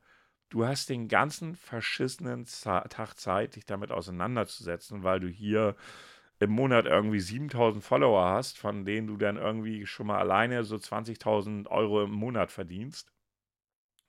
Du 0.49 0.65
hast 0.65 0.89
den 0.89 1.07
ganzen 1.07 1.55
verschissenen 1.55 2.45
Tag 2.45 3.19
Zeit, 3.19 3.55
dich 3.55 3.65
damit 3.65 3.91
auseinanderzusetzen, 3.91 5.03
weil 5.03 5.19
du 5.19 5.27
hier 5.27 5.75
im 6.39 6.51
Monat 6.51 6.85
irgendwie 6.85 7.19
7000 7.19 7.83
Follower 7.83 8.25
hast, 8.29 8.57
von 8.57 8.85
denen 8.85 9.07
du 9.07 9.17
dann 9.17 9.37
irgendwie 9.37 9.85
schon 9.85 10.07
mal 10.07 10.19
alleine 10.19 10.63
so 10.63 10.77
20.000 10.77 11.67
Euro 11.67 12.03
im 12.03 12.11
Monat 12.11 12.51
verdienst. 12.51 13.11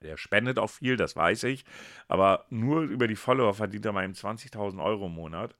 Der 0.02 0.16
spendet 0.16 0.58
auch 0.58 0.70
viel, 0.70 0.96
das 0.96 1.16
weiß 1.16 1.44
ich. 1.44 1.64
Aber 2.08 2.46
nur 2.48 2.82
über 2.82 3.06
die 3.08 3.16
Follower 3.16 3.52
verdient 3.54 3.84
er 3.84 3.92
mal 3.92 4.04
eben 4.04 4.14
20.000 4.14 4.82
Euro 4.82 5.06
im 5.06 5.14
Monat. 5.14 5.56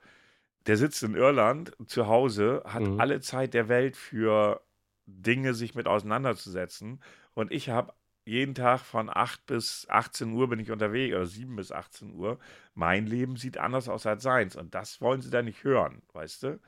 Der 0.66 0.77
sitzt 0.77 1.03
in 1.03 1.14
Irland 1.14 1.73
zu 1.87 2.07
Hause, 2.07 2.62
hat 2.66 2.83
mhm. 2.83 3.01
alle 3.01 3.20
Zeit 3.20 3.55
der 3.55 3.68
Welt 3.68 3.96
für 3.96 4.61
Dinge 5.07 5.55
sich 5.55 5.75
mit 5.75 5.87
auseinanderzusetzen. 5.87 7.03
Und 7.35 7.51
ich 7.51 7.70
habe 7.70 7.94
jeden 8.27 8.55
Tag 8.55 8.81
von 8.81 9.09
8 9.09 9.46
bis 9.46 9.87
18 9.88 10.33
Uhr 10.33 10.49
bin 10.49 10.59
ich 10.61 10.70
unterwegs 10.70 11.14
oder 11.14 11.27
7 11.27 11.57
bis 11.57 11.73
18 11.73 12.14
Uhr. 12.14 12.38
Mein 12.75 13.07
Leben 13.07 13.37
sieht 13.37 13.59
anders 13.59 13.88
aus 13.88 14.07
als 14.07 14.23
seins. 14.23 14.57
Und 14.57 14.75
das 14.75 15.01
wollen 15.01 15.23
sie 15.23 15.31
da 15.31 15.42
nicht 15.42 15.64
hören, 15.64 16.03
weißt 16.12 16.42
du? 16.42 16.61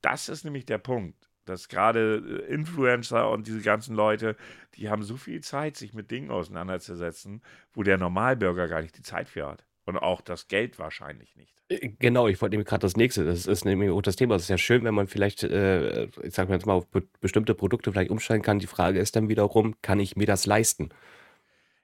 Das 0.00 0.28
ist 0.28 0.44
nämlich 0.44 0.64
der 0.64 0.78
Punkt 0.78 1.30
dass 1.50 1.68
gerade 1.68 2.16
äh, 2.48 2.52
Influencer 2.52 3.30
und 3.30 3.46
diese 3.46 3.60
ganzen 3.60 3.94
Leute, 3.94 4.36
die 4.74 4.88
haben 4.88 5.02
so 5.02 5.16
viel 5.16 5.42
Zeit, 5.42 5.76
sich 5.76 5.92
mit 5.92 6.10
Dingen 6.10 6.30
auseinanderzusetzen, 6.30 7.42
wo 7.72 7.82
der 7.82 7.98
Normalbürger 7.98 8.68
gar 8.68 8.82
nicht 8.82 8.96
die 8.96 9.02
Zeit 9.02 9.28
für 9.28 9.46
hat. 9.46 9.64
Und 9.86 9.98
auch 9.98 10.20
das 10.20 10.48
Geld 10.48 10.78
wahrscheinlich 10.78 11.34
nicht. 11.36 11.54
Äh, 11.68 11.90
genau, 11.98 12.28
ich 12.28 12.40
wollte 12.40 12.52
nämlich 12.54 12.68
gerade 12.68 12.82
das 12.82 12.96
nächste. 12.96 13.24
Das 13.24 13.46
ist 13.46 13.64
nämlich 13.64 13.90
auch 13.90 14.02
das 14.02 14.16
Thema. 14.16 14.34
Es 14.34 14.42
ist 14.42 14.48
ja 14.48 14.58
schön, 14.58 14.84
wenn 14.84 14.94
man 14.94 15.06
vielleicht, 15.06 15.42
äh, 15.42 16.04
ich 16.22 16.34
sage 16.34 16.52
jetzt 16.52 16.66
mal, 16.66 16.74
auf 16.74 16.86
be 16.86 17.02
bestimmte 17.20 17.54
Produkte 17.54 17.92
vielleicht 17.92 18.10
umsteigen 18.10 18.42
kann. 18.42 18.58
Die 18.58 18.66
Frage 18.66 19.00
ist 19.00 19.16
dann 19.16 19.28
wiederum, 19.28 19.74
kann 19.82 20.00
ich 20.00 20.16
mir 20.16 20.26
das 20.26 20.46
leisten? 20.46 20.90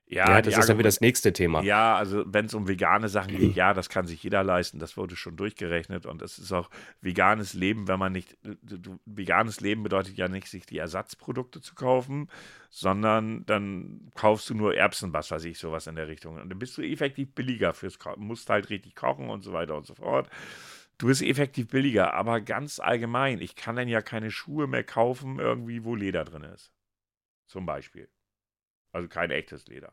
Ja, 0.09 0.31
ja 0.31 0.43
das 0.43 0.57
ist 0.57 0.69
dann 0.69 0.79
wieder 0.79 0.89
das 0.89 1.01
nächste 1.01 1.33
Thema. 1.33 1.63
Ja, 1.63 1.97
also 1.97 2.23
wenn 2.27 2.47
es 2.47 2.55
um 2.55 2.69
vegane 2.69 3.09
Sachen 3.09 3.37
geht, 3.37 3.57
ja, 3.57 3.75
das 3.75 3.89
kann 3.89 4.07
sich 4.07 4.23
jeder 4.23 4.45
leisten. 4.45 4.79
Das 4.79 4.97
wurde 4.97 5.17
schon 5.17 5.37
durchgerechnet 5.37 6.07
und 6.07 6.23
es 6.23 6.39
ist 6.39 6.53
auch 6.53 6.71
veganes 7.01 7.55
Leben, 7.55 7.89
wenn 7.89 7.99
man 7.99 8.13
nicht, 8.13 8.37
veganes 9.05 9.61
Leben 9.61 9.83
bedeutet 9.83 10.17
ja 10.17 10.29
nicht, 10.29 10.47
sich 10.47 10.65
die 10.65 10.79
Ersatzprodukte 10.79 11.61
zu 11.61 11.75
kaufen, 11.75 12.29
sondern 12.71 13.45
dann 13.47 14.13
kaufst 14.15 14.49
du 14.49 14.55
nur 14.55 14.77
Erbsen, 14.77 15.13
was 15.13 15.33
weiß 15.33 15.45
ich, 15.45 15.59
sowas 15.59 15.89
in 15.89 15.97
der 15.97 16.07
Richtung. 16.07 16.37
Und 16.37 16.51
dann 16.51 16.59
bist 16.59 16.79
du 16.79 16.83
effektiv 16.83 17.35
billiger 17.35 17.75
fürs 17.75 17.99
Kochen, 17.99 18.23
musst 18.25 18.49
halt 18.49 18.71
richtig 18.71 18.95
kochen 18.95 19.29
und 19.29 19.43
so 19.43 19.53
weiter 19.53 19.77
und 19.77 19.87
so 19.87 19.97
fort. 19.97 20.31
Du 20.99 21.09
bist 21.09 21.21
effektiv 21.21 21.67
billiger, 21.69 22.15
aber 22.15 22.41
ganz 22.41 22.79
allgemein, 22.79 23.41
ich 23.41 23.57
kann 23.57 23.75
dann 23.75 23.89
ja 23.89 24.03
keine 24.03 24.31
Schuhe 24.31 24.69
mehr 24.69 24.85
kaufen, 24.85 25.41
irgendwie, 25.41 25.85
wo 25.85 25.97
Leder 25.97 26.25
drin 26.25 26.45
ist. 26.45 26.73
Zum 27.49 27.67
Beispiel. 27.67 28.09
Also 28.97 29.09
kein 29.09 29.31
echtes 29.31 29.67
Leder. 29.67 29.93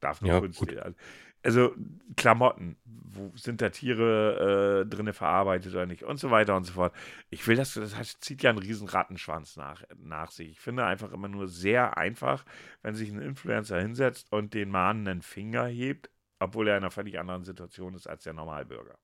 Darf 0.00 0.20
nur 0.20 0.32
ja, 0.32 0.40
Kunstleder. 0.40 0.84
Gut. 0.84 0.96
Also 1.42 1.74
Klamotten, 2.16 2.76
wo 2.84 3.32
sind 3.36 3.62
da 3.62 3.70
Tiere 3.70 4.82
äh, 4.82 4.86
drinne 4.86 5.14
verarbeitet 5.14 5.72
oder 5.72 5.86
nicht 5.86 6.02
und 6.02 6.18
so 6.18 6.30
weiter 6.30 6.56
und 6.56 6.64
so 6.64 6.74
fort. 6.74 6.94
Ich 7.30 7.46
will 7.46 7.56
das, 7.56 7.72
das 7.72 7.96
heißt, 7.96 8.22
zieht 8.22 8.42
ja 8.42 8.50
einen 8.50 8.58
riesen 8.58 8.86
Rattenschwanz 8.86 9.56
nach, 9.56 9.82
nach 9.96 10.30
sich. 10.30 10.50
Ich 10.50 10.60
finde 10.60 10.84
einfach 10.84 11.10
immer 11.12 11.28
nur 11.28 11.48
sehr 11.48 11.96
einfach, 11.96 12.44
wenn 12.82 12.94
sich 12.94 13.10
ein 13.10 13.20
Influencer 13.20 13.80
hinsetzt 13.80 14.30
und 14.30 14.52
den 14.52 14.68
mahnenden 14.70 15.22
Finger 15.22 15.66
hebt, 15.66 16.10
obwohl 16.38 16.68
er 16.68 16.76
in 16.76 16.82
einer 16.82 16.90
völlig 16.90 17.18
anderen 17.18 17.44
Situation 17.44 17.94
ist 17.94 18.06
als 18.06 18.24
der 18.24 18.34
Normalbürger. 18.34 18.98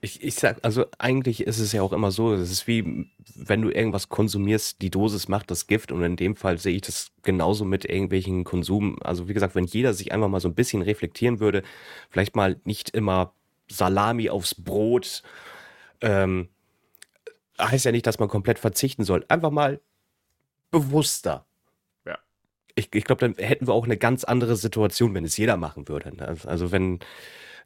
Ich, 0.00 0.22
ich 0.22 0.34
sag, 0.34 0.58
also 0.62 0.86
eigentlich 0.98 1.42
ist 1.42 1.58
es 1.58 1.72
ja 1.72 1.82
auch 1.82 1.92
immer 1.92 2.10
so, 2.10 2.34
es 2.34 2.50
ist 2.50 2.66
wie, 2.66 3.10
wenn 3.34 3.62
du 3.62 3.70
irgendwas 3.70 4.08
konsumierst, 4.08 4.82
die 4.82 4.90
Dosis 4.90 5.28
macht 5.28 5.50
das 5.50 5.66
Gift 5.66 5.90
und 5.90 6.02
in 6.02 6.16
dem 6.16 6.36
Fall 6.36 6.58
sehe 6.58 6.74
ich 6.74 6.82
das 6.82 7.12
genauso 7.22 7.64
mit 7.64 7.84
irgendwelchen 7.84 8.44
Konsum. 8.44 8.98
Also 9.02 9.28
wie 9.28 9.34
gesagt, 9.34 9.54
wenn 9.54 9.64
jeder 9.64 9.94
sich 9.94 10.12
einfach 10.12 10.28
mal 10.28 10.40
so 10.40 10.48
ein 10.48 10.54
bisschen 10.54 10.82
reflektieren 10.82 11.40
würde, 11.40 11.62
vielleicht 12.10 12.36
mal 12.36 12.60
nicht 12.64 12.90
immer 12.90 13.32
Salami 13.68 14.30
aufs 14.30 14.54
Brot, 14.54 15.22
ähm, 16.00 16.48
heißt 17.60 17.84
ja 17.84 17.92
nicht, 17.92 18.06
dass 18.06 18.18
man 18.18 18.28
komplett 18.28 18.58
verzichten 18.58 19.04
soll. 19.04 19.24
Einfach 19.28 19.50
mal 19.50 19.80
bewusster. 20.70 21.46
Ja. 22.04 22.18
Ich, 22.74 22.94
ich 22.94 23.04
glaube, 23.04 23.20
dann 23.20 23.34
hätten 23.42 23.66
wir 23.66 23.74
auch 23.74 23.84
eine 23.84 23.96
ganz 23.96 24.24
andere 24.24 24.56
Situation, 24.56 25.14
wenn 25.14 25.24
es 25.24 25.36
jeder 25.36 25.56
machen 25.56 25.88
würde. 25.88 26.14
Ne? 26.14 26.36
Also 26.44 26.70
wenn 26.72 27.00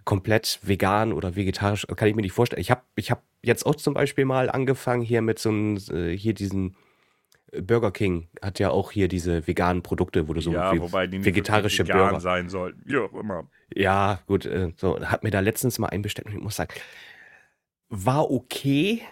komplett 0.05 0.59
vegan 0.63 1.13
oder 1.13 1.37
vegetarisch, 1.37 1.87
kann 1.97 2.09
ich 2.09 2.15
mir 2.15 2.23
nicht 2.23 2.33
vorstellen. 2.33 2.61
Ich 2.61 2.71
habe 2.71 2.83
ich 2.97 3.11
hab 3.11 3.23
jetzt 3.43 3.65
auch 3.67 3.75
zum 3.75 3.95
Beispiel 3.95 4.25
mal 4.25 4.51
angefangen 4.51 5.03
hier 5.03 5.23
mit 5.23 5.39
so 5.39 5.51
einem, 5.51 5.79
äh, 5.91 6.17
hier 6.17 6.35
diesen 6.35 6.77
äh, 7.53 7.63
Burger 7.63 7.91
King 7.91 8.29
hat 8.43 8.59
ja 8.59 8.71
auch 8.71 8.91
hier 8.91 9.09
diese 9.09 9.47
veganen 9.47 9.83
Produkte, 9.83 10.29
wo 10.29 10.33
du 10.33 10.41
so 10.41 10.53
ja, 10.53 10.79
wobei 10.79 11.07
die 11.07 11.25
vegetarische 11.25 11.85
vegan 11.85 11.99
Burger 11.99 12.21
sein 12.21 12.49
sollten, 12.49 12.83
wie 12.85 12.97
auch 12.97 13.15
immer. 13.15 13.49
Ja, 13.75 14.21
gut, 14.27 14.47
äh, 14.47 14.73
so 14.77 15.01
hat 15.01 15.23
mir 15.23 15.31
da 15.31 15.41
letztens 15.41 15.79
mal 15.79 15.89
einbestellt 15.89 16.27
und 16.27 16.35
ich 16.35 16.41
muss 16.41 16.57
sagen, 16.57 16.73
war 17.89 18.31
okay, 18.31 19.03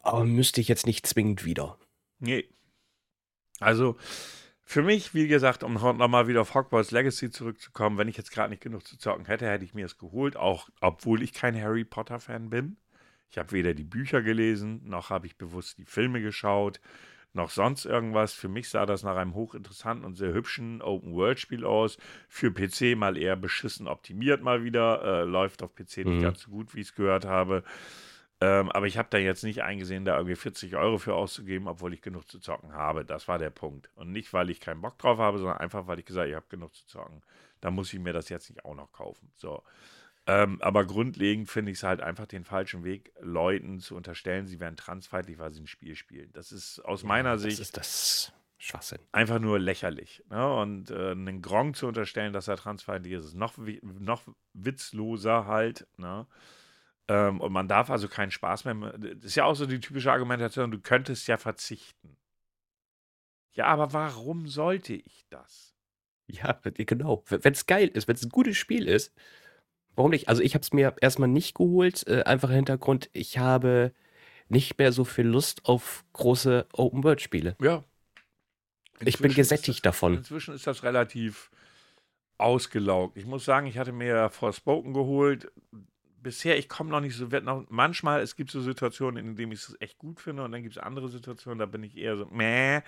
aber 0.00 0.24
müsste 0.24 0.60
ich 0.60 0.68
jetzt 0.68 0.86
nicht 0.86 1.06
zwingend 1.06 1.44
wieder. 1.44 1.78
Nee. 2.20 2.44
Also, 3.58 3.96
für 4.68 4.82
mich, 4.82 5.14
wie 5.14 5.28
gesagt, 5.28 5.62
um 5.62 5.74
nochmal 5.74 6.26
wieder 6.26 6.40
auf 6.40 6.54
Hogwarts 6.54 6.90
Legacy 6.90 7.30
zurückzukommen, 7.30 7.98
wenn 7.98 8.08
ich 8.08 8.16
jetzt 8.16 8.32
gerade 8.32 8.50
nicht 8.50 8.62
genug 8.62 8.84
zu 8.84 8.98
zocken 8.98 9.24
hätte, 9.26 9.48
hätte 9.48 9.64
ich 9.64 9.74
mir 9.74 9.86
es 9.86 9.96
geholt, 9.96 10.36
auch 10.36 10.68
obwohl 10.80 11.22
ich 11.22 11.32
kein 11.32 11.58
Harry 11.58 11.84
Potter-Fan 11.84 12.50
bin. 12.50 12.76
Ich 13.30 13.38
habe 13.38 13.52
weder 13.52 13.74
die 13.74 13.84
Bücher 13.84 14.22
gelesen, 14.22 14.80
noch 14.84 15.10
habe 15.10 15.28
ich 15.28 15.38
bewusst 15.38 15.78
die 15.78 15.84
Filme 15.84 16.20
geschaut, 16.20 16.80
noch 17.32 17.50
sonst 17.50 17.84
irgendwas. 17.84 18.32
Für 18.32 18.48
mich 18.48 18.68
sah 18.68 18.86
das 18.86 19.04
nach 19.04 19.14
einem 19.14 19.34
hochinteressanten 19.34 20.04
und 20.04 20.16
sehr 20.16 20.34
hübschen 20.34 20.82
Open-World-Spiel 20.82 21.64
aus. 21.64 21.96
Für 22.28 22.50
PC 22.50 22.96
mal 22.96 23.16
eher 23.16 23.36
beschissen 23.36 23.86
optimiert 23.86 24.42
mal 24.42 24.64
wieder. 24.64 25.00
Äh, 25.04 25.24
läuft 25.24 25.62
auf 25.62 25.76
PC 25.76 25.98
mhm. 25.98 26.10
nicht 26.10 26.22
ganz 26.22 26.40
so 26.40 26.50
gut, 26.50 26.74
wie 26.74 26.80
ich 26.80 26.88
es 26.88 26.94
gehört 26.96 27.24
habe. 27.24 27.62
Ähm, 28.40 28.70
aber 28.70 28.86
ich 28.86 28.98
habe 28.98 29.08
da 29.10 29.16
jetzt 29.18 29.44
nicht 29.44 29.62
eingesehen, 29.62 30.04
da 30.04 30.16
irgendwie 30.16 30.36
40 30.36 30.76
Euro 30.76 30.98
für 30.98 31.14
auszugeben, 31.14 31.68
obwohl 31.68 31.94
ich 31.94 32.02
genug 32.02 32.28
zu 32.30 32.38
zocken 32.38 32.74
habe. 32.74 33.04
Das 33.04 33.28
war 33.28 33.38
der 33.38 33.50
Punkt. 33.50 33.90
Und 33.94 34.12
nicht, 34.12 34.32
weil 34.32 34.50
ich 34.50 34.60
keinen 34.60 34.82
Bock 34.82 34.98
drauf 34.98 35.18
habe, 35.18 35.38
sondern 35.38 35.56
einfach, 35.58 35.86
weil 35.86 35.98
ich 35.98 36.04
gesagt 36.04 36.24
habe, 36.24 36.30
ich 36.30 36.36
habe 36.36 36.46
genug 36.50 36.74
zu 36.74 36.86
zocken. 36.86 37.22
Da 37.62 37.70
muss 37.70 37.92
ich 37.92 37.98
mir 37.98 38.12
das 38.12 38.28
jetzt 38.28 38.50
nicht 38.50 38.64
auch 38.64 38.74
noch 38.74 38.92
kaufen. 38.92 39.30
So. 39.36 39.62
Ähm, 40.26 40.60
aber 40.60 40.84
grundlegend 40.84 41.48
finde 41.48 41.70
ich 41.70 41.78
es 41.78 41.82
halt 41.84 42.00
einfach 42.00 42.26
den 42.26 42.44
falschen 42.44 42.84
Weg, 42.84 43.12
Leuten 43.20 43.78
zu 43.80 43.96
unterstellen, 43.96 44.46
sie 44.46 44.60
wären 44.60 44.76
transfeindlich, 44.76 45.38
weil 45.38 45.52
sie 45.52 45.62
ein 45.62 45.68
Spiel 45.68 45.94
spielen. 45.94 46.30
Das 46.32 46.52
ist 46.52 46.80
aus 46.80 47.02
ja, 47.02 47.08
meiner 47.08 47.38
Sicht. 47.38 47.60
ist 47.60 47.76
das 47.76 48.32
Schwachsinn. 48.58 48.98
Einfach 49.12 49.38
nur 49.38 49.58
lächerlich. 49.58 50.24
Ne? 50.28 50.54
Und 50.54 50.90
äh, 50.90 51.12
einen 51.12 51.42
Gronk 51.42 51.76
zu 51.76 51.86
unterstellen, 51.86 52.32
dass 52.32 52.48
er 52.48 52.56
transfeindlich 52.56 53.14
ist, 53.14 53.26
ist 53.26 53.34
noch, 53.34 53.54
noch 53.82 54.22
witzloser 54.52 55.46
halt. 55.46 55.86
Ne? 55.96 56.26
Ähm, 57.08 57.40
und 57.40 57.52
man 57.52 57.68
darf 57.68 57.90
also 57.90 58.08
keinen 58.08 58.30
Spaß 58.30 58.64
mehr. 58.64 58.74
Das 58.98 59.24
ist 59.24 59.34
ja 59.36 59.44
auch 59.44 59.54
so 59.54 59.66
die 59.66 59.80
typische 59.80 60.12
Argumentation, 60.12 60.70
du 60.70 60.80
könntest 60.80 61.28
ja 61.28 61.36
verzichten. 61.36 62.16
Ja, 63.52 63.66
aber 63.66 63.92
warum 63.92 64.48
sollte 64.48 64.94
ich 64.94 65.24
das? 65.30 65.74
Ja, 66.26 66.60
genau. 66.62 67.22
Wenn 67.28 67.52
es 67.52 67.66
geil 67.66 67.88
ist, 67.88 68.08
wenn 68.08 68.16
es 68.16 68.24
ein 68.24 68.30
gutes 68.30 68.56
Spiel 68.56 68.88
ist, 68.88 69.14
warum 69.94 70.10
nicht? 70.10 70.28
Also 70.28 70.42
ich 70.42 70.54
habe 70.54 70.62
es 70.62 70.72
mir 70.72 70.94
erstmal 71.00 71.28
nicht 71.28 71.54
geholt. 71.54 72.06
Äh, 72.08 72.24
einfacher 72.24 72.54
Hintergrund, 72.54 73.08
ich 73.12 73.38
habe 73.38 73.92
nicht 74.48 74.78
mehr 74.78 74.92
so 74.92 75.04
viel 75.04 75.26
Lust 75.26 75.64
auf 75.64 76.04
große 76.12 76.66
Open-World-Spiele. 76.72 77.56
Ja. 77.60 77.84
Inzwischen 78.98 79.08
ich 79.08 79.18
bin 79.18 79.34
gesättigt 79.34 79.84
das, 79.84 79.92
davon. 79.92 80.14
Inzwischen 80.14 80.54
ist 80.54 80.66
das 80.66 80.82
relativ 80.82 81.50
ausgelaugt. 82.38 83.16
Ich 83.16 83.26
muss 83.26 83.44
sagen, 83.44 83.66
ich 83.66 83.78
hatte 83.78 83.92
mir 83.92 84.30
Forspoken 84.30 84.92
geholt 84.92 85.50
bisher, 86.26 86.58
ich 86.58 86.68
komme 86.68 86.90
noch 86.90 87.00
nicht 87.00 87.14
so, 87.14 87.26
noch, 87.26 87.66
manchmal, 87.68 88.20
es 88.20 88.34
gibt 88.34 88.50
so 88.50 88.60
Situationen, 88.60 89.24
in 89.24 89.36
denen 89.36 89.52
ich 89.52 89.60
es 89.60 89.76
echt 89.80 89.96
gut 89.96 90.20
finde 90.20 90.42
und 90.42 90.50
dann 90.50 90.64
gibt 90.64 90.76
es 90.76 90.82
andere 90.82 91.08
Situationen, 91.08 91.60
da 91.60 91.66
bin 91.66 91.84
ich 91.84 91.96
eher 91.96 92.16
so, 92.16 92.26
meh. 92.26 92.80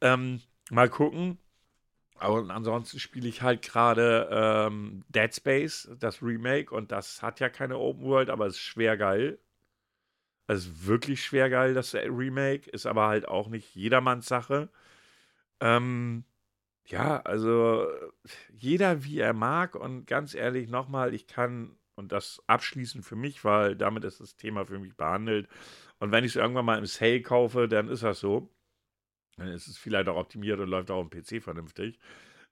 Ähm, 0.00 0.40
mal 0.70 0.88
gucken. 0.88 1.38
Aber 2.16 2.50
ansonsten 2.52 2.98
spiele 2.98 3.28
ich 3.28 3.42
halt 3.42 3.62
gerade 3.62 4.28
ähm, 4.28 5.04
Dead 5.08 5.32
Space, 5.32 5.88
das 6.00 6.20
Remake, 6.20 6.74
und 6.74 6.90
das 6.90 7.22
hat 7.22 7.38
ja 7.38 7.48
keine 7.48 7.78
Open 7.78 8.02
World, 8.04 8.28
aber 8.28 8.48
ist 8.48 8.58
schwer 8.58 8.96
geil. 8.96 9.38
Es 10.48 10.66
ist 10.66 10.86
wirklich 10.86 11.22
schwer 11.24 11.50
geil, 11.50 11.74
das 11.74 11.94
Remake, 11.94 12.68
ist 12.70 12.86
aber 12.86 13.06
halt 13.06 13.28
auch 13.28 13.46
nicht 13.48 13.72
jedermanns 13.76 14.26
Sache. 14.26 14.68
Ähm, 15.60 16.24
ja, 16.86 17.20
also 17.20 17.86
jeder 18.50 19.04
wie 19.04 19.20
er 19.20 19.32
mag 19.32 19.76
und 19.76 20.06
ganz 20.06 20.34
ehrlich 20.34 20.68
nochmal, 20.68 21.14
ich 21.14 21.28
kann 21.28 21.76
und 21.96 22.12
das 22.12 22.42
abschließend 22.46 23.04
für 23.04 23.16
mich, 23.16 23.44
weil 23.44 23.76
damit 23.76 24.04
ist 24.04 24.20
das 24.20 24.36
Thema 24.36 24.66
für 24.66 24.78
mich 24.78 24.96
behandelt. 24.96 25.48
Und 25.98 26.12
wenn 26.12 26.24
ich 26.24 26.32
es 26.32 26.36
irgendwann 26.36 26.64
mal 26.64 26.78
im 26.78 26.86
Sale 26.86 27.22
kaufe, 27.22 27.68
dann 27.68 27.88
ist 27.88 28.02
das 28.02 28.20
so. 28.20 28.50
Dann 29.36 29.48
ist 29.48 29.66
es 29.66 29.78
vielleicht 29.78 30.08
auch 30.08 30.16
optimiert 30.16 30.60
und 30.60 30.68
läuft 30.68 30.90
auch 30.90 31.00
am 31.00 31.10
PC 31.10 31.42
vernünftig. 31.42 31.98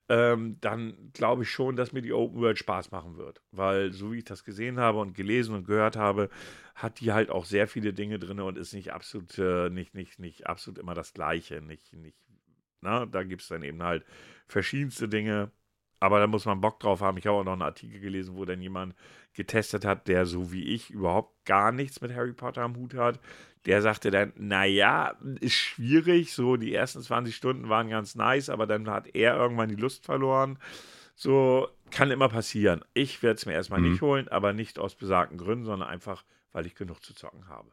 Ähm, 0.09 0.59
dann 0.61 1.11
glaube 1.13 1.45
ich 1.45 1.51
schon, 1.51 1.77
dass 1.77 1.93
mir 1.93 2.03
die 2.03 2.13
Open 2.13 2.41
World 2.41 2.59
Spaß 2.59 2.91
machen 2.91 3.17
wird. 3.17 3.43
Weil, 3.53 3.93
so 3.93 4.13
wie 4.13 4.19
ich 4.19 4.25
das 4.25 4.45
gesehen 4.45 4.79
habe 4.79 4.99
und 4.99 5.15
gelesen 5.15 5.55
und 5.55 5.67
gehört 5.67 5.97
habe, 5.97 6.29
hat 6.75 7.01
die 7.01 7.13
halt 7.13 7.31
auch 7.31 7.45
sehr 7.45 7.69
viele 7.69 7.93
Dinge 7.93 8.19
drin 8.19 8.41
und 8.41 8.59
ist 8.59 8.75
nicht 8.75 8.93
absolut, 8.93 9.39
äh, 9.39 9.71
nicht, 9.71 9.95
nicht, 9.95 10.19
nicht 10.19 10.47
absolut 10.47 10.79
immer 10.79 10.95
das 10.95 11.13
Gleiche. 11.15 11.63
Nicht, 11.63 11.93
nicht, 11.93 12.19
na, 12.81 13.07
da 13.07 13.23
gibt 13.23 13.43
es 13.43 13.49
dann 13.49 13.63
eben 13.63 13.83
halt 13.83 14.05
verschiedenste 14.49 15.09
Dinge 15.09 15.53
Aber 16.03 16.19
da 16.19 16.27
muss 16.27 16.47
man 16.47 16.61
Bock 16.61 16.81
drauf 16.81 17.01
haben. 17.01 17.17
Ich 17.17 17.29
habe 17.29 17.37
auch 17.37 17.45
noch 17.45 17.53
einen 17.53 17.63
Artikel 17.63 18.01
gelesen, 18.01 18.35
wo 18.35 18.45
dann 18.45 18.61
jemand 18.61 18.97
getestet 19.35 19.85
hat, 19.85 20.09
der 20.09 20.27
so 20.27 20.51
wie 20.51 20.65
ich 20.65 20.91
überhaupt 20.91 21.45
gar 21.45 21.71
nichts 21.71 22.01
mit 22.01 22.13
Harry 22.13 22.33
Potter 22.33 22.63
am 22.63 22.75
Hut 22.75 22.95
hat. 22.95 23.21
Der 23.67 23.83
sagte 23.83 24.11
dann, 24.11 24.33
naja, 24.35 25.17
ist 25.39 25.55
schwierig. 25.55 26.33
So, 26.33 26.57
die 26.57 26.75
ersten 26.75 27.03
20 27.03 27.37
Stunden 27.37 27.69
waren 27.69 27.89
ganz 27.89 28.17
nice, 28.17 28.49
aber 28.49 28.67
dann 28.67 28.91
hat 28.91 29.15
er 29.15 29.37
irgendwann 29.37 29.69
die 29.69 29.77
Lust 29.77 30.05
verloren. 30.05 30.59
So, 31.15 31.69
kann 31.93 32.11
immer 32.11 32.29
passieren. 32.29 32.85
Ich 32.95 33.23
werde 33.23 33.37
es 33.37 33.47
mir 33.47 33.53
erstmal 33.53 33.81
mhm. 33.81 33.93
nicht 33.93 34.03
holen, 34.03 34.27
aber 34.27 34.53
nicht 34.53 34.81
aus 34.81 34.97
besagten 34.97 35.39
Gründen, 35.39 35.67
sondern 35.67 35.89
einfach, 35.89 36.25
weil 36.51 36.67
ich 36.67 36.75
genug 36.75 37.05
zu 37.05 37.15
zocken 37.15 37.47
habe. 37.47 37.71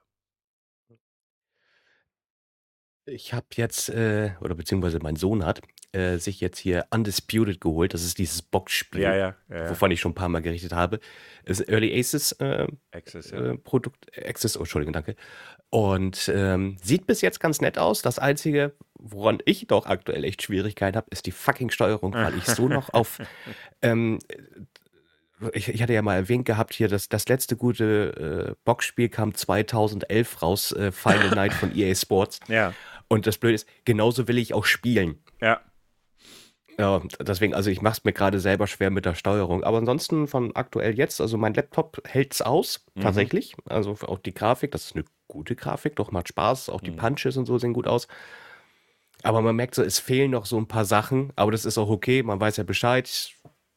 Ich 3.05 3.33
habe 3.33 3.47
jetzt, 3.55 3.89
äh, 3.89 4.35
oder 4.39 4.53
beziehungsweise 4.53 4.99
mein 4.99 5.15
Sohn 5.15 5.43
hat, 5.43 5.61
äh, 5.91 6.17
sich 6.17 6.39
jetzt 6.39 6.59
hier 6.59 6.85
Undisputed 6.91 7.59
geholt. 7.61 7.93
Das 7.93 8.03
ist 8.03 8.17
dieses 8.17 8.41
Boxspiel, 8.41 9.01
ja, 9.01 9.15
ja, 9.15 9.35
ja, 9.49 9.69
wovon 9.69 9.91
ich 9.91 9.99
schon 9.99 10.11
ein 10.11 10.15
paar 10.15 10.29
Mal 10.29 10.41
gerichtet 10.41 10.73
habe. 10.73 10.99
Das 11.45 11.59
ist 11.59 11.69
Early 11.69 11.97
Aces 11.97 12.33
äh, 12.33 12.67
Access, 12.91 13.31
äh, 13.31 13.57
Produkt, 13.57 14.05
Access, 14.17 14.55
oh, 14.55 14.61
Entschuldigung, 14.61 14.93
danke. 14.93 15.15
Und 15.71 16.31
ähm, 16.33 16.77
sieht 16.81 17.07
bis 17.07 17.21
jetzt 17.21 17.39
ganz 17.39 17.61
nett 17.61 17.77
aus. 17.77 18.01
Das 18.01 18.19
Einzige, 18.19 18.73
woran 18.99 19.39
ich 19.45 19.67
doch 19.67 19.85
aktuell 19.85 20.23
echt 20.23 20.41
Schwierigkeiten 20.41 20.97
habe, 20.97 21.07
ist 21.11 21.25
die 21.25 21.31
fucking 21.31 21.69
Steuerung, 21.69 22.13
weil 22.13 22.37
ich 22.37 22.45
so 22.45 22.67
noch 22.67 22.93
auf 22.93 23.19
ähm, 23.81 24.19
ich, 25.53 25.69
ich, 25.69 25.81
hatte 25.81 25.93
ja 25.93 26.01
mal 26.01 26.15
erwähnt 26.15 26.45
gehabt 26.45 26.73
hier, 26.73 26.87
dass 26.87 27.07
das 27.07 27.27
letzte 27.27 27.55
gute 27.55 28.49
äh, 28.49 28.55
Boxspiel 28.65 29.09
kam 29.09 29.33
2011 29.33 30.41
raus, 30.41 30.71
äh, 30.73 30.91
Final 30.91 31.29
Night 31.35 31.53
von 31.53 31.75
EA 31.75 31.95
Sports. 31.95 32.39
Ja. 32.47 32.73
Und 33.07 33.25
das 33.25 33.37
Blöde 33.37 33.55
ist, 33.55 33.67
genauso 33.85 34.27
will 34.27 34.37
ich 34.37 34.53
auch 34.53 34.65
spielen. 34.65 35.19
Ja. 35.41 35.61
Ja, 36.79 37.01
deswegen, 37.19 37.53
also 37.53 37.69
ich 37.69 37.81
mache 37.81 37.97
es 37.97 38.03
mir 38.05 38.13
gerade 38.13 38.39
selber 38.39 38.65
schwer 38.65 38.89
mit 38.89 39.03
der 39.03 39.13
Steuerung. 39.13 39.65
Aber 39.65 39.79
ansonsten 39.79 40.27
von 40.27 40.55
aktuell 40.55 40.97
jetzt, 40.97 41.19
also 41.19 41.37
mein 41.37 41.53
Laptop 41.53 42.01
hält 42.05 42.33
es 42.33 42.41
aus, 42.41 42.85
mhm. 42.95 43.01
tatsächlich. 43.01 43.57
Also 43.65 43.97
auch 44.07 44.19
die 44.19 44.33
Grafik, 44.33 44.71
das 44.71 44.85
ist 44.85 44.95
eine 44.95 45.03
gute 45.27 45.57
Grafik, 45.57 45.97
doch 45.97 46.11
macht 46.11 46.29
Spaß. 46.29 46.69
Auch 46.69 46.79
die 46.79 46.91
mhm. 46.91 46.95
Punches 46.95 47.35
und 47.35 47.47
so 47.47 47.57
sehen 47.57 47.73
gut 47.73 47.85
aus. 47.85 48.07
Aber 49.23 49.41
man 49.41 49.57
merkt 49.57 49.75
so, 49.75 49.83
es 49.83 49.99
fehlen 49.99 50.31
noch 50.31 50.45
so 50.45 50.57
ein 50.57 50.69
paar 50.69 50.85
Sachen. 50.85 51.33
Aber 51.35 51.51
das 51.51 51.65
ist 51.65 51.77
auch 51.77 51.89
okay, 51.89 52.23
man 52.23 52.39
weiß 52.39 52.55
ja 52.55 52.63
Bescheid, 52.63 53.33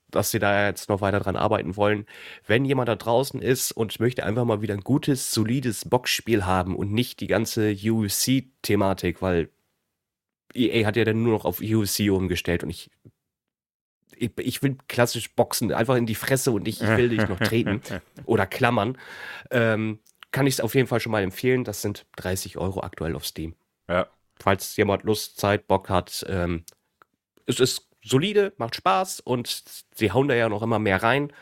dass 0.08 0.30
sie 0.30 0.38
da 0.38 0.68
jetzt 0.68 0.88
noch 0.88 1.00
weiter 1.00 1.18
dran 1.18 1.34
arbeiten 1.34 1.76
wollen. 1.76 2.06
Wenn 2.46 2.64
jemand 2.64 2.88
da 2.88 2.94
draußen 2.94 3.42
ist 3.42 3.72
und 3.72 3.98
möchte 3.98 4.22
einfach 4.22 4.44
mal 4.44 4.62
wieder 4.62 4.74
ein 4.74 4.82
gutes, 4.82 5.32
solides 5.34 5.88
Boxspiel 5.88 6.46
haben 6.46 6.76
und 6.76 6.92
nicht 6.92 7.18
die 7.18 7.26
ganze 7.26 7.72
UFC-Thematik, 7.72 9.22
weil 9.22 9.50
EA 10.54 10.86
hat 10.86 10.96
ja 10.96 11.04
dann 11.04 11.22
nur 11.22 11.32
noch 11.32 11.44
auf 11.44 11.60
UFC 11.60 12.10
umgestellt 12.10 12.62
und 12.62 12.70
ich, 12.70 12.90
ich, 14.16 14.30
ich, 14.38 14.62
will 14.62 14.76
klassisch 14.88 15.34
boxen, 15.34 15.72
einfach 15.72 15.96
in 15.96 16.06
die 16.06 16.14
Fresse 16.14 16.52
und 16.52 16.68
ich, 16.68 16.80
ich 16.80 16.96
will 16.96 17.08
dich 17.08 17.28
noch 17.28 17.38
treten 17.38 17.80
oder 18.24 18.46
klammern. 18.46 18.98
Ähm, 19.50 19.98
kann 20.30 20.46
ich 20.46 20.54
es 20.54 20.60
auf 20.60 20.74
jeden 20.74 20.88
Fall 20.88 21.00
schon 21.00 21.12
mal 21.12 21.22
empfehlen. 21.22 21.64
Das 21.64 21.82
sind 21.82 22.06
30 22.16 22.56
Euro 22.58 22.82
aktuell 22.82 23.14
auf 23.14 23.26
Steam. 23.26 23.54
Ja. 23.88 24.08
Falls 24.40 24.76
jemand 24.76 25.04
Lust, 25.04 25.38
Zeit, 25.38 25.66
Bock 25.66 25.88
hat. 25.88 26.24
Ähm, 26.28 26.64
es 27.46 27.60
ist 27.60 27.88
solide, 28.02 28.52
macht 28.56 28.74
Spaß 28.74 29.20
und 29.20 29.62
sie 29.94 30.10
hauen 30.10 30.28
da 30.28 30.34
ja 30.34 30.48
noch 30.48 30.62
immer 30.62 30.78
mehr 30.78 31.02
rein. 31.02 31.32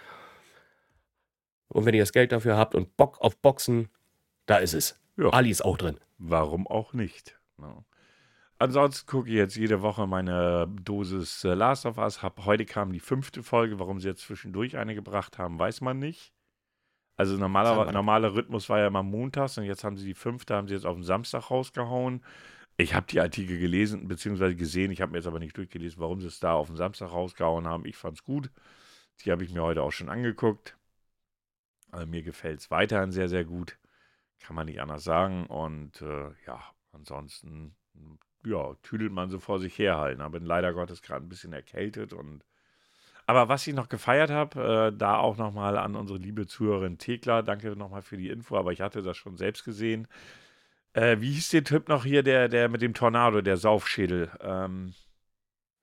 Und 1.68 1.86
wenn 1.86 1.94
ihr 1.94 2.02
das 2.02 2.12
Geld 2.12 2.32
dafür 2.32 2.56
habt 2.56 2.74
und 2.74 2.96
Bock 2.96 3.20
auf 3.20 3.36
Boxen, 3.36 3.88
da 4.46 4.56
ist 4.56 4.74
es. 4.74 5.00
Ja. 5.16 5.30
Ali 5.30 5.50
ist 5.50 5.64
auch 5.64 5.78
drin. 5.78 6.00
Warum 6.18 6.66
auch 6.66 6.92
nicht? 6.92 7.38
No. 7.56 7.84
Ansonsten 8.60 9.06
gucke 9.06 9.30
ich 9.30 9.36
jetzt 9.36 9.56
jede 9.56 9.80
Woche 9.80 10.06
meine 10.06 10.68
Dosis 10.82 11.44
äh, 11.44 11.54
Last 11.54 11.86
of 11.86 11.96
Us. 11.96 12.22
Hab, 12.22 12.44
heute 12.44 12.66
kam 12.66 12.92
die 12.92 13.00
fünfte 13.00 13.42
Folge. 13.42 13.78
Warum 13.78 14.00
sie 14.00 14.08
jetzt 14.08 14.20
zwischendurch 14.20 14.76
eine 14.76 14.94
gebracht 14.94 15.38
haben, 15.38 15.58
weiß 15.58 15.80
man 15.80 15.98
nicht. 15.98 16.34
Also 17.16 17.38
normaler, 17.38 17.90
normaler 17.90 18.34
Rhythmus 18.34 18.68
war 18.68 18.78
ja 18.78 18.88
immer 18.88 19.02
montags 19.02 19.56
und 19.56 19.64
jetzt 19.64 19.82
haben 19.82 19.96
sie 19.96 20.04
die 20.04 20.14
fünfte, 20.14 20.54
haben 20.54 20.68
sie 20.68 20.74
jetzt 20.74 20.84
auf 20.84 20.94
den 20.94 21.04
Samstag 21.04 21.50
rausgehauen. 21.50 22.22
Ich 22.76 22.92
habe 22.92 23.06
die 23.06 23.20
Artikel 23.20 23.58
gelesen 23.58 24.06
bzw. 24.08 24.54
gesehen. 24.54 24.90
Ich 24.90 25.00
habe 25.00 25.12
mir 25.12 25.18
jetzt 25.18 25.26
aber 25.26 25.38
nicht 25.38 25.56
durchgelesen, 25.56 25.98
warum 25.98 26.20
sie 26.20 26.26
es 26.26 26.38
da 26.38 26.52
auf 26.52 26.66
den 26.66 26.76
Samstag 26.76 27.12
rausgehauen 27.12 27.66
haben. 27.66 27.86
Ich 27.86 27.96
fand 27.96 28.18
es 28.18 28.24
gut. 28.24 28.50
Die 29.24 29.32
habe 29.32 29.42
ich 29.42 29.54
mir 29.54 29.62
heute 29.62 29.82
auch 29.82 29.92
schon 29.92 30.10
angeguckt. 30.10 30.76
Also 31.90 32.06
mir 32.06 32.22
gefällt 32.22 32.60
es 32.60 32.70
weiterhin 32.70 33.10
sehr, 33.10 33.30
sehr 33.30 33.46
gut. 33.46 33.78
Kann 34.38 34.54
man 34.54 34.66
nicht 34.66 34.82
anders 34.82 35.04
sagen. 35.04 35.46
Und 35.46 36.02
äh, 36.02 36.30
ja, 36.46 36.62
ansonsten 36.92 37.74
ja, 38.44 38.74
tüdelt 38.82 39.12
man 39.12 39.30
so 39.30 39.38
vor 39.38 39.58
sich 39.60 39.78
her 39.78 39.98
halt. 39.98 40.20
Aber 40.20 40.38
bin 40.38 40.46
leider 40.46 40.72
Gottes 40.72 41.02
gerade 41.02 41.24
ein 41.24 41.28
bisschen 41.28 41.52
erkältet 41.52 42.12
und 42.12 42.44
aber 43.30 43.48
was 43.48 43.64
ich 43.64 43.74
noch 43.74 43.88
gefeiert 43.88 44.30
habe, 44.30 44.90
äh, 44.92 44.96
da 44.96 45.18
auch 45.18 45.36
nochmal 45.36 45.78
an 45.78 45.94
unsere 45.94 46.18
liebe 46.18 46.48
Zuhörerin 46.48 46.98
Thekla, 46.98 47.42
danke 47.42 47.76
nochmal 47.76 48.02
für 48.02 48.16
die 48.16 48.28
Info, 48.28 48.56
aber 48.56 48.72
ich 48.72 48.80
hatte 48.80 49.02
das 49.02 49.16
schon 49.16 49.36
selbst 49.36 49.64
gesehen. 49.64 50.08
Äh, 50.94 51.20
wie 51.20 51.30
hieß 51.30 51.50
der 51.50 51.62
Typ 51.62 51.88
noch 51.88 52.04
hier, 52.04 52.24
der, 52.24 52.48
der 52.48 52.68
mit 52.68 52.82
dem 52.82 52.92
Tornado, 52.92 53.40
der 53.40 53.56
Saufschädel? 53.56 54.32
Ähm, 54.40 54.94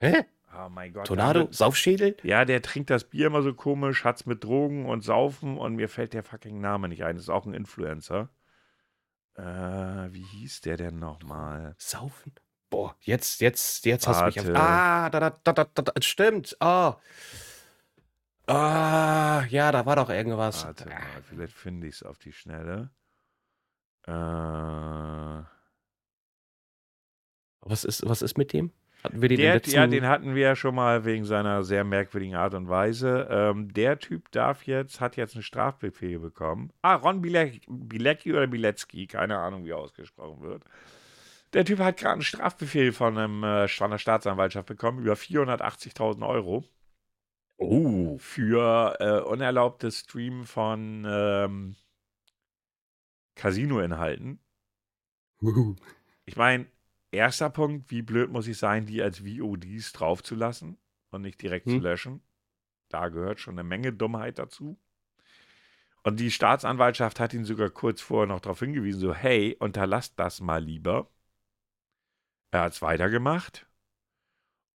Hä? 0.01 0.25
Oh 0.53 0.67
mein 0.67 0.91
Gott. 0.91 1.07
Tornado, 1.07 1.39
damit, 1.39 1.55
Saufschädel? 1.55 2.17
Ja, 2.23 2.43
der 2.43 2.61
trinkt 2.61 2.89
das 2.89 3.05
Bier 3.05 3.27
immer 3.27 3.41
so 3.41 3.53
komisch, 3.53 4.03
hat's 4.03 4.25
mit 4.25 4.43
Drogen 4.43 4.85
und 4.85 5.05
Saufen 5.05 5.57
und 5.57 5.75
mir 5.75 5.87
fällt 5.87 6.13
der 6.13 6.23
fucking 6.23 6.59
Name 6.59 6.89
nicht 6.89 7.05
ein. 7.05 7.15
Das 7.15 7.23
ist 7.23 7.29
auch 7.29 7.45
ein 7.45 7.53
Influencer. 7.53 8.29
Äh, 9.35 9.43
wie 9.43 10.23
hieß 10.23 10.61
der 10.61 10.75
denn 10.75 10.99
nochmal? 10.99 11.75
Saufen? 11.77 12.33
Boah, 12.69 12.95
jetzt, 13.01 13.41
jetzt, 13.41 13.85
jetzt 13.85 14.07
hast 14.07 14.21
du 14.21 14.25
mich 14.25 14.39
auf. 14.39 14.55
Ah, 14.55 15.09
da, 15.09 15.19
da, 15.19 15.39
da, 15.43 15.53
da, 15.53 15.81
da, 15.81 16.01
stimmt. 16.01 16.55
Ah. 16.59 16.89
Oh. 16.89 16.95
Ah, 18.53 19.43
ja, 19.49 19.71
da 19.71 19.85
war 19.85 19.97
doch 19.97 20.09
irgendwas. 20.09 20.65
Warte 20.65 20.87
mal, 20.87 21.01
vielleicht 21.29 21.53
finde 21.53 21.87
ich 21.87 21.95
es 21.95 22.03
auf 22.03 22.17
die 22.17 22.31
Schnelle. 22.31 22.91
Äh. 24.07 24.11
Was 27.69 27.83
ist, 27.83 28.07
was 28.07 28.21
ist 28.21 28.37
mit 28.37 28.53
dem? 28.53 28.71
Hatten 29.03 29.21
wir 29.21 29.29
den 29.29 29.37
der, 29.37 29.55
letzten... 29.55 29.75
Ja, 29.75 29.85
den 29.85 30.07
hatten 30.07 30.33
wir 30.35 30.41
ja 30.41 30.55
schon 30.55 30.75
mal 30.75 31.05
wegen 31.05 31.25
seiner 31.25 31.63
sehr 31.63 31.83
merkwürdigen 31.83 32.35
Art 32.35 32.53
und 32.53 32.69
Weise. 32.69 33.27
Ähm, 33.29 33.73
der 33.73 33.99
Typ 33.99 34.31
darf 34.31 34.63
jetzt, 34.65 35.01
hat 35.01 35.17
jetzt 35.17 35.35
einen 35.35 35.43
Strafbefehl 35.43 36.19
bekommen. 36.19 36.71
Ah, 36.81 36.95
Ron 36.95 37.21
Bilecki 37.21 38.33
oder 38.33 38.47
Bilecki, 38.47 39.07
keine 39.07 39.37
Ahnung, 39.37 39.65
wie 39.65 39.71
er 39.71 39.77
ausgesprochen 39.77 40.41
wird. 40.41 40.63
Der 41.53 41.65
Typ 41.65 41.79
hat 41.79 41.97
gerade 41.97 42.13
einen 42.13 42.21
Strafbefehl 42.21 42.91
von, 42.91 43.17
einem, 43.17 43.43
äh, 43.43 43.67
der 43.67 43.97
Staatsanwaltschaft 43.97 44.67
bekommen 44.67 44.99
über 44.99 45.13
480.000 45.13 46.27
Euro. 46.27 46.65
Oh. 47.57 48.17
Für 48.19 48.97
äh, 48.99 49.21
unerlaubtes 49.21 49.99
Stream 49.99 50.45
von 50.45 51.05
ähm, 51.07 51.75
Casino-Inhalten. 53.35 54.39
Uh. 55.41 55.75
Ich 56.29 56.35
meine, 56.35 56.65
erster 57.09 57.49
Punkt, 57.49 57.89
wie 57.89 58.01
blöd 58.01 58.29
muss 58.29 58.49
ich 58.49 58.57
sein, 58.57 58.85
die 58.85 59.01
als 59.01 59.21
VODs 59.21 59.93
draufzulassen 59.93 60.77
und 61.09 61.21
nicht 61.21 61.41
direkt 61.41 61.67
hm. 61.67 61.75
zu 61.75 61.79
löschen. 61.79 62.21
Da 62.89 63.07
gehört 63.07 63.39
schon 63.39 63.53
eine 63.57 63.63
Menge 63.63 63.93
Dummheit 63.93 64.37
dazu. 64.37 64.77
Und 66.03 66.19
die 66.19 66.31
Staatsanwaltschaft 66.31 67.21
hat 67.21 67.33
ihn 67.33 67.45
sogar 67.45 67.69
kurz 67.69 68.01
vorher 68.01 68.27
noch 68.27 68.41
darauf 68.41 68.59
hingewiesen, 68.59 68.99
so, 68.99 69.13
hey, 69.13 69.55
unterlasst 69.59 70.19
das 70.19 70.41
mal 70.41 70.61
lieber. 70.61 71.09
Er 72.51 72.61
hat 72.61 72.73
es 72.73 72.81
weitergemacht. 72.81 73.67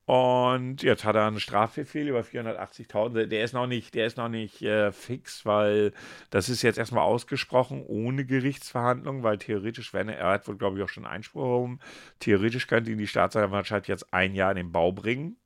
Und 0.04 0.82
jetzt 0.82 1.04
hat 1.04 1.14
er 1.14 1.26
einen 1.26 1.38
Strafbefehl 1.38 2.08
über 2.08 2.20
480.000. 2.20 3.26
Der 3.26 3.44
ist 3.44 3.54
noch 3.54 3.68
nicht, 3.68 3.94
der 3.94 4.06
ist 4.06 4.16
noch 4.16 4.28
nicht 4.28 4.60
äh, 4.62 4.90
fix, 4.90 5.46
weil 5.46 5.92
das 6.30 6.48
ist 6.48 6.62
jetzt 6.62 6.76
erstmal 6.78 7.04
ausgesprochen 7.04 7.82
ohne 7.86 8.26
Gerichtsverhandlung, 8.26 9.22
weil 9.22 9.38
theoretisch, 9.38 9.94
wenn 9.94 10.08
er, 10.08 10.18
er 10.18 10.32
hat 10.32 10.48
wohl, 10.48 10.58
glaube 10.58 10.76
ich, 10.78 10.84
auch 10.84 10.88
schon 10.88 11.06
Einspruch 11.06 11.42
erhoben, 11.44 11.78
theoretisch 12.18 12.66
könnte 12.66 12.90
ihn 12.90 12.98
die 12.98 13.06
Staatsanwaltschaft 13.06 13.86
jetzt 13.88 14.12
ein 14.12 14.34
Jahr 14.34 14.50
in 14.50 14.56
den 14.56 14.72
Bau 14.72 14.90
bringen, 14.90 15.36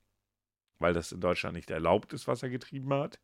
weil 0.79 0.95
das 0.95 1.12
in 1.12 1.20
Deutschland 1.20 1.55
nicht 1.55 1.70
erlaubt 1.70 2.12
ist, 2.14 2.27
was 2.27 2.43
er 2.43 2.49
getrieben 2.51 2.93
hat. 2.95 3.20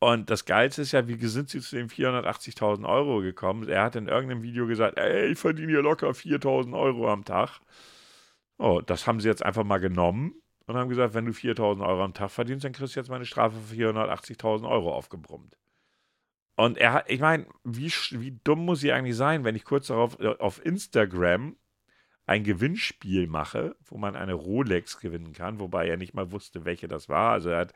Und 0.00 0.30
das 0.30 0.46
Geilste 0.46 0.82
ist 0.82 0.92
ja, 0.92 1.06
wie 1.06 1.16
sind 1.26 1.50
sie 1.50 1.60
zu 1.60 1.76
den 1.76 1.88
480.000 1.88 2.88
Euro 2.88 3.20
gekommen? 3.20 3.68
Er 3.68 3.84
hat 3.84 3.96
in 3.96 4.08
irgendeinem 4.08 4.42
Video 4.42 4.66
gesagt, 4.66 4.98
ey, 4.98 5.26
ich 5.32 5.38
verdiene 5.38 5.72
hier 5.72 5.82
locker 5.82 6.08
4.000 6.10 6.78
Euro 6.78 7.10
am 7.12 7.24
Tag. 7.24 7.60
Oh, 8.60 8.82
das 8.84 9.06
haben 9.06 9.20
sie 9.20 9.28
jetzt 9.28 9.42
einfach 9.42 9.64
mal 9.64 9.78
genommen 9.78 10.34
und 10.66 10.76
haben 10.76 10.90
gesagt, 10.90 11.14
wenn 11.14 11.24
du 11.24 11.32
4000 11.32 11.84
Euro 11.84 12.04
am 12.04 12.12
Tag 12.12 12.30
verdienst, 12.30 12.62
dann 12.62 12.72
kriegst 12.72 12.94
du 12.94 13.00
jetzt 13.00 13.08
meine 13.08 13.24
Strafe 13.24 13.56
für 13.58 13.74
480.000 13.74 14.68
Euro 14.68 14.94
aufgebrummt. 14.94 15.56
Und 16.56 16.76
er 16.76 16.92
hat, 16.92 17.10
ich 17.10 17.20
meine, 17.20 17.46
wie, 17.64 17.88
wie 17.88 18.38
dumm 18.44 18.66
muss 18.66 18.80
sie 18.80 18.92
eigentlich 18.92 19.16
sein, 19.16 19.44
wenn 19.44 19.56
ich 19.56 19.64
kurz 19.64 19.86
darauf 19.86 20.20
äh, 20.20 20.36
auf 20.38 20.62
Instagram 20.62 21.56
ein 22.30 22.44
Gewinnspiel 22.44 23.26
mache, 23.26 23.74
wo 23.84 23.98
man 23.98 24.14
eine 24.14 24.34
Rolex 24.34 25.00
gewinnen 25.00 25.32
kann, 25.32 25.58
wobei 25.58 25.88
er 25.88 25.96
nicht 25.96 26.14
mal 26.14 26.30
wusste, 26.30 26.64
welche 26.64 26.86
das 26.86 27.08
war. 27.08 27.32
Also 27.32 27.50
er 27.50 27.58
hat, 27.58 27.74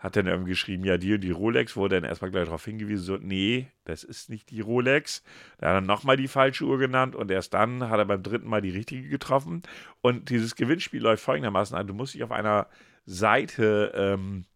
hat 0.00 0.16
dann 0.16 0.26
irgendwie 0.26 0.50
geschrieben, 0.50 0.82
ja, 0.82 0.98
die 0.98 1.14
und 1.14 1.20
die 1.20 1.30
Rolex, 1.30 1.76
wurde 1.76 2.00
dann 2.00 2.10
erstmal 2.10 2.32
gleich 2.32 2.46
darauf 2.46 2.64
hingewiesen, 2.64 3.04
so, 3.04 3.16
nee, 3.16 3.68
das 3.84 4.02
ist 4.02 4.28
nicht 4.28 4.50
die 4.50 4.60
Rolex. 4.60 5.22
Da 5.58 5.68
hat 5.68 5.74
er 5.76 5.80
nochmal 5.82 6.16
die 6.16 6.26
falsche 6.26 6.64
Uhr 6.64 6.78
genannt 6.78 7.14
und 7.14 7.30
erst 7.30 7.54
dann 7.54 7.88
hat 7.90 8.00
er 8.00 8.04
beim 8.04 8.24
dritten 8.24 8.48
Mal 8.48 8.60
die 8.60 8.70
richtige 8.70 9.08
getroffen. 9.08 9.62
Und 10.00 10.30
dieses 10.30 10.56
Gewinnspiel 10.56 11.00
läuft 11.00 11.22
folgendermaßen 11.22 11.76
an, 11.76 11.86
du 11.86 11.94
musst 11.94 12.14
dich 12.14 12.24
auf 12.24 12.32
einer 12.32 12.66
Seite 13.06 13.92
ähm, 13.94 14.46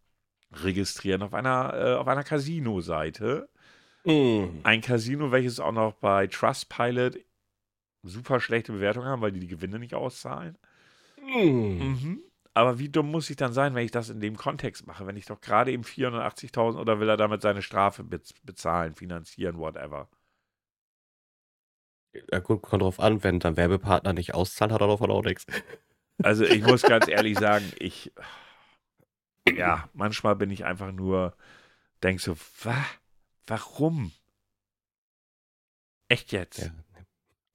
registrieren 0.64 1.22
auf 1.22 1.34
einer, 1.34 1.72
äh, 1.72 1.94
auf 1.94 2.08
einer 2.08 2.24
Casino-Seite. 2.24 3.48
Mm. 4.02 4.46
Ein 4.64 4.80
Casino, 4.80 5.30
welches 5.30 5.60
auch 5.60 5.70
noch 5.70 5.92
bei 5.92 6.26
Trustpilot 6.26 7.16
super 8.06 8.40
schlechte 8.40 8.72
Bewertungen 8.72 9.06
haben, 9.06 9.22
weil 9.22 9.32
die 9.32 9.40
die 9.40 9.48
Gewinne 9.48 9.78
nicht 9.78 9.94
auszahlen. 9.94 10.56
Mm. 11.20 11.78
Mhm. 11.78 12.20
Aber 12.54 12.78
wie 12.78 12.88
dumm 12.88 13.10
muss 13.10 13.28
ich 13.28 13.36
dann 13.36 13.52
sein, 13.52 13.74
wenn 13.74 13.84
ich 13.84 13.90
das 13.90 14.08
in 14.08 14.20
dem 14.20 14.36
Kontext 14.36 14.86
mache, 14.86 15.06
wenn 15.06 15.16
ich 15.16 15.26
doch 15.26 15.40
gerade 15.42 15.72
eben 15.72 15.82
480.000 15.82 16.78
oder 16.78 17.00
will 17.00 17.08
er 17.08 17.18
damit 17.18 17.42
seine 17.42 17.60
Strafe 17.60 18.02
bez 18.02 18.32
bezahlen, 18.44 18.94
finanzieren, 18.94 19.58
whatever. 19.58 20.08
Ja, 22.32 22.38
gut, 22.38 22.62
kommt 22.62 22.82
drauf 22.82 22.98
an, 22.98 23.22
wenn 23.22 23.40
dein 23.40 23.58
Werbepartner 23.58 24.14
nicht 24.14 24.32
auszahlt, 24.34 24.72
hat 24.72 24.80
er 24.80 24.88
davon 24.88 25.10
auch 25.10 25.22
nichts. 25.22 25.46
Also 26.22 26.44
ich 26.44 26.62
muss 26.62 26.80
ganz 26.80 27.08
ehrlich 27.08 27.38
sagen, 27.38 27.70
ich, 27.78 28.10
ja, 29.54 29.86
manchmal 29.92 30.34
bin 30.34 30.50
ich 30.50 30.64
einfach 30.64 30.90
nur, 30.90 31.36
denk 32.02 32.22
so, 32.22 32.38
wa? 32.62 32.74
Warum? 33.46 34.12
Echt 36.08 36.32
jetzt? 36.32 36.58
Ja. 36.58 36.70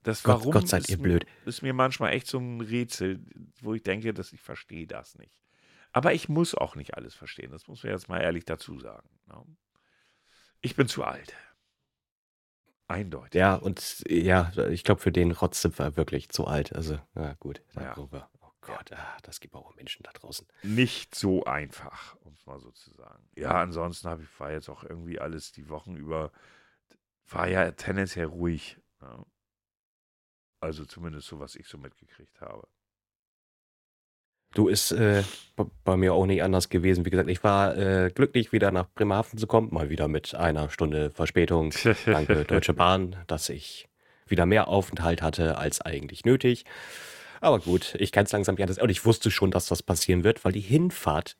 Das 0.03 0.23
Gott, 0.23 0.39
Warum 0.39 0.51
Gott 0.53 0.67
seid 0.67 0.81
ist, 0.81 0.89
ihr 0.89 0.97
mir- 0.97 1.03
blöd. 1.03 1.25
ist 1.45 1.61
mir 1.61 1.73
manchmal 1.73 2.13
echt 2.13 2.27
so 2.27 2.39
ein 2.39 2.59
Rätsel, 2.61 3.23
wo 3.61 3.73
ich 3.75 3.83
denke, 3.83 4.13
dass 4.13 4.33
ich 4.33 4.41
verstehe 4.41 4.87
das 4.87 5.15
nicht. 5.17 5.41
Aber 5.91 6.13
ich 6.13 6.27
muss 6.29 6.55
auch 6.55 6.75
nicht 6.75 6.95
alles 6.95 7.13
verstehen. 7.13 7.51
Das 7.51 7.67
muss 7.67 7.83
man 7.83 7.91
jetzt 7.93 8.09
mal 8.09 8.19
ehrlich 8.21 8.45
dazu 8.45 8.79
sagen. 8.79 9.09
ne? 9.27 9.43
Ich 10.61 10.75
bin 10.75 10.87
zu 10.87 11.03
alt. 11.03 11.33
Eindeutig. 12.87 13.39
Ja, 13.39 13.55
und 13.55 14.03
ja, 14.07 14.51
ich 14.69 14.83
glaube, 14.83 15.01
für 15.01 15.11
den 15.11 15.31
Rotz 15.31 15.61
sind 15.61 15.77
wir 15.79 15.95
wirklich 15.95 16.29
zu 16.29 16.45
alt. 16.45 16.73
Also, 16.75 16.99
na 17.13 17.33
gut, 17.39 17.61
da 17.73 17.81
Ja. 17.83 17.95
Oh 17.97 18.51
Gott, 18.61 18.91
ah, 18.91 19.17
das 19.23 19.39
gibt 19.39 19.55
auch 19.55 19.75
Menschen 19.75 20.03
da 20.03 20.11
draußen. 20.11 20.45
Nicht 20.61 21.15
so 21.15 21.45
einfach, 21.45 22.15
um 22.17 22.33
es 22.33 22.45
mal 22.45 22.59
so 22.59 22.69
zu 22.71 22.91
sagen. 22.93 23.27
Ja, 23.35 23.51
ansonsten 23.61 24.07
habe 24.09 24.23
ich, 24.23 24.39
war 24.39 24.51
jetzt 24.51 24.69
auch 24.69 24.83
irgendwie 24.83 25.19
alles 25.19 25.51
die 25.51 25.67
Wochen 25.69 25.95
über, 25.95 26.31
war 27.29 27.47
ja 27.47 27.71
tendenziell 27.71 28.25
ruhig. 28.27 28.77
ne? 28.99 29.25
Also 30.61 30.85
zumindest 30.85 31.27
so, 31.27 31.39
was 31.39 31.55
ich 31.55 31.67
so 31.67 31.77
mitgekriegt 31.77 32.39
habe. 32.39 32.67
Du 34.53 34.67
ist 34.67 34.91
äh, 34.91 35.23
bei 35.85 35.95
mir 35.95 36.13
auch 36.13 36.25
nicht 36.25 36.43
anders 36.43 36.69
gewesen. 36.69 37.05
Wie 37.05 37.09
gesagt, 37.09 37.29
ich 37.29 37.43
war 37.43 37.75
äh, 37.77 38.11
glücklich, 38.13 38.51
wieder 38.51 38.71
nach 38.71 38.89
Bremerhaven 38.93 39.39
zu 39.39 39.47
kommen. 39.47 39.73
Mal 39.73 39.89
wieder 39.89 40.07
mit 40.07 40.35
einer 40.35 40.69
Stunde 40.69 41.09
Verspätung. 41.09 41.73
Danke, 42.05 42.43
Deutsche 42.43 42.73
Bahn, 42.73 43.15
dass 43.27 43.49
ich 43.49 43.87
wieder 44.27 44.45
mehr 44.45 44.67
Aufenthalt 44.67 45.21
hatte 45.21 45.57
als 45.57 45.81
eigentlich 45.81 46.25
nötig. 46.25 46.65
Aber 47.39 47.59
gut, 47.59 47.95
ich 47.95 48.11
kann 48.11 48.25
es 48.25 48.31
langsam 48.33 48.55
nicht 48.55 48.63
anders. 48.63 48.77
Und 48.77 48.89
ich 48.89 49.05
wusste 49.05 49.31
schon, 49.31 49.51
dass 49.51 49.67
das 49.67 49.81
passieren 49.81 50.23
wird, 50.23 50.43
weil 50.45 50.51
die 50.51 50.59
Hinfahrt 50.59 51.37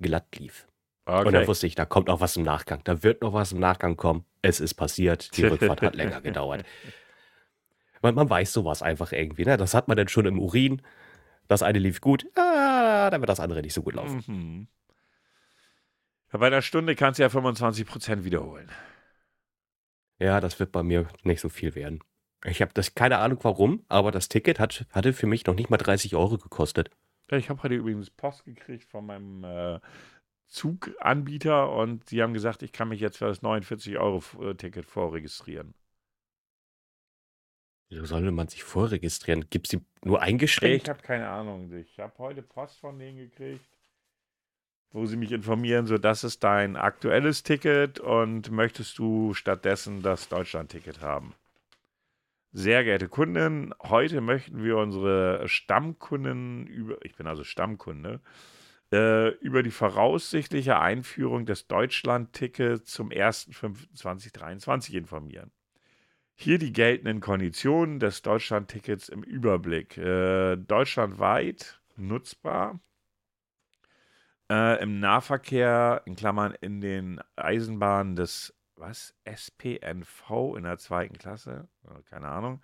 glatt 0.00 0.36
lief. 0.36 0.66
Und 1.06 1.24
dann 1.26 1.36
Okay. 1.36 1.46
wusste 1.48 1.66
ich, 1.66 1.74
da 1.74 1.86
kommt 1.86 2.06
noch 2.06 2.20
was 2.20 2.36
im 2.36 2.44
Nachgang. 2.44 2.82
Da 2.84 3.02
wird 3.02 3.22
noch 3.22 3.32
was 3.32 3.52
im 3.52 3.58
Nachgang 3.58 3.96
kommen. 3.96 4.24
Es 4.42 4.60
ist 4.60 4.74
passiert. 4.74 5.36
Die 5.36 5.44
Rückfahrt 5.44 5.82
hat 5.82 5.96
länger 5.96 6.20
gedauert. 6.22 6.64
Man, 8.02 8.14
man 8.14 8.30
weiß 8.30 8.52
sowas 8.52 8.82
einfach 8.82 9.12
irgendwie. 9.12 9.44
Ne? 9.44 9.56
Das 9.56 9.74
hat 9.74 9.88
man 9.88 9.96
dann 9.96 10.08
schon 10.08 10.26
im 10.26 10.38
Urin. 10.38 10.82
Das 11.48 11.62
eine 11.62 11.78
lief 11.78 12.00
gut, 12.00 12.26
ah, 12.36 13.08
dann 13.10 13.22
wird 13.22 13.28
das 13.30 13.40
andere 13.40 13.62
nicht 13.62 13.72
so 13.72 13.82
gut 13.82 13.94
laufen. 13.94 14.22
Mhm. 14.26 14.68
Bei 16.30 16.46
einer 16.46 16.60
Stunde 16.60 16.94
kannst 16.94 17.18
du 17.18 17.22
ja 17.22 17.30
25% 17.30 18.24
wiederholen. 18.24 18.70
Ja, 20.18 20.40
das 20.40 20.60
wird 20.60 20.72
bei 20.72 20.82
mir 20.82 21.08
nicht 21.22 21.40
so 21.40 21.48
viel 21.48 21.74
werden. 21.74 22.00
Ich 22.44 22.60
habe 22.60 22.72
das 22.74 22.94
keine 22.94 23.18
Ahnung 23.18 23.38
warum, 23.42 23.84
aber 23.88 24.12
das 24.12 24.28
Ticket 24.28 24.60
hat, 24.60 24.86
hatte 24.90 25.12
für 25.12 25.26
mich 25.26 25.46
noch 25.46 25.54
nicht 25.54 25.70
mal 25.70 25.78
30 25.78 26.14
Euro 26.14 26.36
gekostet. 26.36 26.90
Ich 27.30 27.48
habe 27.48 27.62
heute 27.62 27.74
übrigens 27.74 28.10
Post 28.10 28.44
gekriegt 28.44 28.84
von 28.84 29.06
meinem 29.06 29.44
äh, 29.44 29.80
Zuganbieter 30.46 31.70
und 31.72 32.10
die 32.10 32.22
haben 32.22 32.32
gesagt, 32.32 32.62
ich 32.62 32.72
kann 32.72 32.88
mich 32.88 33.00
jetzt 33.00 33.18
für 33.18 33.26
das 33.26 33.42
49-Euro-Ticket 33.42 34.86
vorregistrieren. 34.86 35.74
Wieso 37.88 38.04
sollte 38.04 38.30
man 38.30 38.48
sich 38.48 38.64
vorregistrieren? 38.64 39.48
Gibt 39.48 39.66
es 39.66 39.70
die 39.70 39.84
nur 40.04 40.20
eingeschränkt? 40.20 40.84
ich 40.84 40.88
habe 40.90 41.02
keine 41.02 41.28
Ahnung. 41.28 41.72
Ich 41.72 41.98
habe 41.98 42.12
heute 42.18 42.42
Post 42.42 42.78
von 42.80 42.98
denen 42.98 43.16
gekriegt, 43.16 43.64
wo 44.90 45.06
sie 45.06 45.16
mich 45.16 45.32
informieren, 45.32 45.86
so 45.86 45.96
das 45.96 46.24
ist 46.24 46.44
dein 46.44 46.76
aktuelles 46.76 47.42
Ticket 47.42 47.98
und 47.98 48.50
möchtest 48.50 48.98
du 48.98 49.32
stattdessen 49.34 50.02
das 50.02 50.28
Deutschland-Ticket 50.28 51.00
haben. 51.00 51.34
Sehr 52.52 52.84
geehrte 52.84 53.08
Kunden, 53.08 53.74
heute 53.82 54.20
möchten 54.20 54.64
wir 54.64 54.78
unsere 54.78 55.46
Stammkunden 55.48 56.66
über, 56.66 57.04
ich 57.04 57.14
bin 57.14 57.26
also 57.26 57.44
Stammkunde, 57.44 58.20
äh, 58.90 59.28
über 59.36 59.62
die 59.62 59.70
voraussichtliche 59.70 60.78
Einführung 60.78 61.44
des 61.44 61.66
Deutschland-Tickets 61.66 62.90
zum 62.90 63.10
1.5.2023 63.10 64.94
informieren. 64.94 65.52
Hier 66.40 66.58
die 66.60 66.72
geltenden 66.72 67.18
Konditionen 67.18 67.98
des 67.98 68.22
Deutschland-Tickets 68.22 69.08
im 69.08 69.24
Überblick. 69.24 69.98
Äh, 69.98 70.54
deutschlandweit 70.54 71.80
nutzbar. 71.96 72.78
Äh, 74.48 74.80
Im 74.80 75.00
Nahverkehr, 75.00 76.02
in 76.04 76.14
Klammern 76.14 76.54
in 76.60 76.80
den 76.80 77.20
Eisenbahnen 77.34 78.14
des, 78.14 78.54
was? 78.76 79.16
SPNV 79.24 80.54
in 80.56 80.62
der 80.62 80.78
zweiten 80.78 81.18
Klasse? 81.18 81.66
Äh, 81.84 82.02
Keine 82.08 82.28
Ahnung. 82.28 82.62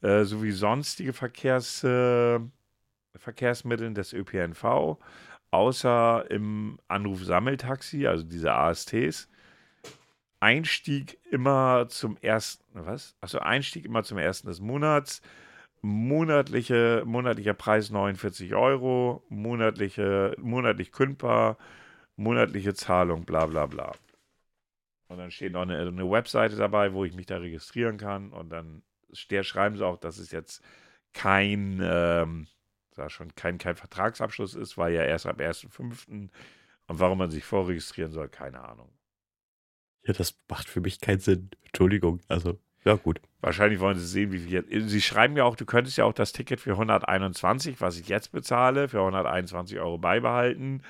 Äh, 0.00 0.24
sowie 0.24 0.52
sonstige 0.52 1.12
Verkehrs, 1.12 1.84
äh, 1.84 2.40
Verkehrsmitteln 3.16 3.94
des 3.94 4.14
ÖPNV, 4.14 4.96
außer 5.50 6.30
im 6.30 6.78
Anruf-Sammeltaxi, 6.88 8.06
also 8.06 8.24
diese 8.24 8.54
ASTs. 8.54 9.28
Einstieg 10.44 11.18
immer 11.30 11.88
zum 11.88 12.16
ersten, 12.20 12.64
was? 12.74 13.14
Also 13.20 13.38
Einstieg 13.40 13.84
immer 13.86 14.04
zum 14.04 14.18
ersten 14.18 14.48
des 14.48 14.60
Monats. 14.60 15.22
Monatliche, 15.82 17.02
monatlicher 17.06 17.54
Preis 17.54 17.90
49 17.90 18.54
Euro, 18.54 19.22
monatliche, 19.30 20.34
monatlich 20.40 20.92
kündbar, 20.92 21.58
monatliche 22.16 22.74
Zahlung, 22.74 23.24
bla 23.26 23.46
bla 23.46 23.66
bla. 23.66 23.92
Und 25.08 25.18
dann 25.18 25.30
steht 25.30 25.52
noch 25.52 25.62
eine, 25.62 25.78
eine 25.78 26.10
Webseite 26.10 26.56
dabei, 26.56 26.92
wo 26.92 27.04
ich 27.04 27.14
mich 27.14 27.26
da 27.26 27.36
registrieren 27.38 27.98
kann. 27.98 28.32
Und 28.32 28.50
dann 28.50 28.82
ste- 29.12 29.44
schreiben 29.44 29.76
sie 29.76 29.84
auch, 29.86 29.98
dass 29.98 30.18
es 30.18 30.30
jetzt 30.30 30.62
kein, 31.12 31.80
ähm, 31.82 32.46
schon, 33.08 33.34
kein, 33.34 33.58
kein 33.58 33.76
Vertragsabschluss 33.76 34.54
ist, 34.54 34.78
weil 34.78 34.94
ja 34.94 35.02
erst 35.04 35.26
ab 35.26 35.40
1.5. 35.40 36.30
Und 36.86 36.98
warum 37.00 37.18
man 37.18 37.30
sich 37.30 37.44
vorregistrieren 37.44 38.12
soll, 38.12 38.28
keine 38.28 38.60
Ahnung. 38.62 38.90
Ja, 40.06 40.12
das 40.12 40.38
macht 40.48 40.68
für 40.68 40.80
mich 40.80 41.00
keinen 41.00 41.20
Sinn. 41.20 41.50
Entschuldigung. 41.66 42.20
Also, 42.28 42.58
ja, 42.84 42.94
gut. 42.96 43.20
Wahrscheinlich 43.40 43.80
wollen 43.80 43.98
sie 43.98 44.06
sehen, 44.06 44.32
wie 44.32 44.38
viel 44.38 44.52
jetzt. 44.52 44.68
Sie 44.90 45.00
schreiben 45.00 45.36
ja 45.36 45.44
auch, 45.44 45.56
du 45.56 45.64
könntest 45.64 45.96
ja 45.96 46.04
auch 46.04 46.12
das 46.12 46.32
Ticket 46.32 46.60
für 46.60 46.72
121, 46.72 47.80
was 47.80 47.98
ich 47.98 48.08
jetzt 48.08 48.32
bezahle, 48.32 48.88
für 48.88 49.00
121 49.00 49.78
Euro 49.78 49.98
beibehalten. 49.98 50.82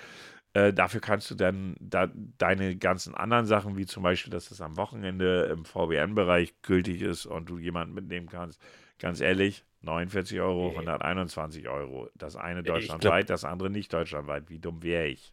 Äh, 0.53 0.73
dafür 0.73 1.01
kannst 1.01 1.31
du 1.31 1.35
dann 1.35 1.75
da, 1.81 2.09
deine 2.39 2.77
ganzen 2.77 3.15
anderen 3.15 3.45
Sachen, 3.47 3.77
wie 3.77 3.87
zum 3.87 4.03
Beispiel, 4.05 4.31
dass 4.33 4.51
es 4.53 4.61
am 4.61 4.77
Wochenende 4.77 5.45
im 5.53 5.65
VBN-Bereich 5.65 6.55
gültig 6.63 7.03
ist 7.03 7.27
und 7.27 7.49
du 7.49 7.59
jemanden 7.59 7.95
mitnehmen 7.95 8.29
kannst. 8.29 8.61
Ganz 9.01 9.21
ehrlich, 9.21 9.65
49 9.81 10.41
Euro, 10.41 10.69
Nee. 10.71 10.77
121 10.79 11.69
Euro. 11.69 12.09
Das 12.15 12.37
eine 12.37 12.61
Ich 12.61 12.65
glaub- 12.65 12.77
deutschlandweit, 12.77 13.31
das 13.31 13.45
andere 13.45 13.69
nicht 13.71 13.93
deutschlandweit. 13.93 14.49
Wie 14.49 14.61
dumm 14.61 14.83
wäre 14.85 15.07
ich? 15.09 15.33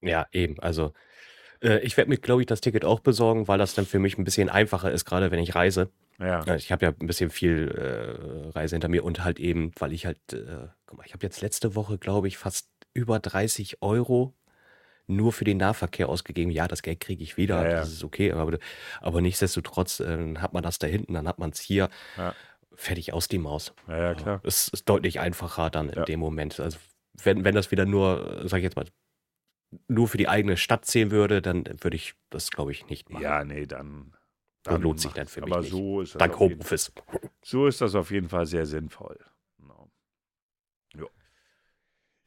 Ja, 0.00 0.26
eben. 0.32 0.58
Also, 0.58 0.92
ich 1.60 1.96
werde 1.96 2.08
mir, 2.10 2.16
glaube 2.16 2.42
ich, 2.42 2.46
das 2.46 2.60
Ticket 2.60 2.84
auch 2.84 3.00
besorgen, 3.00 3.48
weil 3.48 3.58
das 3.58 3.74
dann 3.74 3.86
für 3.86 3.98
mich 3.98 4.16
ein 4.18 4.24
bisschen 4.24 4.48
einfacher 4.48 4.90
ist, 4.90 5.04
gerade 5.04 5.30
wenn 5.30 5.40
ich 5.40 5.54
reise. 5.54 5.90
Ja. 6.18 6.44
Ja, 6.44 6.54
Ich 6.56 6.70
habe 6.72 6.84
ja 6.86 6.92
ein 6.98 7.06
bisschen 7.06 7.30
viel 7.30 7.68
äh, 7.68 8.50
Reise 8.50 8.74
hinter 8.76 8.88
mir 8.88 9.04
und 9.04 9.24
halt 9.24 9.38
eben, 9.40 9.72
weil 9.78 9.92
ich 9.92 10.06
halt, 10.06 10.18
äh, 10.32 10.68
guck 10.86 10.98
mal, 10.98 11.04
ich 11.06 11.12
habe 11.14 11.24
jetzt 11.24 11.40
letzte 11.40 11.74
Woche, 11.74 11.98
glaube 11.98 12.28
ich, 12.28 12.36
fast 12.38 12.68
über 12.92 13.18
30 13.18 13.78
Euro 13.82 14.34
nur 15.06 15.32
für 15.32 15.44
den 15.44 15.56
Nahverkehr 15.56 16.08
ausgegeben. 16.08 16.50
Ja, 16.52 16.68
das 16.68 16.82
Geld 16.82 17.00
kriege 17.00 17.22
ich 17.22 17.36
wieder, 17.36 17.62
Ja, 17.64 17.70
ja. 17.70 17.76
das 17.80 17.90
ist 17.92 18.04
okay, 18.04 18.32
aber, 18.32 18.58
aber 19.00 19.20
nichtsdestotrotz 19.20 20.00
äh, 20.00 20.34
hat 20.36 20.52
man 20.52 20.62
das 20.62 20.78
da 20.78 20.86
hinten, 20.86 21.14
dann 21.14 21.26
hat 21.26 21.38
man 21.38 21.50
es 21.50 21.60
hier. 21.60 21.88
Ja. 22.16 22.34
Fertig 22.74 23.12
aus 23.12 23.28
die 23.28 23.38
Maus. 23.38 23.74
Ja, 23.88 24.14
klar. 24.14 24.40
Es 24.44 24.68
ist 24.68 24.88
deutlich 24.88 25.20
einfacher 25.20 25.68
dann 25.70 25.90
in 25.90 26.04
dem 26.04 26.20
Moment. 26.20 26.60
Also 26.60 26.78
wenn, 27.22 27.44
wenn 27.44 27.54
das 27.54 27.70
wieder 27.70 27.84
nur, 27.84 28.42
äh, 28.44 28.48
sag 28.48 28.58
ich 28.58 28.64
jetzt 28.64 28.76
mal, 28.76 28.86
nur 29.88 30.08
für 30.08 30.18
die 30.18 30.28
eigene 30.28 30.56
Stadt 30.56 30.84
zählen 30.84 31.10
würde, 31.10 31.42
dann 31.42 31.64
würde 31.80 31.96
ich 31.96 32.14
das, 32.30 32.50
glaube 32.50 32.72
ich, 32.72 32.86
nicht 32.88 33.10
machen. 33.10 33.22
Ja, 33.22 33.44
nee, 33.44 33.66
dann. 33.66 34.12
Dann 34.62 34.82
lohnt 34.82 35.00
sich 35.00 35.12
dann 35.12 35.26
für 35.26 35.40
mich 35.40 35.50
Aber 35.50 35.62
nicht. 35.62 35.70
so 35.70 36.02
ist 36.02 36.14
das 36.14 36.18
Dank 36.18 36.34
auf 36.34 36.40
jeden 36.40 36.52
Homeoffice. 36.54 36.92
So 37.42 37.66
ist 37.66 37.80
das 37.80 37.94
auf 37.94 38.10
jeden 38.10 38.28
Fall 38.28 38.44
sehr 38.44 38.66
sinnvoll. 38.66 39.18
Genau. 39.58 39.90
Ja. 40.94 41.06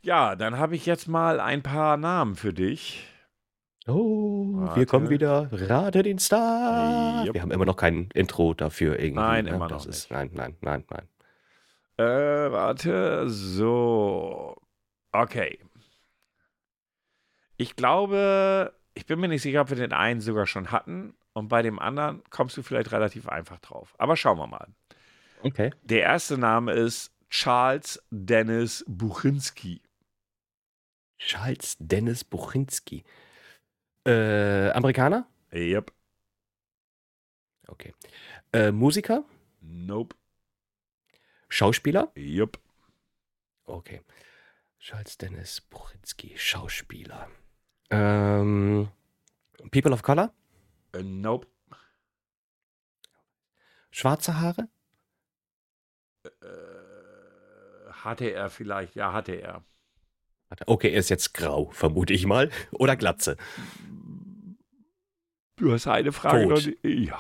Ja, 0.02 0.36
dann 0.36 0.58
habe 0.58 0.76
ich 0.76 0.88
jetzt 0.88 1.08
mal 1.08 1.40
ein 1.40 1.62
paar 1.62 1.96
Namen 1.98 2.36
für 2.36 2.52
dich. 2.52 3.08
Oh, 3.86 4.54
Warte. 4.56 4.80
wir 4.80 4.86
kommen 4.88 5.10
wieder. 5.10 5.50
Rate 5.52 6.04
den 6.04 6.18
Star. 6.18 7.26
Jupp. 7.26 7.36
Wir 7.36 7.42
haben 7.42 7.52
immer 7.52 7.66
noch 7.66 7.76
kein 7.76 8.10
Intro 8.14 8.54
dafür 8.54 8.98
irgendwie. 8.98 9.22
Nein, 9.22 9.46
ne? 9.46 9.52
immer 9.52 9.68
das 9.68 9.84
noch 9.84 9.90
ist, 9.90 10.10
nicht. 10.10 10.12
Nein, 10.12 10.32
nein, 10.34 10.56
nein, 10.62 10.86
nein. 10.90 11.08
Äh, 11.98 12.52
warte, 12.52 13.30
so. 13.30 14.56
Okay. 15.12 15.60
Ich 17.64 17.78
glaube, 17.78 18.74
ich 18.94 19.06
bin 19.06 19.22
mir 19.22 19.30
nicht 19.30 19.42
sicher, 19.42 19.62
ob 19.62 19.70
wir 19.70 19.78
den 19.78 19.94
einen 19.94 20.20
sogar 20.20 20.48
schon 20.48 20.70
hatten. 20.70 21.16
Und 21.32 21.48
bei 21.48 21.62
dem 21.62 21.80
anderen 21.80 22.22
kommst 22.30 22.58
du 22.58 22.62
vielleicht 22.62 22.92
relativ 22.92 23.30
einfach 23.30 23.58
drauf. 23.62 23.96
Aber 23.98 24.18
schauen 24.18 24.38
wir 24.38 24.48
mal. 24.48 24.68
Okay. 25.44 25.72
Der 25.84 26.02
erste 26.02 26.38
Name 26.38 26.74
ist 26.74 27.14
Charles 27.30 28.04
Dennis 28.12 28.84
Buchinski. 28.86 29.82
Charles 31.18 31.78
Dennis 31.80 32.26
Buchinski. 32.26 33.06
Äh, 34.06 34.70
Amerikaner? 34.72 35.26
Yep. 35.54 35.94
Okay. 37.68 37.94
Äh, 38.52 38.74
Musiker? 38.74 39.24
Nope. 39.62 40.18
Schauspieler? 41.48 42.12
Yep. 42.18 42.60
Okay. 43.64 44.02
Charles 44.80 45.18
Dennis 45.18 45.62
Buchinski, 45.62 46.34
Schauspieler. 46.36 47.30
Ähm, 47.94 48.90
People 49.72 49.92
of 49.94 50.02
Color? 50.02 50.32
Äh, 50.94 51.04
nope. 51.04 51.48
Schwarze 53.92 54.40
Haare? 54.40 54.68
Äh, 56.26 57.92
hatte 57.92 58.32
er 58.32 58.50
vielleicht, 58.50 58.96
ja, 58.96 59.14
hatte 59.14 59.34
er. 59.34 59.64
Okay, 60.68 60.92
er 60.92 61.00
ist 61.00 61.10
jetzt 61.10 61.34
grau, 61.34 61.70
vermute 61.72 62.14
ich 62.14 62.26
mal. 62.26 62.50
Oder 62.72 62.96
Glatze. 62.96 63.38
Du 65.56 65.72
hast 65.72 65.88
eine 65.88 66.12
Frage. 66.12 66.48
Tot. 66.48 66.66
noch 66.68 66.90
Ja. 66.90 67.20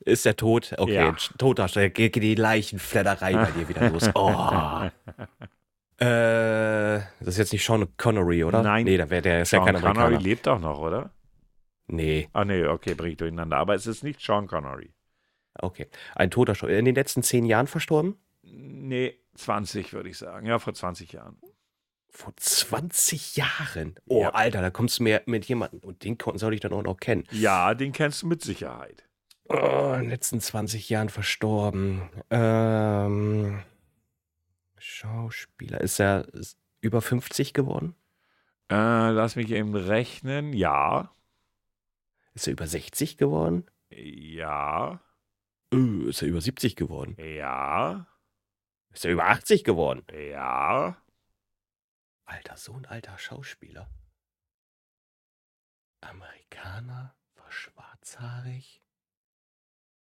Ist 0.00 0.26
er 0.26 0.36
tot? 0.36 0.74
Okay, 0.78 0.94
Ja. 0.94 1.16
Toddarsteller. 1.38 1.90
Geht 1.90 2.16
die 2.16 2.34
Leichenfledderei 2.34 3.34
bei 3.34 3.50
dir 3.52 3.68
wieder 3.68 3.88
los. 3.90 4.10
Oh. 4.14 4.88
Äh, 6.02 7.02
das 7.20 7.28
ist 7.34 7.38
jetzt 7.38 7.52
nicht 7.52 7.64
Sean 7.64 7.86
Connery, 7.96 8.44
oder? 8.44 8.62
Nein. 8.62 8.84
Nee, 8.84 8.96
da 8.96 9.08
wäre 9.10 9.22
der 9.22 9.42
ist 9.42 9.52
ja 9.52 9.58
Sean 9.58 9.66
kein 9.66 9.74
Connery 9.82 9.98
Amerikaner. 9.98 10.20
lebt 10.22 10.46
doch 10.46 10.58
noch, 10.60 10.78
oder? 10.78 11.10
Nee, 11.86 12.28
Ah, 12.32 12.44
nee, 12.44 12.64
okay, 12.64 12.94
bring 12.94 13.12
ich 13.12 13.16
durcheinander. 13.18 13.56
Aber 13.58 13.74
es 13.74 13.86
ist 13.86 14.02
nicht 14.02 14.20
Sean 14.20 14.46
Connery. 14.46 14.92
okay. 15.60 15.88
Ein 16.14 16.30
toter 16.30 16.54
Schauspieler. 16.54 16.78
In 16.78 16.84
den 16.86 16.94
letzten 16.94 17.22
zehn 17.22 17.44
Jahren 17.44 17.66
verstorben? 17.66 18.16
Nee, 18.42 19.18
20 19.34 19.92
würde 19.92 20.08
ich 20.08 20.18
sagen. 20.18 20.46
Ja, 20.46 20.58
vor 20.58 20.74
20 20.74 21.12
Jahren. 21.12 21.36
Vor 22.08 22.32
20 22.36 23.36
Jahren. 23.36 23.94
Oh, 24.06 24.22
Ja. 24.22 24.30
Alter, 24.30 24.60
da 24.60 24.70
kommst 24.70 24.98
du 24.98 25.02
mir 25.04 25.22
mit 25.26 25.44
jemandem. 25.46 25.80
Und 25.80 26.04
den 26.04 26.18
soll 26.34 26.52
ich 26.54 26.60
dann 26.60 26.72
auch 26.72 26.82
noch 26.82 26.98
kennen. 26.98 27.24
Ja, 27.30 27.74
den 27.74 27.92
kennst 27.92 28.22
du 28.22 28.26
mit 28.26 28.42
Sicherheit. 28.42 29.04
Oh, 29.48 29.92
in 29.94 30.02
den 30.02 30.10
letzten 30.10 30.40
20 30.40 30.88
Jahren 30.88 31.08
verstorben. 31.08 32.02
Ähm, 32.30 33.60
Schauspieler. 34.82 35.80
Ist 35.80 36.00
er 36.00 36.28
ist 36.34 36.58
über 36.80 37.00
50 37.00 37.54
geworden? 37.54 37.94
Äh, 38.70 39.10
lass 39.10 39.36
mich 39.36 39.50
eben 39.50 39.76
rechnen. 39.76 40.52
Ja. 40.52 41.12
Ist 42.34 42.46
er 42.46 42.54
über 42.54 42.66
60 42.66 43.16
geworden? 43.16 43.70
Ja. 43.90 45.00
Äh, 45.72 46.08
ist 46.08 46.22
er 46.22 46.28
über 46.28 46.40
70 46.40 46.76
geworden? 46.76 47.16
Ja. 47.18 48.06
Ist 48.90 49.04
er 49.04 49.12
über 49.12 49.28
80 49.28 49.64
geworden? 49.64 50.04
Ja. 50.12 50.96
Alter, 52.24 52.56
so 52.56 52.72
ein 52.74 52.86
alter 52.86 53.18
Schauspieler. 53.18 53.88
Amerikaner, 56.00 57.14
war 57.36 57.52
schwarzhaarig. 57.52 58.82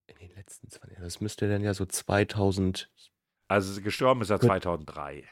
In 0.07 0.17
den 0.19 0.35
letzten 0.35 0.71
20 0.71 0.93
Jahren. 0.93 1.05
Das 1.05 1.21
müsste 1.21 1.49
dann 1.49 1.63
ja 1.63 1.75
so 1.75 1.87
2000, 1.87 2.91
Also 3.51 3.83
gestorben 3.83 4.23
ist 4.23 4.31
er 4.31 4.39
Gut. 4.39 4.47
2003. 4.49 5.25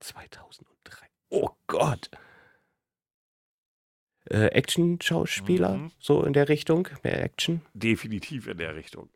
2003. 0.00 1.06
Oh 1.30 1.48
Gott. 1.66 2.10
Äh, 4.26 4.48
Action-Schauspieler, 4.48 5.78
Mhm. 5.78 5.92
so 5.98 6.22
in 6.24 6.34
der 6.34 6.50
Richtung, 6.50 6.88
mehr 7.02 7.22
Action. 7.24 7.62
Definitiv 7.72 8.48
in 8.48 8.58
der 8.58 8.74
Richtung. 8.74 9.08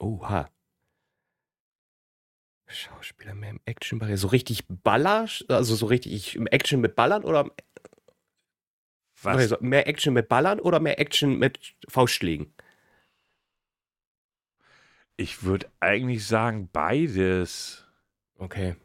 Oha. 0.00 0.50
Schauspieler 2.66 3.36
mehr 3.36 3.50
im 3.50 3.60
Action-Bereich. 3.66 4.18
So 4.18 4.26
richtig 4.28 4.64
Baller, 4.66 5.28
also 5.46 5.76
so 5.76 5.86
richtig 5.86 6.34
im 6.34 6.48
Action 6.48 6.80
mit 6.80 6.96
Ballern 6.96 7.22
oder 7.22 7.48
Was? 9.22 9.60
Mehr 9.60 9.86
Action 9.86 10.12
mit 10.12 10.28
Ballern 10.28 10.58
oder 10.58 10.80
mehr 10.80 10.98
Action 10.98 11.38
mit 11.38 11.76
Faustschlägen? 11.88 12.52
Ich 15.16 15.44
würde 15.44 15.70
eigentlich 15.80 16.26
sagen 16.26 16.68
beides. 16.72 17.86
Okay. 18.36 18.76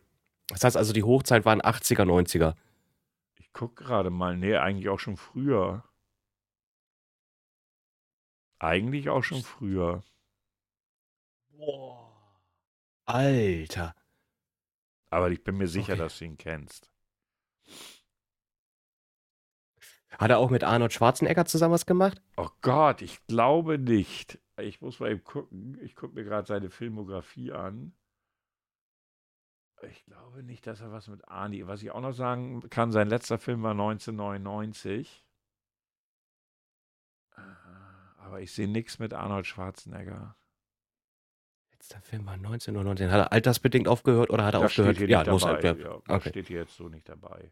Das 0.49 0.63
heißt 0.63 0.77
also, 0.77 0.93
die 0.93 1.03
Hochzeit 1.03 1.45
waren 1.45 1.61
80er, 1.61 2.03
90er. 2.05 2.55
Ich 3.37 3.51
gucke 3.53 3.83
gerade 3.83 4.09
mal. 4.09 4.37
Nee, 4.37 4.55
eigentlich 4.57 4.89
auch 4.89 4.99
schon 4.99 5.17
früher. 5.17 5.83
Eigentlich 8.59 9.09
auch 9.09 9.23
schon 9.23 9.41
früher. 9.41 10.03
Boah. 11.51 12.11
Alter. 13.05 13.95
Aber 15.09 15.31
ich 15.31 15.43
bin 15.43 15.57
mir 15.57 15.67
sicher, 15.67 15.93
Okay. 15.93 16.01
dass 16.01 16.19
du 16.19 16.25
ihn 16.25 16.37
kennst. 16.37 16.91
Hat 20.17 20.29
er 20.29 20.37
auch 20.39 20.49
mit 20.49 20.63
Arnold 20.63 20.93
Schwarzenegger 20.93 21.45
zusammen 21.45 21.73
was 21.73 21.85
gemacht? 21.85 22.21
Oh 22.37 22.49
Gott, 22.61 23.01
ich 23.01 23.25
glaube 23.27 23.77
nicht. 23.79 24.37
Ich 24.61 24.81
muss 24.81 24.99
mal 24.99 25.11
eben 25.11 25.23
gucken. 25.23 25.77
Ich 25.81 25.95
gucke 25.95 26.15
mir 26.15 26.23
gerade 26.23 26.47
seine 26.47 26.69
Filmografie 26.69 27.51
an. 27.51 27.93
Ich 29.89 30.03
glaube 30.05 30.43
nicht, 30.43 30.67
dass 30.67 30.81
er 30.81 30.91
was 30.91 31.07
mit 31.07 31.27
Arnie. 31.29 31.65
Was 31.67 31.81
ich 31.81 31.91
auch 31.91 32.01
noch 32.01 32.11
sagen 32.11 32.61
kann, 32.69 32.91
sein 32.91 33.07
letzter 33.07 33.37
Film 33.39 33.63
war 33.63 33.71
1999. 33.71 35.23
Äh, 37.37 37.41
Aber 38.17 38.41
ich 38.41 38.51
sehe 38.51 38.67
nichts 38.67 38.99
mit 38.99 39.13
Arnold 39.13 39.45
Schwarzenegger. 39.47 40.35
Letzter 41.71 42.01
Film 42.01 42.25
war 42.25 42.33
1990. 42.33 43.07
Hat 43.09 43.19
er 43.19 43.31
altersbedingt 43.31 43.87
aufgehört 43.87 44.31
oder 44.31 44.43
hat 44.43 44.53
er 44.53 44.59
Das 44.61 44.71
aufgehört? 44.71 44.97
steht 44.97 45.07
hier 45.07 45.13
ja, 45.13 45.19
nicht 45.23 45.31
muss 45.31 45.43
dabei. 45.43 45.61
er. 45.61 45.77
Ja, 45.77 46.01
das 46.05 46.15
okay. 46.17 46.29
steht 46.29 46.47
hier 46.47 46.59
jetzt 46.59 46.75
so 46.75 46.89
nicht 46.89 47.07
dabei. 47.07 47.51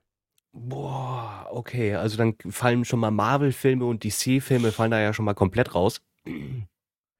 Boah, 0.51 1.47
okay. 1.51 1.95
Also 1.95 2.17
dann 2.17 2.35
fallen 2.49 2.83
schon 2.83 2.99
mal 2.99 3.11
Marvel-Filme 3.11 3.85
und 3.85 4.03
DC-Filme 4.03 4.71
fallen 4.73 4.91
da 4.91 4.99
ja 4.99 5.13
schon 5.13 5.23
mal 5.25 5.33
komplett 5.33 5.73
raus. 5.75 6.01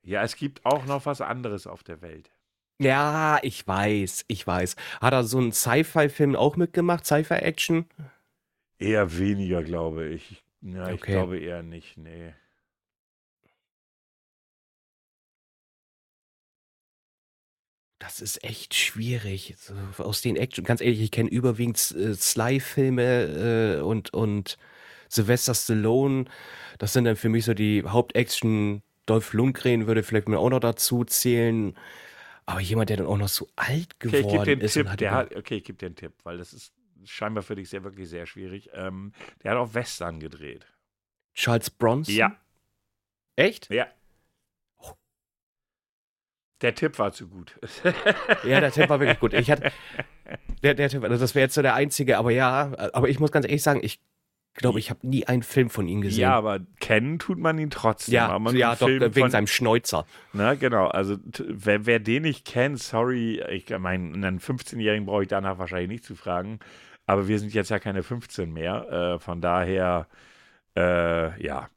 Ja, 0.08 0.24
es 0.24 0.38
gibt 0.38 0.66
auch 0.66 0.86
noch 0.86 1.06
was 1.06 1.20
anderes 1.22 1.68
auf 1.68 1.84
der 1.84 2.02
Welt. 2.02 2.32
Ja, 2.80 3.40
ich 3.42 3.66
weiß, 3.68 4.26
ich 4.28 4.46
weiß. 4.46 4.76
Hat 5.02 5.14
er 5.14 5.24
so 5.24 5.38
einen 5.40 5.52
Sci-Fi-Film 5.52 6.36
auch 6.36 6.56
mitgemacht? 6.56 7.06
Sci-Fi-Action? 7.06 7.86
Eher 8.80 9.16
weniger, 9.20 9.62
glaube 9.64 10.08
ich. 10.08 10.44
Ja, 10.62 10.90
ich 10.92 11.02
Okay. 11.02 11.12
glaube 11.12 11.38
eher 11.40 11.62
nicht, 11.62 11.98
nee. 11.98 12.34
Das 18.00 18.22
ist 18.22 18.44
echt 18.44 18.76
schwierig. 18.76 19.56
So, 19.58 19.74
aus 20.04 20.22
den 20.22 20.36
Action, 20.36 20.64
ganz 20.64 20.82
ehrlich, 20.82 21.02
ich 21.02 21.12
kenne 21.12 21.30
überwiegend 21.30 21.78
äh, 21.98 22.14
Sly-Filme 22.14 23.78
äh, 23.80 23.82
und, 23.82 24.14
und 24.14 24.58
Sylvester 25.10 25.56
Stallone. 25.56 26.26
Das 26.78 26.94
sind 26.94 27.06
dann 27.06 27.16
für 27.16 27.30
mich 27.30 27.46
so 27.46 27.54
die 27.56 27.84
Hauptaction. 27.86 28.84
Dolph 29.08 29.34
Lundgren 29.34 29.88
würde 29.88 30.04
vielleicht 30.04 30.30
mir 30.30 30.38
auch 30.38 30.50
noch 30.50 30.60
dazu 30.60 31.04
zählen. 31.04 31.76
Aber 32.46 32.62
jemand, 32.62 32.90
der 32.90 32.98
dann 32.98 33.08
auch 33.08 33.18
noch 33.18 33.28
so 33.28 33.50
alt 33.56 33.96
Okay, 33.96 34.20
ich 34.20 34.28
geworden 34.28 34.50
einen 34.50 34.62
ist. 34.62 34.74
Tipp. 34.74 34.96
Der 34.98 35.12
hat, 35.12 35.36
okay, 35.36 35.56
ich 35.56 35.64
gebe 35.64 35.78
dir 35.78 35.88
einen 35.88 35.96
Tipp, 35.96 36.14
weil 36.24 36.38
das 36.38 36.54
ist 36.54 36.72
scheinbar 37.04 37.44
für 37.44 37.56
dich 37.56 37.70
sehr, 37.70 37.84
wirklich 37.84 38.08
sehr 38.10 38.26
schwierig. 38.26 38.70
Ähm, 38.74 39.12
der 39.44 39.52
hat 39.52 39.58
auch 39.58 39.74
Western 39.74 40.20
gedreht. 40.20 40.66
Charles 41.34 41.70
Bronson? 41.70 42.16
Ja, 42.16 42.38
Echt? 43.38 43.70
ja. 43.70 43.88
Der 46.62 46.74
Tipp 46.74 46.98
war 46.98 47.12
zu 47.12 47.28
gut. 47.28 47.60
Ja, 48.44 48.60
der 48.60 48.72
Tipp 48.72 48.90
war 48.90 49.00
wirklich 49.00 49.20
gut. 49.20 49.34
Ich 49.34 49.52
hatte, 49.52 49.72
der, 50.64 50.74
der 50.74 50.90
Tipp, 50.90 51.04
also 51.04 51.18
das 51.18 51.36
wäre 51.36 51.44
jetzt 51.44 51.54
so 51.54 51.62
der 51.62 51.76
einzige, 51.76 52.18
aber 52.18 52.32
ja, 52.32 52.72
aber 52.94 53.10
ich 53.10 53.20
muss 53.20 53.32
ganz 53.32 53.46
ehrlich 53.46 53.62
sagen, 53.62 53.80
ich 53.84 54.00
glaube, 54.58 54.80
ich 54.80 54.90
habe 54.90 55.08
nie 55.08 55.26
einen 55.26 55.44
Film 55.44 55.70
von 55.70 55.88
ihm 55.88 56.02
gesehen. 56.02 56.22
ja, 56.22 56.36
aber 56.36 56.60
kennen 56.80 57.20
tut 57.20 57.38
man 57.38 57.58
ihn 57.58 57.70
trotzdem. 57.70 58.14
ja, 58.14 58.38
ja 58.52 58.76
doch, 58.76 58.88
Film 58.88 59.02
wegen 59.02 59.14
von- 59.14 59.32
seinem 59.32 59.48
Schnäuzer. 59.48 60.06
Na, 60.34 60.56
genau. 60.56 60.88
Also, 60.88 61.18
wer, 61.48 61.86
wer 61.86 62.00
den 62.00 62.24
nicht 62.24 62.46
kennt, 62.46 62.80
sorry, 62.80 63.42
ich 63.50 63.70
meine, 63.78 64.14
einen 64.14 64.40
15-Jährigen 64.40 65.06
brauche 65.06 65.24
ich 65.24 65.28
danach 65.30 65.58
wahrscheinlich 65.58 65.90
nicht 65.90 66.04
zu 66.04 66.16
fragen. 66.16 66.60
Aber 67.06 67.28
wir 67.28 67.40
sind 67.40 67.54
jetzt 67.54 67.70
ja 67.70 67.80
keine 67.80 68.04
15 68.04 68.52
mehr. 68.52 69.16
Äh, 69.16 69.20
von 69.20 69.40
daher, 69.42 70.08
äh, 70.76 71.42
ja. 71.42 71.70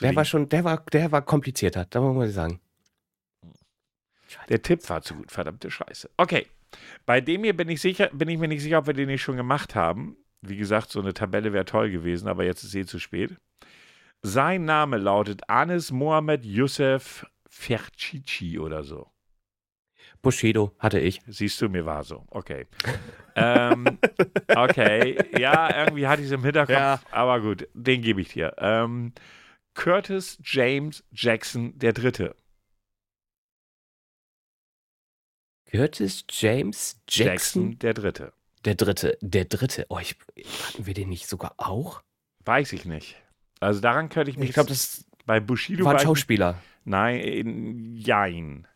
Der 0.00 0.16
war 0.16 0.24
schon, 0.24 0.48
der 0.48 0.64
war, 0.64 0.84
der 0.92 1.12
war 1.12 1.22
komplizierter, 1.22 1.84
da 1.88 2.00
muss 2.00 2.16
man 2.16 2.30
sagen. 2.30 2.60
der 4.48 4.60
Tipp 4.62 4.88
war 4.88 5.02
zu 5.02 5.14
gut, 5.14 5.30
verdammte 5.30 5.70
Scheiße. 5.70 6.10
Okay. 6.16 6.46
Bei 7.06 7.20
dem 7.20 7.44
hier 7.44 7.56
bin 7.56 7.68
ich 7.68 7.80
sicher, 7.80 8.10
bin 8.12 8.28
ich 8.28 8.38
mir 8.38 8.48
nicht 8.48 8.62
sicher, 8.62 8.78
ob 8.78 8.86
wir 8.86 8.94
den 8.94 9.06
nicht 9.08 9.22
schon 9.22 9.36
gemacht 9.36 9.74
haben. 9.74 10.16
Wie 10.40 10.56
gesagt, 10.56 10.90
so 10.90 11.00
eine 11.00 11.14
Tabelle 11.14 11.52
wäre 11.52 11.64
toll 11.64 11.90
gewesen, 11.90 12.28
aber 12.28 12.44
jetzt 12.44 12.62
ist 12.62 12.74
eh 12.74 12.86
zu 12.86 12.98
spät. 12.98 13.36
Sein 14.22 14.64
Name 14.64 14.98
lautet 14.98 15.48
Anis 15.48 15.90
Mohammed 15.90 16.44
Youssef 16.44 17.26
Ferchichi 17.48 18.58
oder 18.58 18.82
so. 18.84 19.10
Bushido 20.22 20.74
hatte 20.78 20.98
ich. 20.98 21.20
Siehst 21.26 21.60
du, 21.60 21.68
mir 21.68 21.86
war 21.86 22.02
so. 22.02 22.24
Okay. 22.30 22.66
ähm, 23.36 23.98
okay. 24.54 25.16
Ja, 25.38 25.84
irgendwie 25.84 26.06
hatte 26.06 26.22
ich 26.22 26.28
es 26.28 26.32
im 26.32 26.44
Hinterkopf. 26.44 26.76
Ja. 26.76 27.00
Aber 27.10 27.40
gut, 27.40 27.68
den 27.74 28.02
gebe 28.02 28.20
ich 28.20 28.28
dir. 28.28 28.54
Ähm, 28.58 29.12
Curtis 29.74 30.38
James 30.42 31.04
Jackson 31.12 31.78
der 31.78 31.92
Dritte. 31.92 32.34
Curtis 35.70 36.24
James 36.30 37.00
Jackson, 37.08 37.78
der 37.78 37.92
Dritte. 37.92 38.32
Der 38.64 38.74
Dritte. 38.74 39.18
Der 39.20 39.44
Dritte. 39.44 39.86
Oh, 39.88 39.98
ich, 39.98 40.16
hatten 40.68 40.86
wir 40.86 40.94
den 40.94 41.08
nicht 41.08 41.28
sogar 41.28 41.54
auch? 41.58 42.02
Weiß 42.44 42.72
ich 42.72 42.84
nicht. 42.84 43.16
Also 43.60 43.80
daran 43.80 44.08
könnte 44.08 44.30
ich 44.30 44.36
mich. 44.38 44.48
Ich 44.50 44.54
glaube, 44.54 44.68
das 44.68 45.04
bei 45.26 45.40
Bushido 45.40 45.84
war 45.84 45.92
ein 45.92 45.94
war 45.96 46.02
ich- 46.02 46.06
Schauspieler. 46.06 46.60
Nein, 46.84 47.94
jein. 47.96 48.66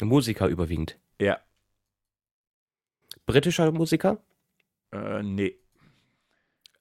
Ein 0.00 0.08
Musiker 0.08 0.46
überwiegend. 0.46 0.98
Ja. 1.20 1.38
Britischer 3.26 3.70
Musiker? 3.72 4.22
Äh, 4.92 5.22
nee. 5.22 5.58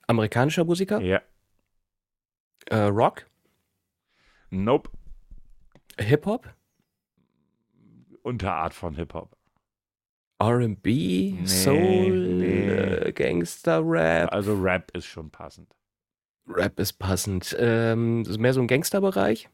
Amerikanischer 0.08 0.64
Musiker? 0.64 1.02
Ja. 1.02 1.22
Äh, 2.68 2.84
Rock? 2.84 3.26
Nope. 4.50 4.90
Hip-Hop? 6.00 6.48
Unterart 8.22 8.74
von 8.74 8.96
Hip-Hop. 8.96 9.37
R&B? 10.40 11.46
Soul? 11.46 12.12
nee. 12.12 12.70
Äh, 12.70 13.12
Gangster-Rap? 13.14 14.32
Also 14.32 14.56
Rap 14.56 14.92
ist 14.96 15.06
schon 15.06 15.30
passend. 15.32 15.76
Rap 16.48 16.80
ist 16.80 16.94
passend. 16.94 17.56
Ähm, 17.60 18.22
ist 18.22 18.38
mehr 18.38 18.54
so 18.54 18.62
ein 18.62 18.68
Gangsterbereich? 18.68 19.50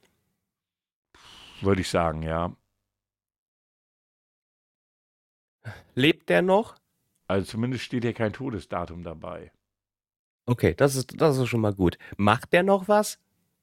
Würde 1.61 1.81
ich 1.81 1.89
sagen, 1.89 2.23
ja. 2.23 2.55
Lebt 5.95 6.29
der 6.29 6.41
noch? 6.41 6.75
Also 7.27 7.51
zumindest 7.51 7.85
steht 7.85 8.03
hier 8.03 8.13
kein 8.13 8.33
Todesdatum 8.33 9.03
dabei. 9.03 9.51
Okay, 10.45 10.73
das 10.75 10.95
ist, 10.95 11.19
das 11.21 11.37
ist 11.37 11.47
schon 11.47 11.61
mal 11.61 11.73
gut. 11.73 11.97
Macht 12.17 12.51
der 12.51 12.63
noch 12.63 12.87
was? 12.89 13.19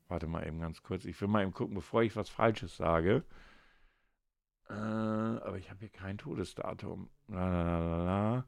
Warte 0.08 0.26
mal 0.26 0.46
eben 0.46 0.60
ganz 0.60 0.82
kurz. 0.82 1.04
Ich 1.04 1.20
will 1.20 1.28
mal 1.28 1.42
eben 1.42 1.52
gucken, 1.52 1.74
bevor 1.74 2.02
ich 2.02 2.16
was 2.16 2.30
Falsches 2.30 2.76
sage. 2.76 3.22
Äh, 4.70 4.72
aber 4.72 5.58
ich 5.58 5.68
habe 5.68 5.80
hier 5.80 5.88
kein 5.88 6.16
Todesdatum. 6.18 7.10
La, 7.28 7.48
la, 7.48 7.62
la, 7.62 7.78
la, 7.78 8.04
la. 8.04 8.44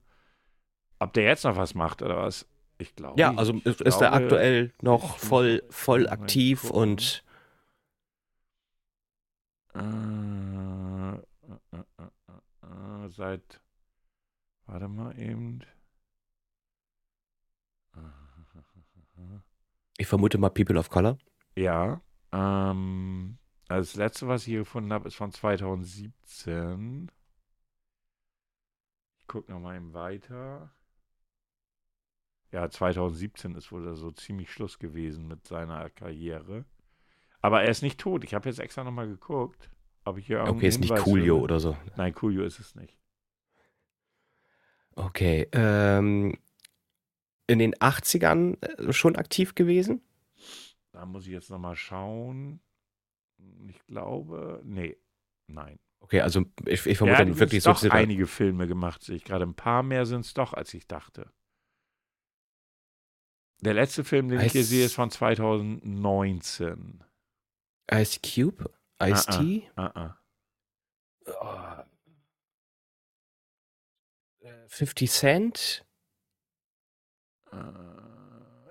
Ob 1.00 1.12
der 1.14 1.24
jetzt 1.24 1.44
noch 1.44 1.56
was 1.56 1.74
macht 1.74 2.00
oder 2.02 2.16
was? 2.16 2.46
Ich 2.78 2.94
glaube. 2.94 3.20
Ja, 3.20 3.34
also 3.34 3.54
ist, 3.64 3.80
ist 3.80 4.00
er 4.00 4.10
glaube, 4.10 4.24
aktuell 4.24 4.72
noch 4.80 5.18
voll, 5.18 5.62
voll 5.68 6.08
aktiv 6.08 6.70
und 6.70 7.24
äh, 9.74 9.80
äh, 11.10 13.08
seit. 13.08 13.60
Warte 14.66 14.88
mal 14.88 15.18
eben. 15.18 15.60
ich 19.98 20.06
vermute 20.06 20.38
mal 20.38 20.50
People 20.50 20.78
of 20.78 20.88
Color. 20.90 21.18
Ja. 21.56 22.00
Ähm, 22.32 23.38
also 23.68 23.88
das 23.90 23.94
letzte, 23.96 24.28
was 24.28 24.42
ich 24.42 24.48
hier 24.48 24.58
gefunden 24.60 24.92
habe, 24.92 25.08
ist 25.08 25.14
von 25.16 25.32
2017. 25.32 27.10
Ich 29.18 29.26
gucke 29.26 29.50
nochmal 29.50 29.76
eben 29.76 29.92
weiter. 29.94 30.70
Ja, 32.50 32.68
2017 32.68 33.54
ist 33.54 33.72
wohl 33.72 33.94
so 33.96 34.10
ziemlich 34.10 34.52
Schluss 34.52 34.78
gewesen 34.78 35.26
mit 35.26 35.46
seiner 35.46 35.88
Karriere. 35.88 36.66
Aber 37.40 37.62
er 37.62 37.70
ist 37.70 37.82
nicht 37.82 37.98
tot. 37.98 38.24
Ich 38.24 38.34
habe 38.34 38.48
jetzt 38.48 38.58
extra 38.58 38.84
nochmal 38.84 39.08
geguckt, 39.08 39.70
ob 40.04 40.18
ich 40.18 40.26
hier 40.26 40.42
Okay, 40.42 40.68
ist 40.68 40.78
nicht 40.78 40.90
Hinweis 40.90 41.04
Coolio 41.04 41.34
finde. 41.36 41.44
oder 41.44 41.60
so. 41.60 41.76
Nein, 41.96 42.14
Coolio 42.14 42.44
ist 42.44 42.60
es 42.60 42.74
nicht. 42.74 42.98
Okay, 44.94 45.48
ähm, 45.52 46.36
in 47.46 47.58
den 47.58 47.74
80ern 47.74 48.62
äh, 48.62 48.92
schon 48.92 49.16
aktiv 49.16 49.54
gewesen? 49.54 50.02
Da 50.92 51.06
muss 51.06 51.26
ich 51.26 51.32
jetzt 51.32 51.48
nochmal 51.50 51.76
schauen. 51.76 52.60
Ich 53.68 53.84
glaube, 53.86 54.60
nee, 54.64 54.96
nein. 55.46 55.78
Okay, 56.00 56.20
also 56.20 56.44
ich, 56.66 56.84
ich 56.86 56.98
vermute 56.98 57.18
ja, 57.20 57.24
dann 57.24 57.38
wirklich 57.38 57.64
hast 57.66 57.80
so 57.80 57.88
doch 57.88 57.94
einige 57.94 58.26
Filme 58.26 58.66
gemacht, 58.66 59.02
sehe 59.02 59.16
ich 59.16 59.24
gerade. 59.24 59.44
Ein 59.44 59.54
paar 59.54 59.82
mehr 59.82 60.04
sind 60.04 60.24
es 60.26 60.34
doch, 60.34 60.52
als 60.52 60.74
ich 60.74 60.86
dachte. 60.88 61.32
Der 63.60 63.74
letzte 63.74 64.02
Film, 64.02 64.28
den 64.28 64.40
ich 64.40 64.52
hier 64.52 64.62
Ice- 64.62 64.66
sehe, 64.68 64.84
ist 64.86 64.94
von 64.94 65.10
2019. 65.10 67.04
Ice 67.92 68.18
Cube? 68.20 68.68
Ice-T? 69.00 69.70
Ah, 69.76 69.92
ah. 69.94 70.18
Oh. 71.26 71.84
Äh, 74.44 74.68
50 74.68 75.10
Cent? 75.10 75.86
Äh, 77.52 77.56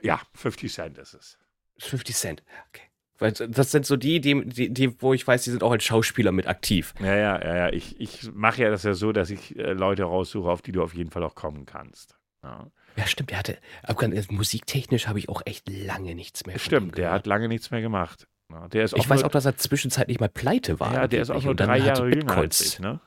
ja, 0.05 0.22
50 0.34 0.74
Cent 0.74 0.97
ist 0.97 1.13
es. 1.13 1.38
50 1.80 2.15
Cent, 2.15 2.43
okay. 2.67 2.90
Weil 3.22 3.34
Das 3.34 3.69
sind 3.69 3.86
so 3.86 3.97
die, 3.97 4.19
die, 4.19 4.43
die, 4.45 4.74
die, 4.74 4.99
wo 4.99 5.13
ich 5.13 5.28
weiß, 5.28 5.43
die 5.43 5.51
sind 5.51 5.61
auch 5.61 5.72
als 5.72 5.84
Schauspieler 5.84 6.32
mit 6.32 6.47
aktiv. 6.47 6.95
Ja, 6.99 7.15
ja, 7.15 7.39
ja, 7.39 7.55
ja. 7.55 7.69
Ich, 7.69 7.99
ich 8.01 8.32
mache 8.34 8.63
ja 8.63 8.72
das 8.72 8.82
ja 8.82 8.95
so, 8.95 9.11
dass 9.11 9.30
ich 9.30 9.55
äh, 9.59 9.74
Leute 9.74 10.03
raussuche, 10.03 10.49
auf 10.49 10.63
die 10.63 10.72
du 10.72 10.82
auf 10.82 10.95
jeden 10.95 11.11
Fall 11.11 11.24
auch 11.24 11.36
kommen 11.36 11.67
kannst. 11.67 12.17
Ja. 12.43 12.72
Ja, 12.95 13.05
stimmt, 13.05 13.30
der 13.30 13.38
hatte, 13.38 13.57
aber 13.84 13.99
ganz- 14.09 14.30
musiktechnisch 14.32 15.07
habe 15.07 15.19
ich 15.19 15.30
auch 15.30 15.43
echt 15.45 15.69
lange 15.69 16.15
nichts 16.15 16.47
mehr 16.47 16.55
ihm 16.55 16.59
Stimmt, 16.59 16.97
der 16.97 17.11
hat 17.11 17.28
lange 17.28 17.47
nichts 17.47 17.69
mehr 17.69 17.82
gemacht. 17.82 18.28
Ja, 18.51 18.67
der 18.67 18.86
ist 18.86 18.97
Ich 18.97 19.07
weiß 19.07 19.19
nur, 19.19 19.28
auch, 19.28 19.32
dass 19.32 19.45
er 19.45 19.55
zwischenzeitlich 19.55 20.19
mal 20.19 20.28
pleite 20.28 20.80
war. 20.80 20.91
ja, 20.91 21.07
der 21.07 21.22
ist 21.22 21.30
auch 21.30 21.43
nur 21.43 21.55
drei 21.55 21.78
Jahre 21.78 22.09
jünger 22.09 22.36
als 22.38 22.59
ich, 22.59 22.80
ne? 22.80 22.99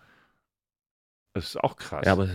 Das 1.35 1.47
ist 1.47 1.57
auch 1.63 1.77
krass. 1.77 2.07
Ja, 2.07 2.13
aber 2.13 2.29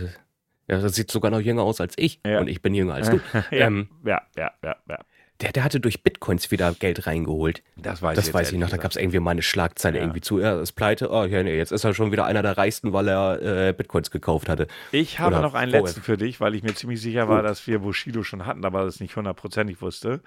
ja, 0.68 0.78
das 0.80 0.94
sieht 0.94 1.10
sogar 1.10 1.30
noch 1.30 1.40
jünger 1.40 1.62
aus 1.62 1.80
als 1.80 1.94
ich. 1.96 2.20
Ja. 2.26 2.40
Und 2.40 2.48
ich 2.48 2.60
bin 2.60 2.74
jünger 2.74 2.94
als 2.94 3.08
du. 3.08 3.16
ja, 3.50 3.66
ähm, 3.66 3.88
ja, 4.04 4.20
ja, 4.36 4.52
ja, 4.62 4.76
ja. 4.86 4.98
Der, 5.40 5.52
der 5.52 5.64
hatte 5.64 5.80
durch 5.80 6.02
Bitcoins 6.02 6.50
wieder 6.50 6.74
Geld 6.74 7.06
reingeholt. 7.06 7.62
Das 7.76 8.02
weiß 8.02 8.14
Das 8.16 8.26
jetzt 8.26 8.34
weiß 8.34 8.52
ich 8.52 8.58
noch. 8.58 8.68
Da 8.68 8.76
gab 8.76 8.90
es 8.90 8.96
irgendwie 8.98 9.20
mal 9.20 9.30
eine 9.30 9.40
Schlagzeile 9.42 9.96
Ja. 9.98 10.04
irgendwie 10.04 10.20
zu. 10.20 10.38
Er 10.38 10.60
ist 10.60 10.72
pleite. 10.72 11.10
Oh, 11.10 11.24
ja, 11.24 11.42
nee, 11.42 11.56
jetzt 11.56 11.72
ist 11.72 11.82
er 11.84 11.94
schon 11.94 12.12
wieder 12.12 12.26
einer 12.26 12.42
der 12.42 12.58
reichsten, 12.58 12.92
weil 12.92 13.08
er 13.08 13.68
äh, 13.68 13.72
Bitcoins 13.72 14.10
gekauft 14.10 14.48
hatte. 14.50 14.66
Ich 14.92 15.18
habe 15.18 15.34
Oder 15.36 15.42
noch 15.42 15.54
einen 15.54 15.70
vorher. 15.72 15.86
letzten 15.86 16.02
für 16.02 16.18
dich, 16.18 16.40
weil 16.40 16.54
ich 16.54 16.62
mir 16.62 16.74
ziemlich 16.74 17.00
sicher 17.00 17.28
war, 17.28 17.40
Oh. 17.40 17.42
dass 17.42 17.66
wir 17.66 17.78
Bushido 17.78 18.22
schon 18.22 18.44
hatten, 18.44 18.64
aber 18.66 18.84
das 18.84 19.00
nicht 19.00 19.16
hundertprozentig 19.16 19.80
wusste. 19.80 20.20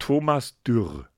Thomas 0.00 0.60
Dürr. 0.66 1.08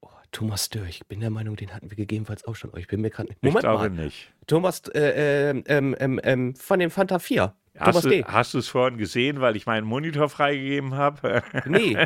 Oh, 0.00 0.08
Thomas 0.32 0.68
Dörr, 0.68 0.86
ich 0.86 1.06
bin 1.06 1.20
der 1.20 1.30
Meinung, 1.30 1.56
den 1.56 1.74
hatten 1.74 1.90
wir 1.90 1.96
gegebenenfalls 1.96 2.44
auch 2.44 2.54
schon. 2.56 2.70
Oh, 2.72 2.76
ich 2.76 2.86
bin 2.86 3.00
mir 3.00 3.10
gerade 3.10 3.28
nicht. 3.28 3.38
Ich 3.40 3.42
Moment 3.42 3.62
glaube 3.64 3.90
mal. 3.90 4.04
nicht. 4.04 4.32
Thomas, 4.46 4.82
äh, 4.94 5.50
ähm, 5.50 5.64
ähm, 5.66 5.96
ähm, 5.98 6.20
ähm, 6.22 6.54
von 6.54 6.78
dem 6.78 6.90
Fanta 6.90 7.18
4. 7.18 7.54
Hast 7.78 7.86
Thomas 7.86 8.02
du, 8.04 8.08
D. 8.10 8.24
hast 8.26 8.54
du 8.54 8.58
es 8.58 8.68
vorhin 8.68 8.98
gesehen, 8.98 9.40
weil 9.40 9.56
ich 9.56 9.66
meinen 9.66 9.86
Monitor 9.86 10.28
freigegeben 10.28 10.94
habe? 10.94 11.42
Nee, 11.66 11.96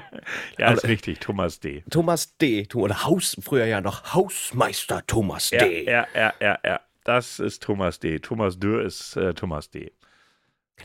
ja, 0.58 0.72
ist 0.72 0.84
richtig, 0.84 1.20
Thomas 1.20 1.60
D. 1.60 1.84
Thomas 1.90 2.36
D. 2.38 2.66
Oder 2.74 3.04
Haus, 3.04 3.36
früher 3.40 3.66
ja 3.66 3.80
noch 3.80 4.14
Hausmeister 4.14 5.06
Thomas 5.06 5.50
Ja, 5.50 5.64
D. 5.64 5.84
ja, 5.84 6.06
ja, 6.14 6.32
ja, 6.40 6.58
ja. 6.64 6.80
Das 7.04 7.38
ist 7.38 7.62
Thomas 7.62 7.98
D. 7.98 8.18
Thomas 8.18 8.58
Dürr 8.58 8.82
ist 8.82 9.16
äh, 9.16 9.32
Thomas 9.34 9.70
D. 9.70 9.92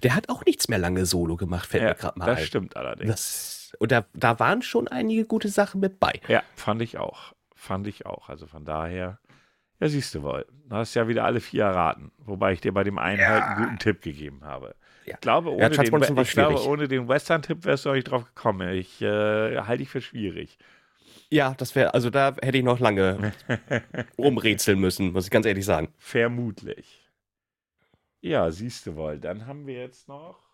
Der 0.04 0.14
hat 0.16 0.30
auch 0.30 0.44
nichts 0.46 0.68
mehr 0.68 0.78
lange 0.80 1.06
Solo 1.06 1.36
gemacht, 1.38 1.68
fällt 1.70 1.84
Ja, 1.84 1.90
mir 1.90 1.96
gerade 1.96 2.20
mal 2.20 2.26
das 2.26 2.40
ein. 2.40 2.46
stimmt 2.46 2.76
allerdings. 2.78 3.10
Das, 3.12 3.74
und 3.80 3.92
da, 3.92 4.06
da 4.14 4.40
waren 4.40 4.62
schon 4.62 4.88
einige 4.88 5.26
gute 5.26 5.50
Sachen 5.50 5.80
mit 5.82 6.00
bei. 6.00 6.20
Ja, 6.28 6.44
fand 6.56 6.82
ich 6.82 6.98
auch. 6.98 7.34
Fand 7.56 7.88
ich 7.88 8.06
auch. 8.06 8.30
Also 8.30 8.46
von 8.46 8.66
daher, 8.66 9.20
ja, 9.80 9.90
siehst 9.90 10.16
du 10.16 10.24
wohl. 10.24 10.46
Du 10.68 10.76
hast 10.76 10.94
ja 10.96 11.08
wieder 11.08 11.26
alle 11.26 11.40
vier 11.42 11.66
erraten. 11.66 12.12
Wobei 12.18 12.54
ich 12.54 12.62
dir 12.62 12.74
bei 12.74 12.84
dem 12.84 12.98
einen 12.98 13.26
halt 13.26 13.44
einen 13.44 13.64
guten 13.64 13.80
Tipp 13.80 14.02
gegeben 14.02 14.42
habe. 14.44 14.76
Ja. 15.06 15.14
Ich 15.16 15.22
glaube, 15.22 15.50
Ja, 15.50 15.56
ohne, 15.56 15.70
den, 15.70 15.76
Transparency 15.76 16.16
war 16.16 16.24
ich 16.24 16.32
glaube, 16.32 16.68
ohne 16.68 16.88
den 16.88 17.08
Western-Tipp 17.08 17.66
wärst 17.66 17.86
du 17.86 17.90
auch 17.90 17.94
nicht 17.94 18.10
drauf 18.10 18.26
gekommen. 18.26 18.70
Ich 18.70 19.02
äh, 19.02 19.58
halte 19.62 19.84
ich 19.84 19.90
für 19.90 20.02
schwierig. 20.02 20.58
Ja, 21.30 21.54
das 21.58 21.76
wäre, 21.76 21.94
also 21.94 22.10
da 22.10 22.36
hätte 22.42 22.58
ich 22.58 22.64
noch 22.64 22.80
lange 22.80 23.34
rumrätseln 24.18 24.80
müssen, 24.80 25.12
muss 25.12 25.26
ich 25.26 25.32
ganz 25.32 25.46
ehrlich 25.46 25.66
sagen. 25.66 25.90
Vermutlich. 25.98 27.12
Ja, 28.22 28.50
siehst 28.52 28.88
du 28.88 28.96
wohl. 28.96 29.20
Dann 29.20 29.46
haben 29.46 29.68
wir 29.68 29.76
jetzt 29.76 30.08
noch. 30.08 30.45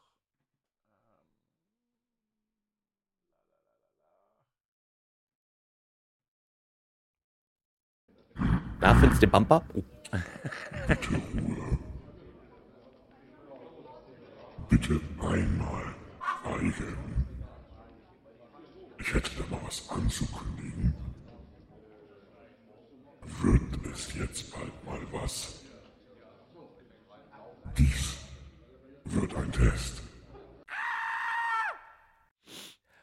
Na, 8.82 8.96
findest 8.96 9.22
du 9.22 9.28
den 9.28 9.32
Bumper? 9.32 9.64
Oh, 9.76 9.84
Bitte 14.70 15.00
einmal 15.20 15.96
schweigen. 16.42 17.28
Ich 19.00 19.14
hätte 19.14 19.32
da 19.38 19.56
mal 19.56 19.62
was 19.66 19.88
anzukündigen. 19.90 20.94
Wird 23.42 23.86
es 23.94 24.14
jetzt 24.16 24.52
bald 24.52 24.86
mal 24.86 25.00
was? 25.12 25.64
Dies 27.78 28.18
wird 29.06 29.36
ein 29.36 29.52
Test. 29.52 30.02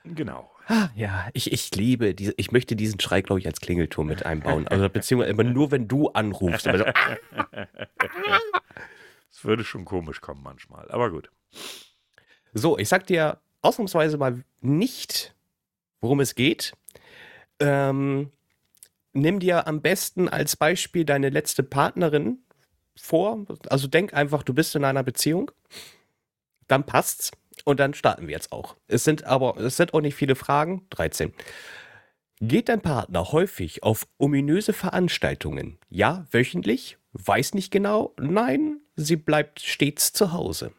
Genau. 0.05 0.51
Ah, 0.71 0.91
ja, 0.95 1.29
ich, 1.33 1.51
ich 1.51 1.75
liebe 1.75 2.15
diese, 2.15 2.35
ich 2.37 2.53
möchte 2.53 2.77
diesen 2.77 3.01
Schrei, 3.01 3.23
glaube 3.23 3.41
ich, 3.41 3.47
als 3.47 3.61
Klingelton 3.61 4.07
mit 4.07 4.27
einbauen. 4.27 4.69
Also 4.69 4.89
beziehungsweise 4.91 5.31
immer 5.31 5.45
nur, 5.45 5.71
wenn 5.71 5.89
du 5.89 6.09
anrufst. 6.11 6.65
So, 6.65 6.71
Es 9.31 9.45
würde 9.45 9.65
schon 9.65 9.85
komisch 9.87 10.21
kommen 10.21 10.43
manchmal, 10.43 10.91
aber 10.91 11.11
gut. 11.11 11.31
So, 12.53 12.77
ich 12.77 12.89
sag 12.89 13.07
dir 13.07 13.41
ausnahmsweise 13.63 14.19
mal 14.19 14.45
nicht, 14.61 15.35
worum 16.01 16.21
es 16.21 16.35
geht. 16.35 16.73
Ähm, 17.61 18.31
nimm 19.13 19.41
dir 19.41 19.67
am 19.67 19.81
besten 19.81 20.29
als 20.29 20.57
Beispiel 20.57 21.05
deine 21.05 21.31
letzte 21.31 21.63
Partnerin 21.63 22.41
vor. 22.97 23.47
Also 23.71 23.87
denk 23.87 24.13
einfach, 24.13 24.43
du 24.43 24.53
bist 24.53 24.75
in 24.75 24.85
einer 24.85 25.03
Beziehung. 25.03 25.51
Dann 26.67 26.85
passt's. 26.85 27.31
Und 27.67 27.81
dann 27.81 27.95
starten 27.95 28.27
wir 28.27 28.33
jetzt 28.33 28.53
auch. 28.53 28.77
Es 28.87 29.05
sind 29.05 29.25
aber, 29.25 29.57
es 29.59 29.77
sind 29.77 29.95
auch 29.95 30.01
nicht 30.01 30.15
viele 30.15 30.35
Fragen. 30.35 30.87
13. 30.91 31.33
Geht 32.41 32.69
dein 32.69 32.81
Partner 32.81 33.33
häufig 33.33 33.83
auf 33.83 34.07
ominöse 34.19 34.73
Veranstaltungen? 34.73 35.79
Ja, 35.89 36.27
wöchentlich? 36.31 36.97
Weiß 37.13 37.55
nicht 37.55 37.71
genau? 37.73 38.15
Nein, 38.21 38.81
sie 38.95 39.17
bleibt 39.17 39.61
stets 39.61 40.13
zu 40.13 40.33
Hause. 40.33 40.73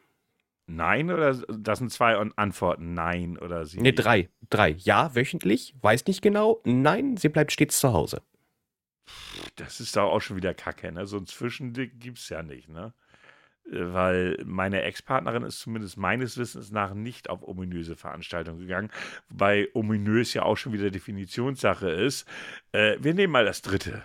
Nein 0.67 1.11
oder 1.11 1.33
das 1.33 1.79
sind 1.79 1.91
zwei 1.91 2.15
An- 2.15 2.31
Antworten. 2.35 2.93
Nein 2.93 3.37
oder 3.37 3.65
sie. 3.65 3.81
Ne, 3.81 3.91
drei. 3.91 4.29
Drei. 4.49 4.75
Ja, 4.79 5.13
wöchentlich? 5.15 5.73
Weiß 5.81 6.05
nicht 6.05 6.21
genau? 6.21 6.61
Nein, 6.63 7.17
sie 7.17 7.29
bleibt 7.29 7.51
stets 7.51 7.79
zu 7.79 7.91
Hause. 7.91 8.21
Das 9.55 9.79
ist 9.79 9.95
doch 9.95 10.03
auch 10.11 10.19
schon 10.21 10.37
wieder 10.37 10.53
Kacke, 10.53 10.91
ne? 10.91 11.07
So 11.07 11.17
ein 11.17 11.25
Zwischending 11.25 11.91
gibt 11.99 12.19
es 12.19 12.29
ja 12.29 12.43
nicht, 12.43 12.69
ne? 12.69 12.93
Weil 13.71 14.41
meine 14.45 14.81
Ex-Partnerin 14.81 15.43
ist 15.43 15.59
zumindest 15.59 15.97
meines 15.97 16.37
Wissens 16.37 16.71
nach 16.71 16.93
nicht 16.93 17.29
auf 17.29 17.47
ominöse 17.47 17.95
Veranstaltungen 17.95 18.59
gegangen, 18.59 18.89
wobei 19.29 19.67
ominös 19.73 20.33
ja 20.33 20.43
auch 20.43 20.55
schon 20.55 20.73
wieder 20.73 20.89
Definitionssache 20.89 21.89
ist. 21.89 22.27
Äh, 22.71 22.97
wir 22.99 23.13
nehmen 23.13 23.31
mal 23.31 23.45
das 23.45 23.61
dritte. 23.61 24.03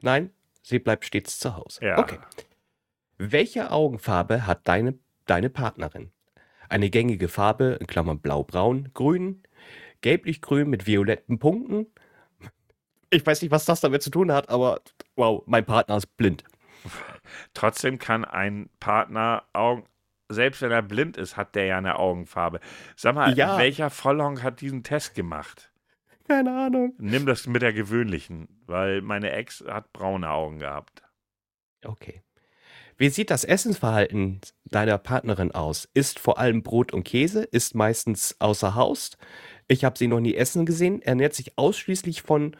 Nein, 0.00 0.30
sie 0.62 0.78
bleibt 0.78 1.04
stets 1.04 1.38
zu 1.38 1.56
Hause. 1.56 1.84
Ja. 1.84 1.98
Okay. 1.98 2.18
Welche 3.16 3.72
Augenfarbe 3.72 4.46
hat 4.46 4.68
deine, 4.68 4.96
deine 5.26 5.50
Partnerin? 5.50 6.12
Eine 6.68 6.90
gängige 6.90 7.28
Farbe, 7.28 7.78
in 7.80 7.88
Klammern 7.88 8.20
blau-braun, 8.20 8.90
grün, 8.94 9.42
gelblich-grün 10.02 10.70
mit 10.70 10.86
violetten 10.86 11.40
Punkten. 11.40 11.86
Ich 13.10 13.26
weiß 13.26 13.42
nicht, 13.42 13.50
was 13.50 13.64
das 13.64 13.80
damit 13.80 14.02
zu 14.02 14.10
tun 14.10 14.30
hat, 14.30 14.48
aber 14.48 14.80
wow, 15.16 15.42
mein 15.46 15.64
Partner 15.64 15.96
ist 15.96 16.16
blind. 16.16 16.44
Trotzdem 17.54 17.98
kann 17.98 18.24
ein 18.24 18.68
Partner 18.80 19.44
Augen, 19.52 19.84
selbst 20.28 20.60
wenn 20.62 20.70
er 20.70 20.82
blind 20.82 21.16
ist, 21.16 21.36
hat 21.36 21.54
der 21.54 21.66
ja 21.66 21.78
eine 21.78 21.98
Augenfarbe. 21.98 22.60
Sag 22.96 23.14
mal, 23.14 23.36
Ja. 23.36 23.58
welcher 23.58 23.90
Vollhonk 23.90 24.42
hat 24.42 24.60
diesen 24.60 24.82
Test 24.82 25.14
gemacht? 25.14 25.72
Keine 26.28 26.50
Ahnung. 26.66 26.92
Nimm 26.98 27.24
das 27.24 27.46
mit 27.46 27.62
der 27.62 27.72
gewöhnlichen, 27.72 28.48
weil 28.66 29.00
meine 29.00 29.30
Ex 29.32 29.64
hat 29.66 29.92
braune 29.94 30.28
Augen 30.30 30.58
gehabt. 30.58 31.02
Okay. 31.84 32.22
Wie 32.98 33.08
sieht 33.08 33.30
das 33.30 33.44
Essensverhalten 33.44 34.40
deiner 34.64 34.98
Partnerin 34.98 35.52
aus? 35.52 35.88
Isst 35.94 36.18
vor 36.18 36.38
allem 36.38 36.62
Brot 36.62 36.92
und 36.92 37.04
Käse, 37.04 37.44
ist 37.44 37.74
meistens 37.76 38.36
außer 38.40 38.74
Haus. 38.74 39.16
Ich 39.68 39.84
habe 39.84 39.96
sie 39.96 40.08
noch 40.08 40.20
nie 40.20 40.34
essen 40.34 40.66
gesehen, 40.66 41.00
ernährt 41.00 41.32
sich 41.34 41.56
ausschließlich 41.56 42.22
von 42.22 42.56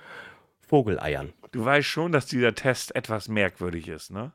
Vogeleiern. 0.60 1.32
Du 1.50 1.64
weißt 1.64 1.86
schon, 1.86 2.12
dass 2.12 2.26
dieser 2.26 2.54
Test 2.54 2.94
etwas 2.94 3.28
merkwürdig 3.28 3.88
ist, 3.88 4.10
ne? 4.10 4.32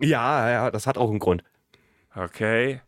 Ja, 0.00 0.50
ja, 0.50 0.70
das 0.70 0.86
hat 0.86 0.98
auch 0.98 1.10
einen 1.10 1.18
Grund. 1.18 1.44
Okay. 2.14 2.80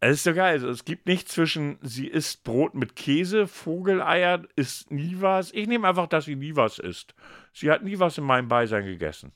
Es 0.00 0.14
ist 0.14 0.24
so 0.24 0.34
geil. 0.34 0.54
Also, 0.54 0.68
es 0.68 0.84
gibt 0.84 1.06
nicht 1.06 1.28
zwischen, 1.28 1.78
sie 1.80 2.08
isst 2.08 2.42
Brot 2.42 2.74
mit 2.74 2.96
Käse, 2.96 3.46
Vogeleier, 3.46 4.42
isst 4.56 4.90
nie 4.90 5.16
was. 5.20 5.52
Ich 5.52 5.68
nehme 5.68 5.86
einfach, 5.88 6.08
dass 6.08 6.24
sie 6.24 6.34
nie 6.34 6.56
was 6.56 6.78
isst. 6.78 7.14
Sie 7.52 7.70
hat 7.70 7.84
nie 7.84 7.98
was 7.98 8.18
in 8.18 8.24
meinem 8.24 8.48
Beisein 8.48 8.84
gegessen. 8.84 9.32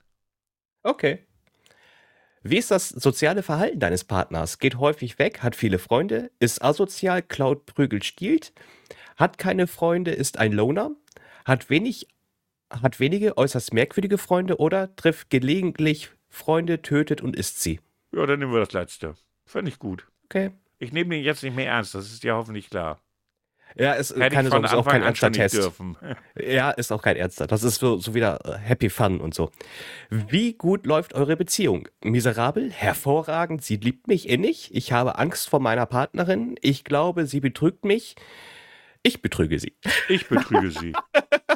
Okay. 0.82 1.24
Wie 2.42 2.58
ist 2.58 2.70
das 2.70 2.88
soziale 2.88 3.42
Verhalten 3.42 3.80
deines 3.80 4.04
Partners? 4.04 4.58
Geht 4.58 4.78
häufig 4.78 5.18
weg, 5.18 5.42
hat 5.42 5.56
viele 5.56 5.78
Freunde, 5.78 6.30
ist 6.38 6.62
asozial, 6.62 7.22
klaut, 7.22 7.66
prügelt, 7.66 8.04
stiehlt, 8.04 8.52
hat 9.16 9.38
keine 9.38 9.66
Freunde, 9.66 10.12
ist 10.12 10.38
ein 10.38 10.52
Loner, 10.52 10.92
hat 11.44 11.70
wenig, 11.70 12.08
hat 12.70 13.00
wenige 13.00 13.36
äußerst 13.36 13.72
merkwürdige 13.72 14.18
Freunde 14.18 14.58
oder 14.58 14.94
trifft 14.96 15.30
gelegentlich 15.30 16.10
Freunde, 16.28 16.82
tötet 16.82 17.20
und 17.20 17.36
isst 17.36 17.62
sie. 17.62 17.80
Ja, 18.12 18.26
dann 18.26 18.38
nehmen 18.38 18.52
wir 18.52 18.60
das 18.60 18.72
letzte. 18.72 19.14
Finde 19.44 19.70
ich 19.70 19.78
gut. 19.78 20.06
Okay. 20.24 20.50
Ich 20.78 20.92
nehme 20.92 21.14
den 21.14 21.24
jetzt 21.24 21.42
nicht 21.42 21.56
mehr 21.56 21.68
ernst, 21.68 21.94
das 21.94 22.12
ist 22.12 22.22
dir 22.22 22.34
hoffentlich 22.34 22.68
klar. 22.68 23.00
Ja, 23.74 23.92
ist 23.92 24.16
Hätte 24.16 24.34
keine 24.34 24.48
Sorge, 24.48 24.66
ist 24.66 24.74
auch 24.74 24.86
kein 24.86 25.02
ernster 25.02 25.30
Test. 25.32 25.72
Ja, 26.40 26.70
ist 26.70 26.92
auch 26.92 27.02
kein 27.02 27.16
ernster. 27.16 27.46
Das 27.46 27.62
ist 27.62 27.76
so, 27.76 27.98
so 27.98 28.14
wieder 28.14 28.40
äh, 28.44 28.58
Happy 28.58 28.88
Fun 28.88 29.20
und 29.20 29.34
so. 29.34 29.50
Wie 30.08 30.54
gut 30.54 30.86
läuft 30.86 31.14
eure 31.14 31.36
Beziehung? 31.36 31.88
Miserabel? 32.02 32.70
Hervorragend? 32.70 33.62
Sie 33.62 33.76
liebt 33.76 34.08
mich 34.08 34.28
innig? 34.28 34.74
Ich 34.74 34.92
habe 34.92 35.18
Angst 35.18 35.48
vor 35.50 35.60
meiner 35.60 35.84
Partnerin? 35.84 36.56
Ich 36.62 36.84
glaube, 36.84 37.26
sie 37.26 37.40
betrügt 37.40 37.84
mich? 37.84 38.16
Ich 39.02 39.20
betrüge 39.20 39.58
sie. 39.58 39.76
Ich 40.08 40.26
betrüge 40.28 40.70
sie. 40.70 40.92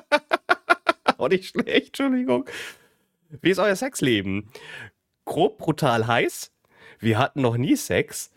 Auch 1.20 1.28
nicht 1.28 1.50
schlecht, 1.50 1.88
Entschuldigung. 1.88 2.48
Wie 3.42 3.50
ist 3.50 3.58
euer 3.58 3.76
Sexleben? 3.76 4.50
Grob, 5.26 5.58
brutal 5.58 6.06
heiß? 6.06 6.50
Wir 6.98 7.18
hatten 7.18 7.42
noch 7.42 7.58
nie 7.58 7.76
Sex. 7.76 8.32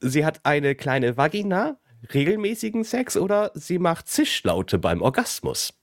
Sie 0.00 0.24
hat 0.24 0.44
eine 0.44 0.74
kleine 0.74 1.16
Vagina? 1.16 1.78
Regelmäßigen 2.12 2.84
Sex 2.84 3.16
oder 3.16 3.50
sie 3.54 3.78
macht 3.78 4.06
Zischlaute 4.06 4.78
beim 4.78 5.00
Orgasmus? 5.02 5.74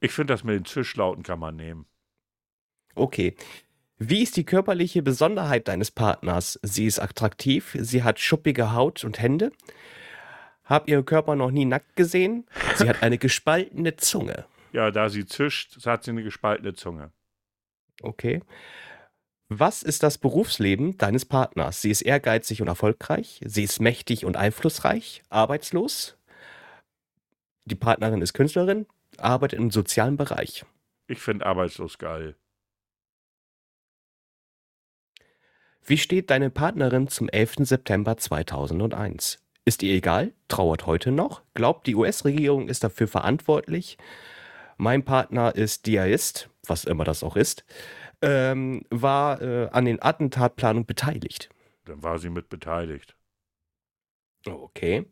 Ich 0.00 0.12
finde, 0.12 0.34
das 0.34 0.44
mit 0.44 0.56
den 0.56 0.64
Zischlauten 0.64 1.22
kann 1.22 1.38
man 1.38 1.56
nehmen. 1.56 1.86
Okay. 2.94 3.36
Wie 3.98 4.22
ist 4.22 4.36
die 4.36 4.44
körperliche 4.44 5.02
Besonderheit 5.02 5.68
deines 5.68 5.90
Partners? 5.90 6.58
Sie 6.62 6.86
ist 6.86 6.98
attraktiv, 6.98 7.76
sie 7.78 8.02
hat 8.02 8.18
schuppige 8.18 8.72
Haut 8.72 9.04
und 9.04 9.20
Hände. 9.20 9.52
Hab 10.64 10.88
ihren 10.88 11.04
Körper 11.04 11.36
noch 11.36 11.50
nie 11.50 11.64
nackt 11.64 11.96
gesehen. 11.96 12.46
Sie 12.76 12.88
hat 12.88 13.02
eine 13.02 13.18
gespaltene 13.18 13.96
Zunge. 13.96 14.46
Ja, 14.72 14.90
da 14.90 15.08
sie 15.08 15.26
zischt, 15.26 15.84
hat 15.84 16.04
sie 16.04 16.12
eine 16.12 16.22
gespaltene 16.22 16.74
Zunge. 16.74 17.12
Okay. 18.02 18.40
Was 19.48 19.82
ist 19.82 20.04
das 20.04 20.16
Berufsleben 20.16 20.96
deines 20.96 21.24
Partners? 21.24 21.82
Sie 21.82 21.90
ist 21.90 22.02
ehrgeizig 22.02 22.62
und 22.62 22.68
erfolgreich. 22.68 23.40
Sie 23.44 23.64
ist 23.64 23.80
mächtig 23.80 24.24
und 24.24 24.36
einflussreich. 24.36 25.22
Arbeitslos. 25.28 26.16
Die 27.64 27.74
Partnerin 27.74 28.22
ist 28.22 28.32
Künstlerin. 28.32 28.86
Arbeitet 29.18 29.58
im 29.58 29.72
sozialen 29.72 30.16
Bereich. 30.16 30.64
Ich 31.08 31.18
finde 31.18 31.46
arbeitslos 31.46 31.98
geil. 31.98 32.36
Wie 35.84 35.98
steht 35.98 36.30
deine 36.30 36.50
Partnerin 36.50 37.08
zum 37.08 37.28
11. 37.28 37.56
September 37.62 38.16
2001? 38.16 39.42
Ist 39.64 39.82
ihr 39.82 39.94
egal? 39.94 40.32
Trauert 40.46 40.86
heute 40.86 41.10
noch? 41.10 41.42
Glaubt, 41.54 41.88
die 41.88 41.96
US-Regierung 41.96 42.68
ist 42.68 42.84
dafür 42.84 43.08
verantwortlich? 43.08 43.98
Mein 44.80 45.04
Partner 45.04 45.54
ist 45.54 45.84
Diaist, 45.86 46.48
was 46.66 46.86
immer 46.86 47.04
das 47.04 47.22
auch 47.22 47.36
ist, 47.36 47.66
ähm, 48.22 48.82
war 48.88 49.42
äh, 49.42 49.68
an 49.72 49.84
den 49.84 50.00
Attentatplanungen 50.00 50.86
beteiligt. 50.86 51.50
Dann 51.84 52.02
war 52.02 52.18
sie 52.18 52.30
mit 52.30 52.48
beteiligt. 52.48 53.14
Okay. 54.46 55.04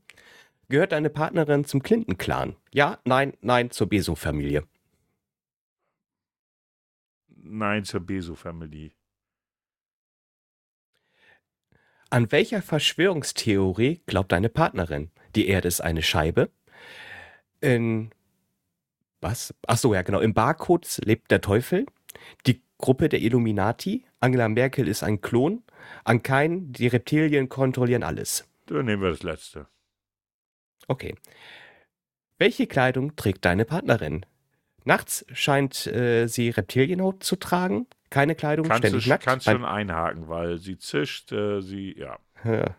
Gehört 0.70 0.92
deine 0.92 1.10
Partnerin 1.10 1.66
zum 1.66 1.82
Clinton-Clan? 1.82 2.56
Ja, 2.72 2.98
nein, 3.04 3.34
nein, 3.42 3.70
zur 3.70 3.90
Beso-Familie. 3.90 4.66
Nein, 7.28 7.84
zur 7.84 8.00
Beso-Family. 8.00 8.94
An 12.08 12.32
welcher 12.32 12.62
Verschwörungstheorie 12.62 14.00
glaubt 14.06 14.32
deine 14.32 14.48
Partnerin? 14.48 15.10
Die 15.36 15.46
Erde 15.46 15.68
ist 15.68 15.82
eine 15.82 16.00
Scheibe. 16.00 16.50
In 17.60 18.14
was? 19.20 19.54
Ach 19.66 19.76
so, 19.78 19.94
ja, 19.94 20.02
genau. 20.02 20.20
Im 20.20 20.34
Barcodes 20.34 20.98
lebt 21.04 21.30
der 21.30 21.40
Teufel. 21.40 21.86
Die 22.46 22.62
Gruppe 22.78 23.08
der 23.08 23.20
Illuminati. 23.20 24.04
Angela 24.20 24.48
Merkel 24.48 24.88
ist 24.88 25.02
ein 25.02 25.20
Klon. 25.20 25.62
An 26.04 26.22
keinen, 26.22 26.72
die 26.72 26.86
Reptilien 26.88 27.48
kontrollieren 27.48 28.02
alles. 28.02 28.46
Dann 28.66 28.86
nehmen 28.86 29.02
wir 29.02 29.10
das 29.10 29.22
letzte. 29.22 29.66
Okay. 30.86 31.14
Welche 32.38 32.66
Kleidung 32.66 33.16
trägt 33.16 33.44
deine 33.44 33.64
Partnerin? 33.64 34.24
Nachts 34.84 35.24
scheint 35.32 35.86
äh, 35.86 36.26
sie 36.28 36.50
Reptilienhaut 36.50 37.22
zu 37.22 37.36
tragen. 37.36 37.86
Keine 38.10 38.34
Kleidung, 38.34 38.66
Kannst 38.66 38.86
ständig 38.86 39.04
du, 39.04 39.10
nackt. 39.10 39.24
kannst 39.24 39.46
schon 39.46 39.64
einhaken, 39.64 40.28
weil 40.28 40.58
sie 40.58 40.78
zischt, 40.78 41.30
äh, 41.32 41.60
sie, 41.60 41.94
ja. 41.98 42.18
Ja. 42.44 42.74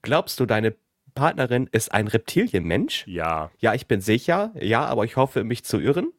Glaubst 0.00 0.40
du, 0.40 0.46
deine 0.46 0.74
Partnerin 1.14 1.68
ist 1.72 1.92
ein 1.92 2.08
Reptilienmensch? 2.08 3.06
Ja, 3.06 3.50
Ja, 3.58 3.74
ich 3.74 3.86
bin 3.86 4.00
sicher. 4.00 4.52
Ja, 4.60 4.84
aber 4.86 5.04
ich 5.04 5.16
hoffe, 5.16 5.44
mich 5.44 5.64
zu 5.64 5.78
irren. 5.80 6.12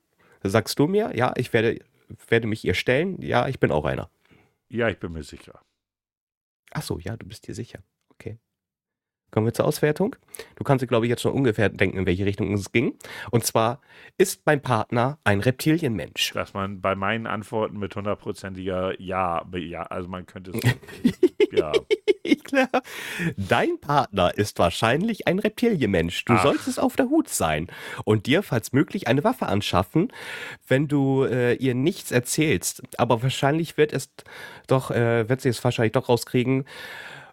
Sagst 0.43 0.77
du 0.79 0.87
mir? 0.87 1.15
Ja, 1.15 1.33
ich 1.37 1.53
werde, 1.53 1.79
werde 2.27 2.47
mich 2.47 2.65
ihr 2.65 2.73
stellen. 2.73 3.21
Ja, 3.21 3.47
ich 3.47 3.59
bin 3.59 3.71
auch 3.71 3.85
einer. 3.85 4.09
ja, 4.69 4.89
ich 4.89 4.99
bin 4.99 5.11
mir 5.13 5.23
sicher. 5.23 5.61
Ach 6.71 6.81
so, 6.81 6.99
ja, 6.99 7.15
du 7.15 7.25
bist 7.27 7.47
dir 7.47 7.53
sicher. 7.53 7.79
Okay. 8.09 8.39
Kommen 9.31 9.47
wir 9.47 9.53
zur 9.53 9.65
Auswertung. 9.65 10.15
Du 10.55 10.63
kannst 10.63 10.83
dir, 10.83 10.87
glaube 10.87 11.05
ich, 11.05 11.09
jetzt 11.09 11.21
schon 11.23 11.33
ungefähr 11.33 11.69
denken, 11.69 11.97
in 11.97 12.05
welche 12.05 12.25
Richtung 12.25 12.53
es 12.53 12.71
ging. 12.71 12.97
Und 13.31 13.45
zwar, 13.45 13.81
ist 14.17 14.41
mein 14.45 14.61
Partner 14.61 15.17
ein 15.23 15.39
Reptilienmensch? 15.39 16.33
Dass 16.33 16.53
man 16.53 16.81
bei 16.81 16.93
meinen 16.95 17.25
Antworten 17.25 17.79
mit 17.79 17.95
hundertprozentiger 17.95 18.99
Ja, 19.01 19.43
ja, 19.55 19.83
also 19.83 20.07
man 20.09 20.25
könnte 20.27 20.51
es, 20.51 20.61
ja. 21.51 21.71
Klar. 22.43 22.69
Dein 23.37 23.79
Partner 23.79 24.35
ist 24.35 24.59
wahrscheinlich 24.59 25.27
ein 25.27 25.39
Reptilienmensch. 25.39 26.25
Du 26.25 26.33
Ach. 26.33 26.43
solltest 26.43 26.79
auf 26.79 26.95
der 26.95 27.09
Hut 27.09 27.29
sein 27.29 27.67
und 28.05 28.25
dir, 28.25 28.43
falls 28.43 28.73
möglich, 28.73 29.07
eine 29.07 29.23
Waffe 29.23 29.47
anschaffen, 29.47 30.11
wenn 30.67 30.87
du 30.87 31.23
äh, 31.23 31.53
ihr 31.55 31.75
nichts 31.75 32.11
erzählst. 32.11 32.83
Aber 32.97 33.23
wahrscheinlich 33.23 33.77
wird 33.77 33.93
es 33.93 34.09
doch, 34.67 34.91
äh, 34.91 35.27
wird 35.27 35.41
sie 35.41 35.49
es 35.49 35.63
wahrscheinlich 35.63 35.93
doch 35.93 36.09
rauskriegen, 36.09 36.65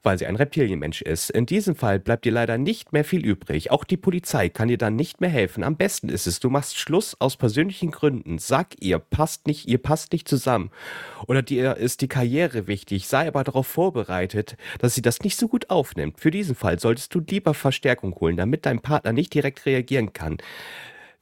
weil 0.03 0.19
sie 0.19 0.27
ein 0.27 0.37
Reptilienmensch 0.37 1.03
ist. 1.03 1.31
In 1.31 1.47
diesem 1.47 1.77
Fall 1.77 1.99
bleibt 1.99 2.25
dir 2.25 2.33
leider 2.33 2.59
nicht 2.59 2.93
mehr 2.93 3.05
viel 3.05 3.25
übrig. 3.25 3.71
Auch 3.71 3.85
die 3.85 3.97
Polizei 3.97 4.49
kann 4.49 4.69
dir 4.69 4.79
dann 4.79 4.97
nicht 4.97 5.21
mehr 5.21 5.31
helfen. 5.31 5.63
Am 5.63 5.77
besten 5.77 6.09
ist 6.09 6.27
es, 6.27 6.41
du 6.41 6.49
machst 6.51 6.79
Schluss 6.79 7.17
aus 7.21 7.37
persönlichen 7.37 7.91
Gründen. 7.91 8.39
Sag 8.39 8.81
ihr, 8.81 8.99
passt 8.99 9.47
nicht, 9.47 9.69
ihr 9.69 9.79
passt 9.79 10.13
nicht 10.13 10.29
zusammen. 10.29 10.71
Oder 11.27 11.43
dir 11.43 11.77
ist 11.77 12.01
die 12.01 12.09
Karriere 12.09 12.67
wichtig. 12.67 13.09
Sei 13.09 13.29
aber 13.29 13.45
darauf 13.45 13.67
vorbereitet, 13.67 14.57
dass 14.79 14.95
sie 14.95 15.03
das 15.03 15.21
nicht 15.21 15.37
so 15.37 15.49
gut 15.49 15.71
aufnimmt. 15.71 16.21
Für 16.21 16.31
diesen 16.31 16.55
Fall 16.55 16.79
solltest 16.79 17.15
du 17.15 17.21
lieber 17.21 17.55
Verstärkung 17.55 18.15
holen, 18.15 18.37
damit 18.37 18.67
dein 18.67 18.81
Partner 18.81 19.13
nicht 19.13 19.35
direkt 19.35 19.67
reagieren 19.67 20.13
kann. 20.13 20.39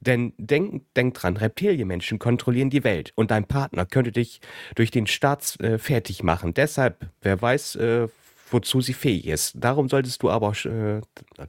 Denn 0.01 0.33
denk, 0.39 0.83
denk 0.95 1.15
dran, 1.15 1.37
Reptilienmenschen 1.37 2.21
kontrollieren 2.21 2.71
die 2.71 2.85
Welt 2.85 3.13
und 3.17 3.33
dein 3.33 3.47
Partner 3.47 3.85
könnte 3.85 4.13
dich 4.13 4.41
durch 4.77 4.93
den 4.93 5.09
Staat 5.09 5.59
äh, 5.61 5.79
fertig 5.79 6.23
machen. 6.23 6.55
Deshalb, 6.55 7.09
wer 7.21 7.43
weiß, 7.43 7.77
äh, 7.77 8.09
wozu 8.51 8.81
sie 8.81 8.95
fähig 8.95 9.27
ist. 9.27 9.55
Darum 9.57 9.89
solltest 9.89 10.23
du 10.23 10.31
aber, 10.31 10.53
äh, 10.65 11.01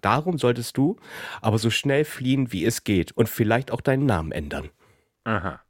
darum 0.02 0.38
solltest 0.38 0.78
du 0.78 0.98
aber 1.42 1.58
so 1.58 1.70
schnell 1.70 2.06
fliehen, 2.06 2.52
wie 2.52 2.66
es 2.66 2.84
geht 2.84 3.12
und 3.12 3.30
vielleicht 3.30 3.72
auch 3.72 3.82
deinen 3.82 4.06
Namen 4.06 4.32
ändern. 4.32 4.70
Aha. 5.24 5.62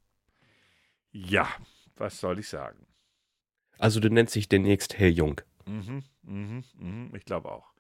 Ja, 1.12 1.48
was 1.96 2.20
soll 2.20 2.40
ich 2.40 2.48
sagen? 2.48 2.86
Also 3.78 4.00
du 4.00 4.10
nennst 4.10 4.36
dich 4.36 4.50
demnächst 4.50 4.98
Herr 4.98 5.10
Jung. 5.10 5.42
Mhm, 5.66 6.04
mhm, 6.24 6.64
mhm, 6.78 7.12
ich 7.16 7.26
glaube 7.26 7.52
auch. 7.52 7.74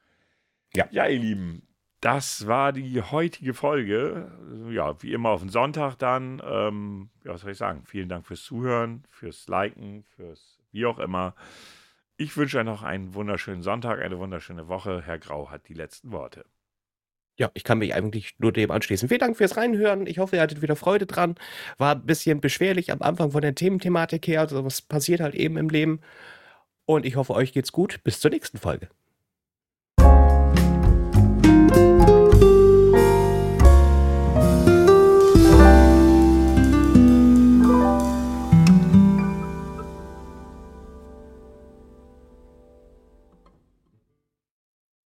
Ja. 0.73 0.87
Ja, 0.91 1.07
ihr 1.07 1.19
Lieben, 1.19 1.67
das 2.01 2.47
war 2.47 2.71
die 2.71 3.01
heutige 3.01 3.53
Folge. 3.53 4.31
Ja, 4.71 5.01
wie 5.01 5.13
immer 5.13 5.29
auf 5.29 5.41
den 5.41 5.49
Sonntag 5.49 5.95
dann. 5.95 6.41
Ähm, 6.45 7.09
ja, 7.25 7.33
was 7.33 7.41
soll 7.41 7.51
ich 7.51 7.57
sagen? 7.57 7.83
Vielen 7.85 8.09
Dank 8.09 8.25
fürs 8.25 8.43
Zuhören, 8.43 9.03
fürs 9.09 9.47
Liken, 9.47 10.03
fürs 10.15 10.59
wie 10.71 10.85
auch 10.85 10.99
immer. 10.99 11.35
Ich 12.22 12.36
wünsche 12.36 12.57
euch 12.57 12.65
noch 12.65 12.84
einen 12.84 13.13
wunderschönen 13.13 13.61
Sonntag, 13.61 14.01
eine 14.01 14.20
wunderschöne 14.20 14.67
Woche. 14.67 15.01
Herr 15.05 15.20
Grau 15.20 15.49
hat 15.49 15.70
die 15.70 15.74
letzten 15.74 16.11
Worte. 16.11 16.43
Ja, 17.38 17.49
ich 17.53 17.63
kann 17.63 17.78
mich 17.78 17.93
eigentlich 17.93 18.36
nur 18.39 18.51
dem 18.51 18.72
anschließen. 18.72 19.07
Vielen 19.07 19.22
Dank 19.22 19.38
fürs 19.38 19.55
Reinhören. 19.55 20.05
Ich 20.05 20.20
hoffe, 20.20 20.36
ihr 20.36 20.41
hattet 20.41 20.61
wieder 20.61 20.76
Freude 20.76 21.05
dran. 21.05 21.36
War 21.78 21.95
ein 21.95 22.05
bisschen 22.05 22.41
beschwerlich 22.41 22.91
am 22.91 23.01
Anfang 23.01 23.32
von 23.32 23.41
der 23.41 23.55
Thementhematik 23.55 24.28
her. 24.28 24.41
Also 24.41 24.65
was 24.65 24.82
passiert 24.82 25.22
halt 25.22 25.34
eben 25.34 25.55
im 25.55 25.70
Leben. 25.70 26.01
Und 26.86 27.05
ich 27.05 27.15
hoffe, 27.15 27.34
euch 27.34 27.53
geht's 27.53 27.72
gut. 27.72 28.03
Bis 28.03 28.20
zur 28.20 28.32
nächsten 28.32 28.57
Folge. 28.57 28.89